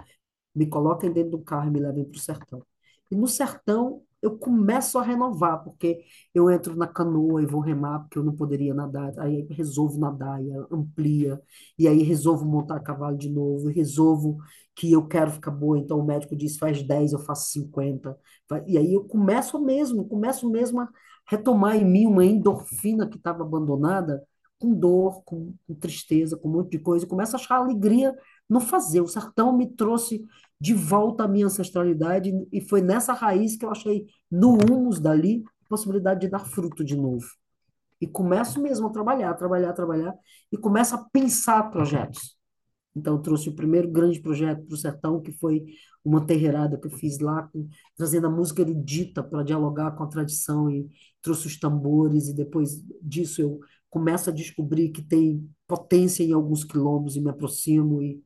[0.53, 2.65] me coloquem dentro do carro e me levem para o sertão.
[3.09, 6.03] E no sertão eu começo a renovar, porque
[6.33, 10.43] eu entro na canoa e vou remar, porque eu não poderia nadar, aí resolvo nadar
[10.43, 11.41] e amplia,
[11.77, 14.37] e aí resolvo montar cavalo de novo, e resolvo
[14.75, 18.17] que eu quero ficar boa, então o médico diz faz 10, eu faço 50,
[18.67, 20.89] e aí eu começo mesmo, começo mesmo a
[21.27, 24.23] retomar em mim uma endorfina que estava abandonada,
[24.59, 28.15] com dor, com, com tristeza, com um monte de coisa, e começo a achar alegria
[28.47, 29.01] no fazer.
[29.01, 30.23] O sertão me trouxe
[30.61, 35.43] de volta à minha ancestralidade, e foi nessa raiz que eu achei, no humus dali,
[35.65, 37.25] a possibilidade de dar fruto de novo.
[37.99, 40.13] E começo mesmo a trabalhar, trabalhar, trabalhar,
[40.51, 42.37] e começo a pensar projetos.
[42.95, 45.65] Então, trouxe o primeiro grande projeto para o sertão, que foi
[46.05, 47.67] uma terreirada que eu fiz lá, com,
[47.97, 50.87] trazendo a música erudita para dialogar com a tradição, e
[51.23, 53.59] trouxe os tambores, e depois disso eu
[53.89, 58.21] começo a descobrir que tem potência em alguns quilombos, e me aproximo, e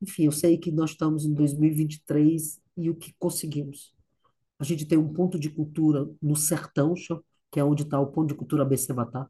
[0.00, 3.94] enfim, eu sei que nós estamos em 2023 e o que conseguimos.
[4.58, 6.94] A gente tem um ponto de cultura no Sertão,
[7.50, 9.28] que é onde está o ponto de cultura ABC Batá.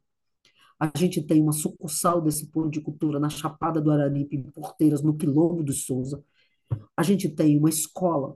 [0.79, 5.01] A gente tem uma sucursal desse ponto de cultura na Chapada do Araripe, em Porteiras,
[5.01, 6.23] no Quilombo do Souza.
[6.97, 8.35] A gente tem uma escola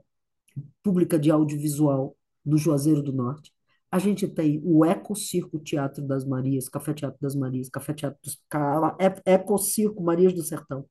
[0.82, 3.52] pública de audiovisual no Juazeiro do Norte.
[3.90, 8.18] A gente tem o Eco Circo Teatro das Marias, Café Teatro das Marias, Café Teatro
[8.22, 8.40] dos
[9.26, 10.86] Eco Circo Marias do Sertão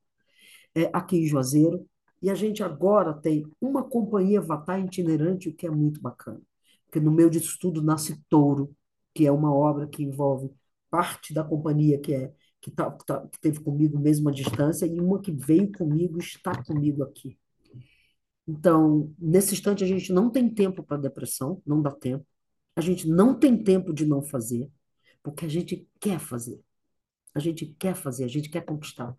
[0.74, 1.86] é, aqui em Juazeiro.
[2.22, 6.40] E a gente agora tem uma companhia Vatá itinerante, o que é muito bacana.
[6.86, 8.74] Porque no meio disso tudo nasce Touro,
[9.14, 10.50] que é uma obra que envolve
[10.90, 15.00] parte da companhia que é que, tá, tá, que teve comigo mesmo à distância e
[15.00, 17.38] uma que veio comigo está comigo aqui.
[18.46, 22.26] Então, nesse instante, a gente não tem tempo para depressão, não dá tempo.
[22.76, 24.68] A gente não tem tempo de não fazer,
[25.22, 26.60] porque a gente quer fazer.
[27.34, 29.16] A gente quer fazer, a gente quer conquistar.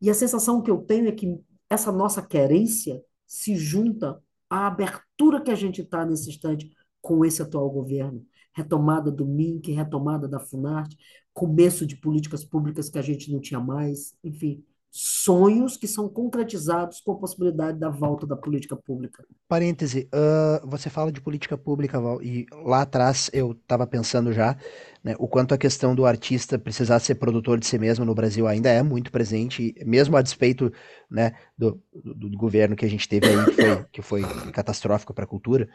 [0.00, 1.38] E a sensação que eu tenho é que
[1.68, 6.70] essa nossa querência se junta à abertura que a gente está nesse instante
[7.00, 8.24] com esse atual governo.
[8.54, 10.96] Retomada do MINC, retomada da Funarte,
[11.32, 17.00] começo de políticas públicas que a gente não tinha mais, enfim, sonhos que são concretizados
[17.00, 19.24] com a possibilidade da volta da política pública.
[19.46, 24.56] Parêntese, uh, você fala de política pública, Val, e lá atrás eu estava pensando já
[25.04, 28.46] né, o quanto a questão do artista precisar ser produtor de si mesmo no Brasil
[28.46, 30.72] ainda é muito presente, mesmo a despeito
[31.10, 33.46] né, do, do, do governo que a gente teve aí,
[33.92, 35.68] que foi, que foi catastrófico para a cultura,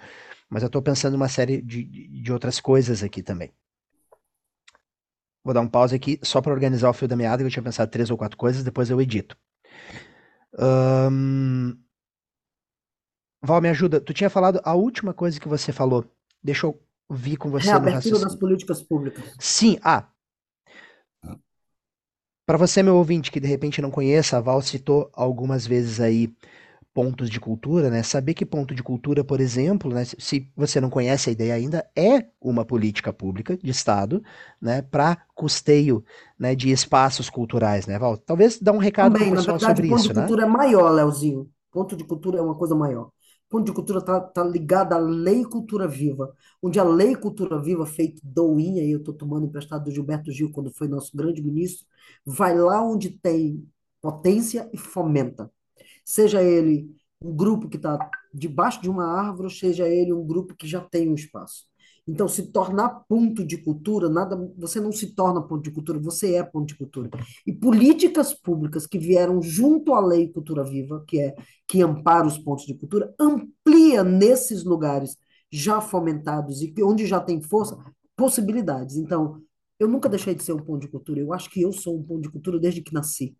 [0.50, 3.52] mas eu estou pensando em uma série de, de outras coisas aqui também.
[5.44, 7.64] Vou dar um pause aqui só para organizar o fio da meada, que eu tinha
[7.64, 9.38] pensado três ou quatro coisas, depois eu edito.
[10.58, 11.78] Um...
[13.42, 14.00] Val, me ajuda.
[14.00, 16.06] Tu tinha falado a última coisa que você falou.
[16.42, 19.36] Deixa eu vir com você Reabertura das políticas públicas.
[19.38, 20.08] Sim, ah.
[22.46, 26.34] Para você, meu ouvinte, que de repente não conheça, a Val citou algumas vezes aí
[26.94, 28.04] pontos de cultura, né?
[28.04, 31.90] Saber que ponto de cultura, por exemplo, né, se você não conhece a ideia ainda,
[31.96, 34.24] é uma política pública de Estado,
[34.62, 36.04] né, para custeio,
[36.38, 38.18] né, de espaços culturais, né, Val?
[38.18, 40.22] Talvez dá um recado Também, pessoal verdade, sobre ponto isso, de né?
[40.22, 41.50] cultura é maior, Leozinho.
[41.72, 43.12] Ponto de cultura é uma coisa maior.
[43.50, 47.86] Ponto de cultura está tá ligado à lei cultura viva, onde a lei cultura viva,
[47.86, 51.42] feita do INHA, e eu estou tomando emprestado do Gilberto Gil, quando foi nosso grande
[51.42, 51.86] ministro,
[52.26, 53.68] vai lá onde tem
[54.02, 55.52] potência e fomenta.
[56.04, 56.90] Seja ele
[57.22, 57.98] um grupo que está
[58.34, 61.66] debaixo de uma árvore, seja ele um grupo que já tem um espaço.
[62.06, 66.36] Então, se tornar ponto de cultura, nada, você não se torna ponto de cultura, você
[66.36, 67.10] é ponto de cultura.
[67.48, 71.36] E políticas públicas que vieram junto à Lei Cultura Viva, que é
[71.66, 75.18] que ampara os pontos de cultura, amplia nesses lugares
[75.50, 77.78] já fomentados e onde já tem força,
[78.18, 78.98] possibilidades.
[78.98, 79.42] Então,
[79.80, 81.22] eu nunca deixei de ser um ponto de cultura.
[81.22, 83.36] Eu acho que eu sou um ponto de cultura desde que nasci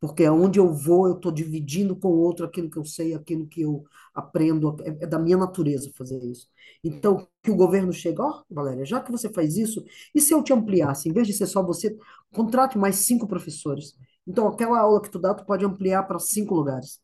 [0.00, 3.46] porque aonde eu vou, eu estou dividindo com o outro aquilo que eu sei, aquilo
[3.46, 6.48] que eu aprendo, é, é da minha natureza fazer isso.
[6.84, 10.32] Então, que o governo chega, ó, oh, Valéria, já que você faz isso, e se
[10.32, 11.96] eu te ampliasse, em vez de ser só você,
[12.32, 13.94] contrate mais cinco professores.
[14.26, 17.00] Então, aquela aula que tu dá, tu pode ampliar para cinco lugares.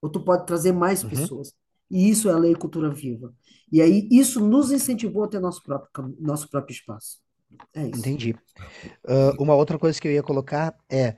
[0.00, 1.10] Ou tu pode trazer mais uhum.
[1.10, 1.52] pessoas.
[1.90, 3.34] E isso é a lei cultura viva.
[3.70, 7.18] E aí, isso nos incentivou a ter nosso próprio, nosso próprio espaço.
[7.74, 7.98] É isso.
[7.98, 8.34] Entendi.
[9.04, 11.16] Uh, uma outra coisa que eu ia colocar é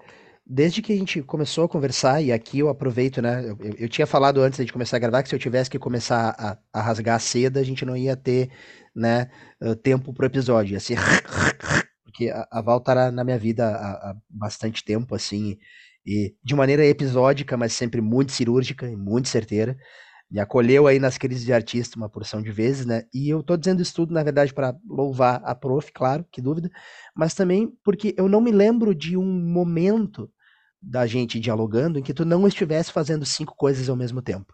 [0.54, 3.42] desde que a gente começou a conversar, e aqui eu aproveito, né?
[3.42, 6.36] Eu, eu, tinha falado antes de começar a gravar que se eu tivesse que começar
[6.38, 8.50] a, a rasgar a seda, a gente não ia ter,
[8.94, 9.30] né,
[9.82, 10.74] tempo pro episódio.
[10.74, 10.98] Ia ser.
[12.04, 15.56] Porque a, a Val tá na minha vida há, há bastante tempo, assim,
[16.04, 19.74] e de maneira episódica, mas sempre muito cirúrgica e muito certeira.
[20.30, 23.04] Me acolheu aí nas crises de artista uma porção de vezes, né?
[23.14, 26.70] E eu tô dizendo isso tudo, na verdade, para louvar a prof, claro, que dúvida,
[27.16, 30.30] mas também porque eu não me lembro de um momento
[30.82, 34.52] da gente dialogando em que tu não estivesse fazendo cinco coisas ao mesmo tempo.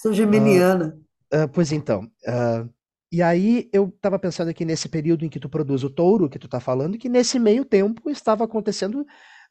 [0.00, 0.96] Sou geminiana.
[1.32, 2.04] Uh, uh, pois então.
[2.26, 2.70] Uh,
[3.12, 6.38] e aí eu estava pensando aqui nesse período em que tu produz o touro que
[6.38, 9.04] tu está falando, que nesse meio tempo estava acontecendo,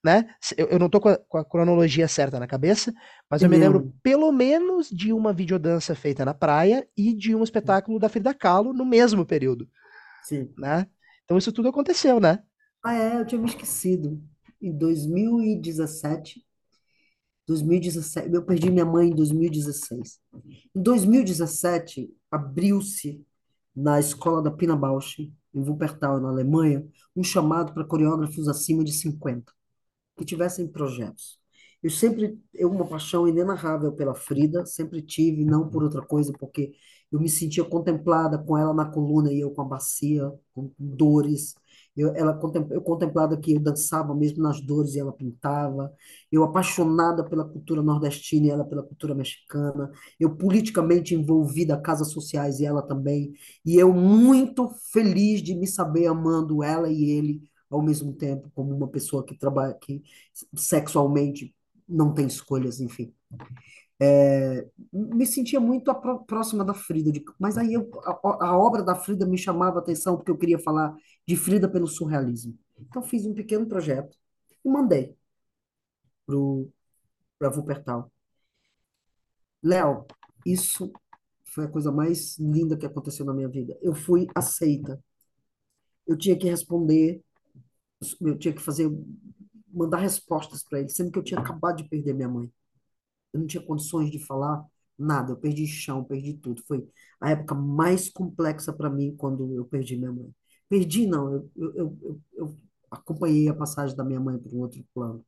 [0.03, 0.29] né?
[0.57, 2.93] Eu, eu não estou com, com, a cronologia certa na cabeça,
[3.29, 7.43] mas eu me lembro pelo menos de uma videodança feita na praia e de um
[7.43, 9.67] espetáculo da Frida Kahlo no mesmo período.
[10.23, 10.53] Sim.
[10.57, 10.87] Né?
[11.25, 12.39] Então isso tudo aconteceu, né?
[12.81, 14.23] Ah, é, eu tinha me esquecido
[14.61, 16.45] em 2017.
[17.47, 20.19] 2017, eu perdi minha mãe em 2016.
[20.75, 23.25] Em 2017, abriu-se
[23.75, 25.19] na escola da Pina Bausch,
[25.53, 29.51] em Wuppertal, na Alemanha, um chamado para coreógrafos acima de 50
[30.17, 31.39] que tivessem projetos.
[31.81, 36.73] Eu sempre, eu uma paixão inenarrável pela Frida, sempre tive, não por outra coisa, porque
[37.11, 41.55] eu me sentia contemplada com ela na coluna e eu com a bacia, com dores,
[41.99, 42.39] eu, ela,
[42.71, 45.93] eu contemplava que eu dançava mesmo nas dores e ela pintava.
[46.31, 49.91] Eu apaixonada pela cultura nordestina e ela pela cultura mexicana.
[50.19, 53.33] Eu politicamente envolvida, casas sociais e ela também.
[53.65, 58.75] E eu muito feliz de me saber amando ela e ele ao mesmo tempo, como
[58.75, 60.01] uma pessoa que trabalha, que
[60.55, 61.53] sexualmente
[61.87, 63.13] não tem escolhas, enfim.
[64.01, 65.93] É, me sentia muito
[66.25, 70.15] próxima da Frida, mas aí eu, a, a, obra da Frida me chamava a atenção
[70.15, 70.95] porque eu queria falar
[71.29, 72.57] de Frida pelo surrealismo.
[72.79, 74.17] Então fiz um pequeno projeto
[74.65, 75.15] e mandei
[77.37, 78.11] para Wuppertal.
[79.63, 80.07] Léo,
[80.43, 80.91] isso
[81.53, 83.77] foi a coisa mais linda que aconteceu na minha vida.
[83.81, 84.99] Eu fui aceita.
[86.07, 87.21] Eu tinha que responder,
[88.21, 88.89] eu tinha que fazer,
[89.67, 92.51] mandar respostas para ele, sendo que eu tinha acabado de perder minha mãe
[93.33, 94.65] eu não tinha condições de falar
[94.97, 96.63] nada, eu perdi chão, perdi tudo.
[96.67, 96.87] Foi
[97.21, 100.33] a época mais complexa para mim quando eu perdi minha mãe.
[100.69, 102.57] Perdi, não, eu, eu, eu, eu
[102.91, 105.25] acompanhei a passagem da minha mãe para um outro plano.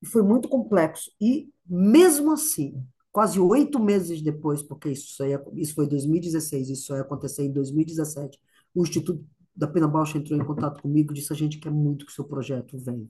[0.00, 1.10] E foi muito complexo.
[1.20, 7.02] E, mesmo assim, quase oito meses depois, porque isso, ia, isso foi 2016, isso ia
[7.02, 8.38] acontecer em 2017,
[8.74, 9.24] o Instituto
[9.54, 12.14] da Pena Bausch entrou em contato comigo e disse: a gente quer muito que o
[12.14, 13.08] seu projeto venha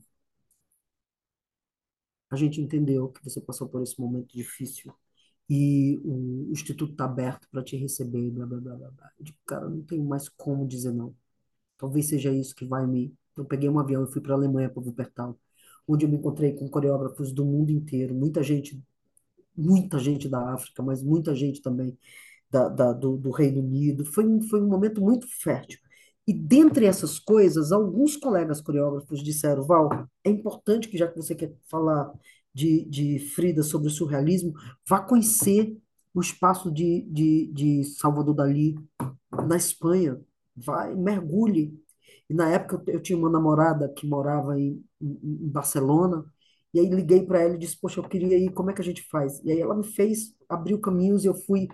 [2.31, 4.93] a gente entendeu que você passou por esse momento difícil
[5.49, 9.13] e o, o instituto está aberto para te receber, blá, blá, blá, blá.
[9.19, 11.15] Eu digo, cara, não tenho mais como dizer não.
[11.83, 13.13] Talvez seja isso que vai me...
[13.37, 15.37] Eu peguei um avião e fui para a Alemanha, para Wuppertal,
[15.87, 18.81] onde eu me encontrei com coreógrafos do mundo inteiro, muita gente,
[19.57, 21.99] muita gente da África, mas muita gente também
[22.49, 24.05] da, da do, do Reino Unido.
[24.05, 25.81] Foi, foi um momento muito fértil.
[26.25, 29.91] E dentre essas coisas, alguns colegas coreógrafos disseram, Val,
[30.23, 32.13] é importante que já que você quer falar
[32.55, 34.53] de, de Frida sobre o surrealismo,
[34.89, 35.77] vá conhecer
[36.15, 38.77] o espaço de, de, de Salvador Dali
[39.49, 40.21] na Espanha,
[40.57, 41.79] vai, mergulhe.
[42.29, 46.25] E na época eu, eu tinha uma namorada que morava em, em, em Barcelona,
[46.75, 48.85] e aí liguei para ela e disse, poxa, eu queria ir, como é que a
[48.85, 49.41] gente faz?
[49.45, 51.69] E aí ela me fez, abriu caminhos e eu fui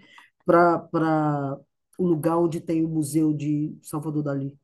[0.44, 1.58] para
[1.98, 4.58] o lugar onde tem o Museu de Salvador Dali.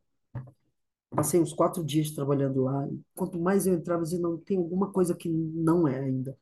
[1.11, 2.89] Passei uns quatro dias trabalhando lá.
[3.15, 6.36] Quanto mais eu entrava, eu dizia, não, tem alguma coisa que não é ainda.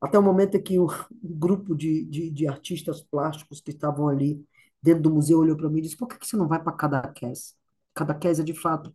[0.00, 0.86] Até o momento em que um,
[1.24, 4.44] um grupo de, de, de artistas plásticos que estavam ali
[4.82, 6.72] dentro do museu olhou para mim e disse: por que que você não vai para
[6.72, 7.54] Cadaqués?
[7.94, 8.94] Cadaqués é, de fato,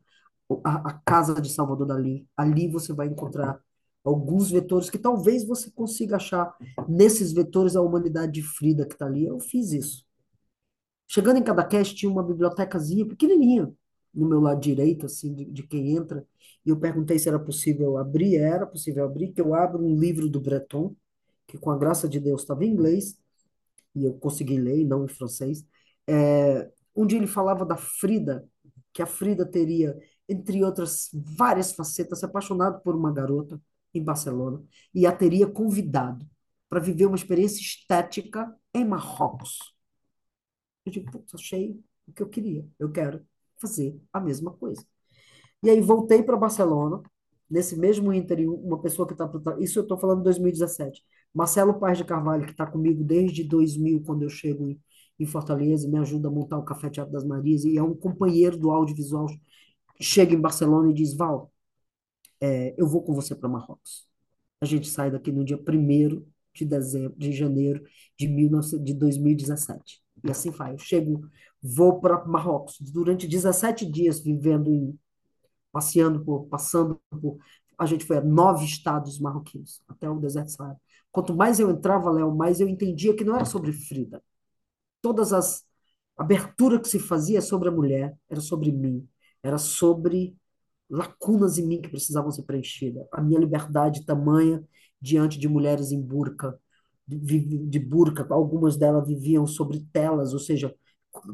[0.64, 2.28] a, a casa de Salvador Dali.
[2.38, 3.60] Ali você vai encontrar
[4.04, 6.56] alguns vetores que talvez você consiga achar
[6.88, 9.26] nesses vetores a humanidade de Frida que está ali.
[9.26, 10.06] Eu fiz isso.
[11.08, 13.72] Chegando em Cadaqués, tinha uma bibliotecazinha pequenininha
[14.14, 16.26] no meu lado direito, assim, de, de quem entra,
[16.66, 20.30] e eu perguntei se era possível abrir, era possível abrir, que eu abro um livro
[20.30, 20.96] do Breton,
[21.48, 23.18] que com a graça de Deus estava em inglês,
[23.96, 25.66] e eu consegui ler, não em francês,
[26.08, 28.48] é, onde ele falava da Frida,
[28.94, 29.98] que a Frida teria,
[30.28, 33.60] entre outras várias facetas, se apaixonado por uma garota
[33.94, 34.64] em Barcelona,
[34.94, 36.26] e a teria convidado
[36.70, 39.74] para viver uma experiência estética em Marrocos.
[40.86, 43.26] Eu digo, putz, achei o que eu queria, eu quero
[43.60, 44.86] fazer a mesma coisa.
[45.62, 47.02] E aí voltei para Barcelona,
[47.50, 49.30] nesse mesmo ínterim, uma pessoa que está...
[49.60, 51.04] Isso eu estou falando em 2017.
[51.34, 54.80] Marcelo Paz de Carvalho, que está comigo desde 2000, quando eu chego em,
[55.20, 58.58] em Fortaleza, me ajuda a montar o Café Teatro das Marias, e é um companheiro
[58.58, 59.28] do audiovisual,
[60.02, 61.52] chega em Barcelona e diz, Val,
[62.42, 64.08] é, eu vou com você para Marrocos.
[64.62, 66.24] A gente sai daqui no dia 1
[66.54, 67.84] de dezembro, de janeiro
[68.18, 70.02] de, 19, de 2017.
[70.24, 70.74] E assim vai.
[70.74, 71.28] Eu chego,
[71.62, 74.98] vou para Marrocos durante 17 dias vivendo em
[75.72, 77.40] passeando por, passando por.
[77.78, 80.78] A gente foi a nove estados marroquinos, até o deserto Saara.
[81.12, 84.22] Quanto mais eu entrava, Léo, mais eu entendia que não era sobre Frida.
[85.04, 85.66] Todas as
[86.18, 89.08] abertura que se fazia sobre a mulher era sobre mim,
[89.44, 90.36] era sobre
[90.90, 93.06] lacunas em mim que precisavam ser preenchidas.
[93.14, 94.64] A minha liberdade tamanha
[95.02, 96.60] diante de mulheres em burca,
[97.08, 100.74] de, de burca, algumas delas viviam sobre telas, ou seja,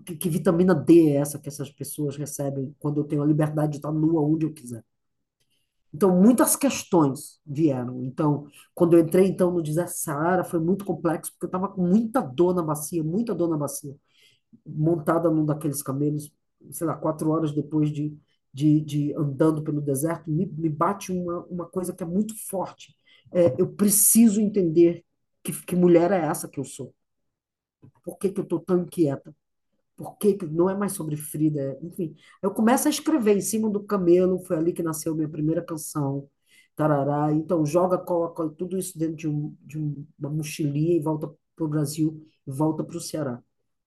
[0.05, 3.73] que, que, vitamina D é essa que essas pessoas recebem quando eu tenho a liberdade
[3.73, 4.83] de estar nua onde eu quiser?
[5.93, 8.03] Então, muitas questões vieram.
[8.03, 12.21] Então, quando eu entrei então no Saara, foi muito complexo, porque eu estava com muita
[12.21, 13.95] dor na bacia, muita dor na bacia,
[14.65, 16.31] montada num daqueles camelos,
[16.71, 18.17] sei lá, quatro horas depois de,
[18.53, 22.95] de, de andando pelo deserto, me, me bate uma, uma coisa que é muito forte.
[23.31, 25.03] É, eu preciso entender
[25.43, 26.93] que, que mulher é essa que eu sou.
[28.03, 29.33] Por que, que eu estou tão inquieta?
[29.99, 31.77] Por que não é mais sobre Frida?
[31.81, 35.61] Enfim, eu começo a escrever em cima do camelo, foi ali que nasceu minha primeira
[35.61, 36.29] canção,
[36.73, 37.33] tarará.
[37.33, 41.67] Então, joga, coloca tudo isso dentro de, um, de uma mochilinha e volta para o
[41.67, 43.43] Brasil, volta para o Ceará.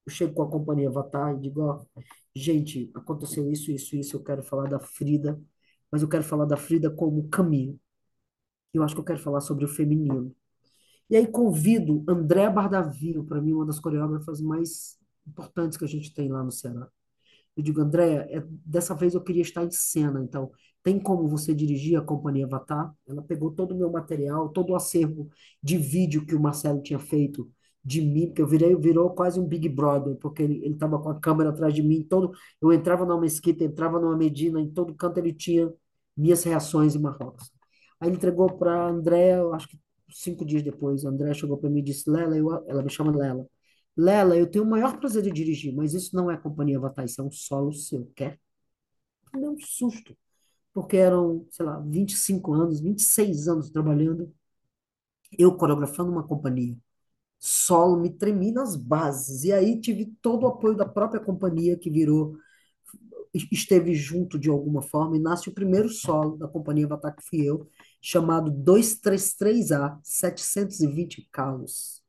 [0.06, 1.88] Eu chego com a companhia Avatar e digo,
[2.36, 5.40] gente, aconteceu isso, isso, isso, eu quero falar da Frida,
[5.90, 7.80] mas eu quero falar da Frida como caminho.
[8.74, 10.34] Eu acho que eu quero falar sobre o feminino.
[11.10, 16.12] E aí convido André Bardavio, para mim, uma das coreógrafas mais importantes que a gente
[16.14, 16.88] tem lá no Ceará.
[17.56, 20.50] Eu digo, Andréia, é, dessa vez eu queria estar em cena, então
[20.82, 22.92] tem como você dirigir a Companhia Avatar?
[23.06, 25.28] Ela pegou todo o meu material, todo o acervo
[25.62, 27.50] de vídeo que o Marcelo tinha feito
[27.84, 31.18] de mim, porque eu virei, virou quase um Big Brother, porque ele estava com a
[31.18, 35.18] câmera atrás de mim, todo, eu entrava numa mesquita, entrava numa Medina, em todo canto
[35.18, 35.72] ele tinha
[36.16, 37.50] minhas reações em Marrocos.
[38.00, 39.78] Aí ele entregou para a Andréia, acho que
[40.10, 43.16] cinco dias depois, a Andréia chegou para mim e disse, Lela, eu, ela me chama
[43.16, 43.46] Lela,
[43.96, 47.20] Lela, eu tenho o maior prazer de dirigir, mas isso não é companhia Avatar, isso
[47.20, 48.40] é um solo seu, quer?
[49.34, 50.16] Deu um susto,
[50.74, 54.32] porque eram, sei lá, 25 anos, 26 anos trabalhando,
[55.38, 56.76] eu coreografando uma companhia.
[57.38, 59.44] Solo, me tremi nas bases.
[59.44, 62.36] E aí tive todo o apoio da própria companhia que virou,
[63.50, 67.42] esteve junto de alguma forma, e nasce o primeiro solo da companhia Avatar, que fui
[67.44, 67.68] eu,
[68.00, 72.02] chamado 233A, 720 calos.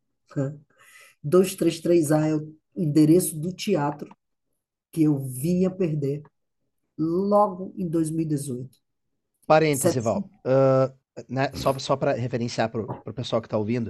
[1.25, 4.15] 233A é o endereço do teatro
[4.91, 6.23] que eu vinha perder
[6.97, 8.69] logo em 2018.
[9.47, 10.19] Parêntese, Val.
[10.45, 10.93] Uh,
[11.27, 13.89] né, só só para referenciar para o pessoal que está ouvindo,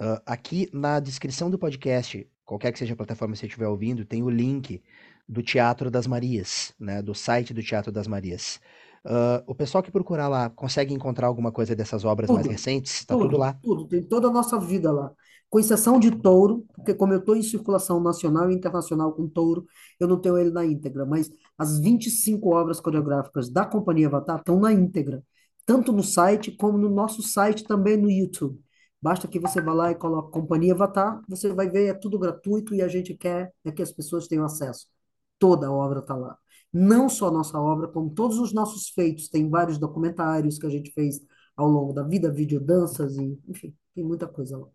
[0.00, 4.04] uh, aqui na descrição do podcast, qualquer que seja a plataforma que você estiver ouvindo,
[4.04, 4.82] tem o link
[5.28, 8.60] do Teatro das Marias, né, do site do Teatro das Marias.
[9.04, 13.00] Uh, o pessoal que procurar lá consegue encontrar alguma coisa dessas obras tudo, mais recentes?
[13.00, 13.58] Está tudo, tudo lá?
[13.62, 15.12] Tudo, tem toda a nossa vida lá
[15.54, 19.64] com exceção de touro, porque como eu estou em circulação nacional e internacional com touro,
[20.00, 24.58] eu não tenho ele na íntegra, mas as 25 obras coreográficas da Companhia Avatar estão
[24.58, 25.22] na íntegra,
[25.64, 28.60] tanto no site como no nosso site também no YouTube.
[29.00, 32.74] Basta que você vá lá e coloque Companhia Avatar, você vai ver, é tudo gratuito
[32.74, 34.88] e a gente quer é que as pessoas tenham acesso.
[35.38, 36.36] Toda a obra está lá.
[36.74, 39.28] Não só a nossa obra, como todos os nossos feitos.
[39.28, 41.20] Tem vários documentários que a gente fez
[41.56, 44.66] ao longo da vida, videodanças, e, enfim, tem muita coisa lá.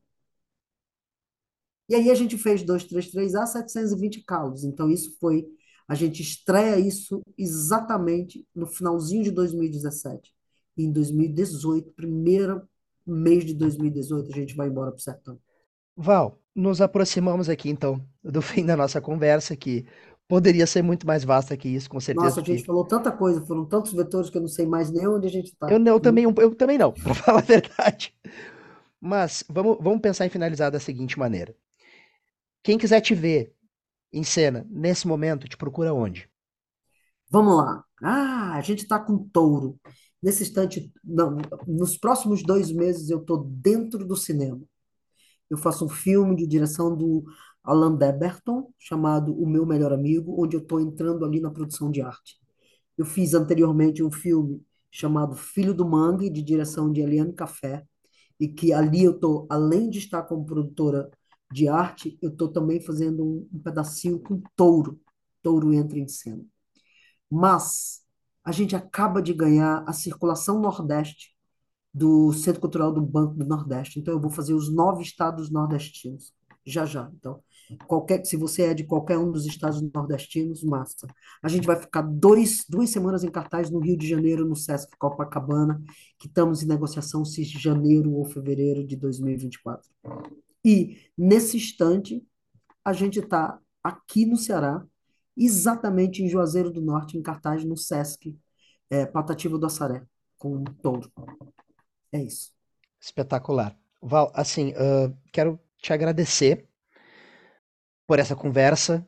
[1.90, 4.64] E aí a gente fez 233A 720 calos.
[4.64, 5.46] Então isso foi,
[5.88, 10.34] a gente estreia isso exatamente no finalzinho de 2017.
[10.78, 12.66] E em 2018, primeira
[13.06, 15.38] mês de 2018 a gente vai embora pro sertão.
[15.98, 19.86] Val, nos aproximamos aqui então do fim da nossa conversa, que
[20.30, 22.28] poderia ser muito mais vasta que isso, com certeza.
[22.28, 25.08] Nossa, a gente falou tanta coisa, foram tantos vetores que eu não sei mais nem
[25.08, 25.68] onde a gente está.
[25.70, 28.14] Eu, eu, também, eu também não, para falar a verdade.
[29.02, 31.56] Mas vamos, vamos pensar em finalizar da seguinte maneira.
[32.62, 33.56] Quem quiser te ver
[34.14, 36.30] em cena nesse momento, te procura onde?
[37.32, 37.84] Vamos lá.
[38.04, 39.80] Ah, a gente está com touro.
[40.22, 44.62] Nesse instante, não, nos próximos dois meses eu estou dentro do cinema.
[45.50, 47.24] Eu faço um filme de direção do
[47.64, 52.02] Alan Deberton, chamado O Meu Melhor Amigo, onde eu estou entrando ali na produção de
[52.02, 52.38] arte.
[52.98, 54.62] Eu fiz anteriormente um filme
[54.92, 57.86] chamado Filho do Mangue, de direção de Eliane Café,
[58.40, 61.10] e que ali eu estou, além de estar como produtora
[61.52, 65.00] de arte, eu estou também fazendo um, um pedacinho com touro.
[65.42, 66.44] Touro entra em cena.
[67.30, 68.02] Mas
[68.44, 71.36] a gente acaba de ganhar a circulação Nordeste
[71.94, 74.00] do Centro Cultural do Banco do Nordeste.
[74.00, 76.34] Então, eu vou fazer os nove estados nordestinos,
[76.66, 77.12] já já.
[77.16, 77.44] Então,
[77.88, 81.08] qualquer, se você é de qualquer um dos estados nordestinos, massa.
[81.42, 84.96] A gente vai ficar dois, duas semanas em cartaz no Rio de Janeiro, no Sesc
[84.98, 85.82] Copacabana,
[86.18, 89.90] que estamos em negociação se janeiro ou fevereiro de 2024.
[90.64, 92.26] E, nesse instante,
[92.84, 94.84] a gente está aqui no Ceará,
[95.36, 98.38] exatamente em Juazeiro do Norte, em cartaz no Sesc
[98.90, 100.04] é, Patativa do Assaré,
[100.38, 101.12] com um touro.
[102.12, 102.52] É isso.
[103.00, 103.78] Espetacular.
[104.02, 106.69] Val, assim, uh, quero te agradecer
[108.10, 109.08] por essa conversa,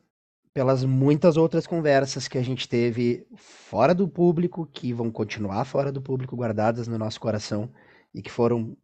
[0.54, 5.90] pelas muitas outras conversas que a gente teve fora do público, que vão continuar fora
[5.90, 7.68] do público, guardadas no nosso coração
[8.14, 8.76] e que foram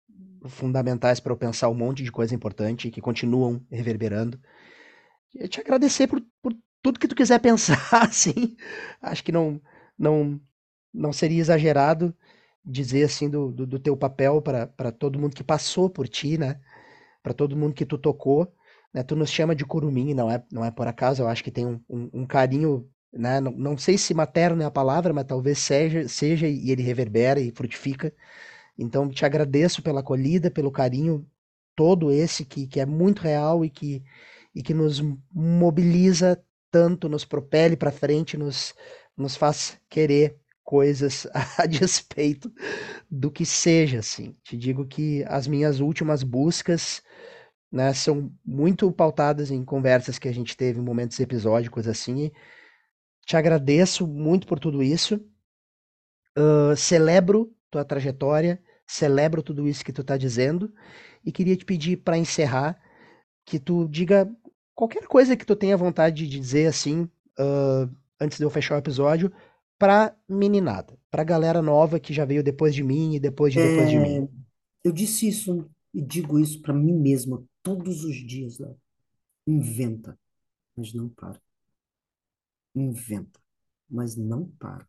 [0.46, 4.40] fundamentais para eu pensar um monte de coisa importante e que continuam reverberando.
[5.32, 8.56] Eu te agradecer por, por tudo que tu quiser pensar, assim.
[9.00, 9.62] Acho que não,
[9.96, 10.40] não,
[10.92, 12.12] não seria exagerado
[12.64, 16.60] dizer assim do, do, do teu papel para todo mundo que passou por ti, né?
[17.22, 18.52] Para todo mundo que tu tocou,
[18.92, 19.02] né?
[19.02, 21.22] Tu nos chama de curumim, não é, não é por acaso.
[21.22, 23.40] Eu acho que tem um, um, um carinho, né?
[23.40, 27.40] Não, não sei se materno é a palavra, mas talvez seja, seja e ele reverbera
[27.40, 28.12] e frutifica.
[28.78, 31.26] Então te agradeço pela acolhida, pelo carinho
[31.74, 34.02] todo esse que, que é muito real e que,
[34.54, 35.00] e que nos
[35.32, 38.74] mobiliza tanto, nos propele para frente, nos,
[39.16, 42.52] nos faz querer coisas a despeito
[43.10, 44.36] do que seja, assim.
[44.42, 47.02] Te digo que as minhas últimas buscas,
[47.72, 52.30] né, são muito pautadas em conversas que a gente teve em momentos episódicos, assim.
[53.26, 55.20] Te agradeço muito por tudo isso.
[56.36, 60.72] Uh, celebro tua trajetória, celebro tudo isso que tu tá dizendo
[61.24, 62.80] e queria te pedir para encerrar
[63.46, 64.30] que tu diga
[64.74, 67.02] qualquer coisa que tu tenha vontade de dizer assim,
[67.40, 67.90] uh,
[68.20, 69.32] antes de eu fechar o episódio,
[69.78, 73.88] pra meninada, pra galera nova que já veio depois de mim e depois de depois
[73.90, 74.28] de É, mim.
[74.84, 78.80] eu disse isso e digo isso para mim mesma todos os dias, Léo.
[79.46, 80.18] Inventa,
[80.74, 81.38] mas não para.
[82.74, 83.40] Inventa,
[83.90, 84.88] mas não para.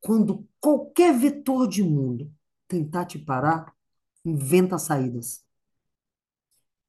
[0.00, 2.32] Quando qualquer vetor de mundo
[2.66, 3.74] tentar te parar,
[4.24, 5.44] inventa saídas.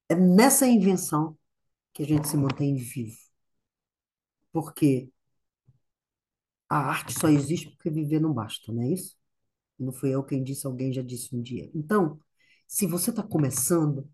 [0.08, 1.38] É nessa invenção
[1.94, 3.18] que a gente se mantém vivo.
[4.54, 5.12] Porque
[6.70, 9.18] a arte só existe porque viver não basta, não é isso?
[9.78, 11.70] Não fui eu quem disse, alguém já disse um dia.
[11.74, 12.18] Então,
[12.68, 14.10] se você está começando,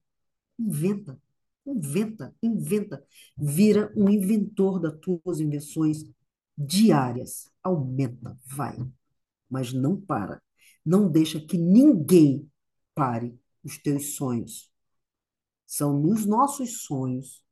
[0.62, 1.20] inventa,
[1.66, 3.04] inventa, inventa.
[3.38, 6.04] Vira um inventor das tuas invenções
[6.58, 7.50] diárias.
[7.64, 8.78] Aumenta, vai,
[9.50, 10.42] mas não para.
[10.86, 12.50] Não deixa que ninguém
[12.94, 14.72] pare os teus sonhos.
[15.66, 17.44] São nos nossos sonhos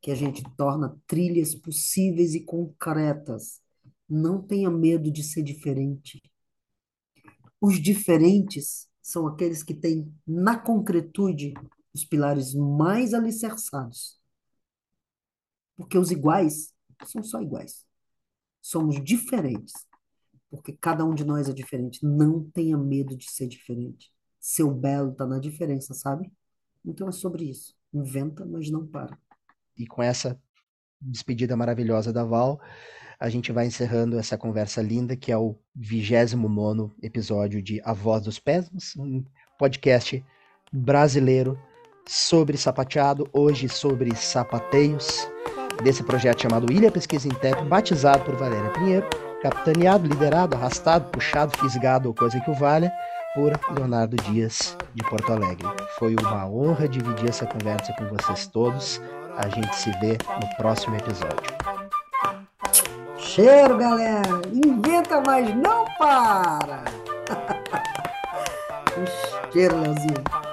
[0.00, 3.60] que a gente torna trilhas possíveis e concretas.
[4.08, 6.22] Não tenha medo de ser diferente.
[7.60, 11.54] Os diferentes são aqueles que têm na concretude
[11.94, 14.18] os pilares mais alicerçados.
[15.76, 16.72] Porque os iguais
[17.04, 17.86] são só iguais.
[18.60, 19.72] Somos diferentes.
[20.50, 22.04] Porque cada um de nós é diferente.
[22.04, 24.12] Não tenha medo de ser diferente.
[24.40, 26.30] Seu belo está na diferença, sabe?
[26.84, 27.74] Então é sobre isso.
[27.92, 29.18] Inventa, mas não para.
[29.76, 30.40] E com essa
[31.00, 32.60] despedida maravilhosa da Val,
[33.20, 38.24] a gente vai encerrando essa conversa linda, que é o 29 episódio de A Voz
[38.24, 39.24] dos Pés, um
[39.58, 40.24] podcast
[40.72, 41.58] brasileiro
[42.08, 45.28] sobre sapateado, hoje sobre sapateios,
[45.82, 49.06] desse projeto chamado Ilha Pesquisa em Tempo, batizado por Valéria Pinheiro,
[49.42, 52.90] capitaneado, liderado, arrastado, puxado, fisgado ou coisa que o valha,
[53.34, 55.68] por Leonardo Dias, de Porto Alegre.
[55.98, 59.00] Foi uma honra dividir essa conversa com vocês todos.
[59.36, 61.52] A gente se vê no próximo episódio.
[63.18, 64.40] Cheiro, galera!
[64.52, 66.82] Inventa, mas não para!
[69.52, 70.47] Cheiro, Leozinho.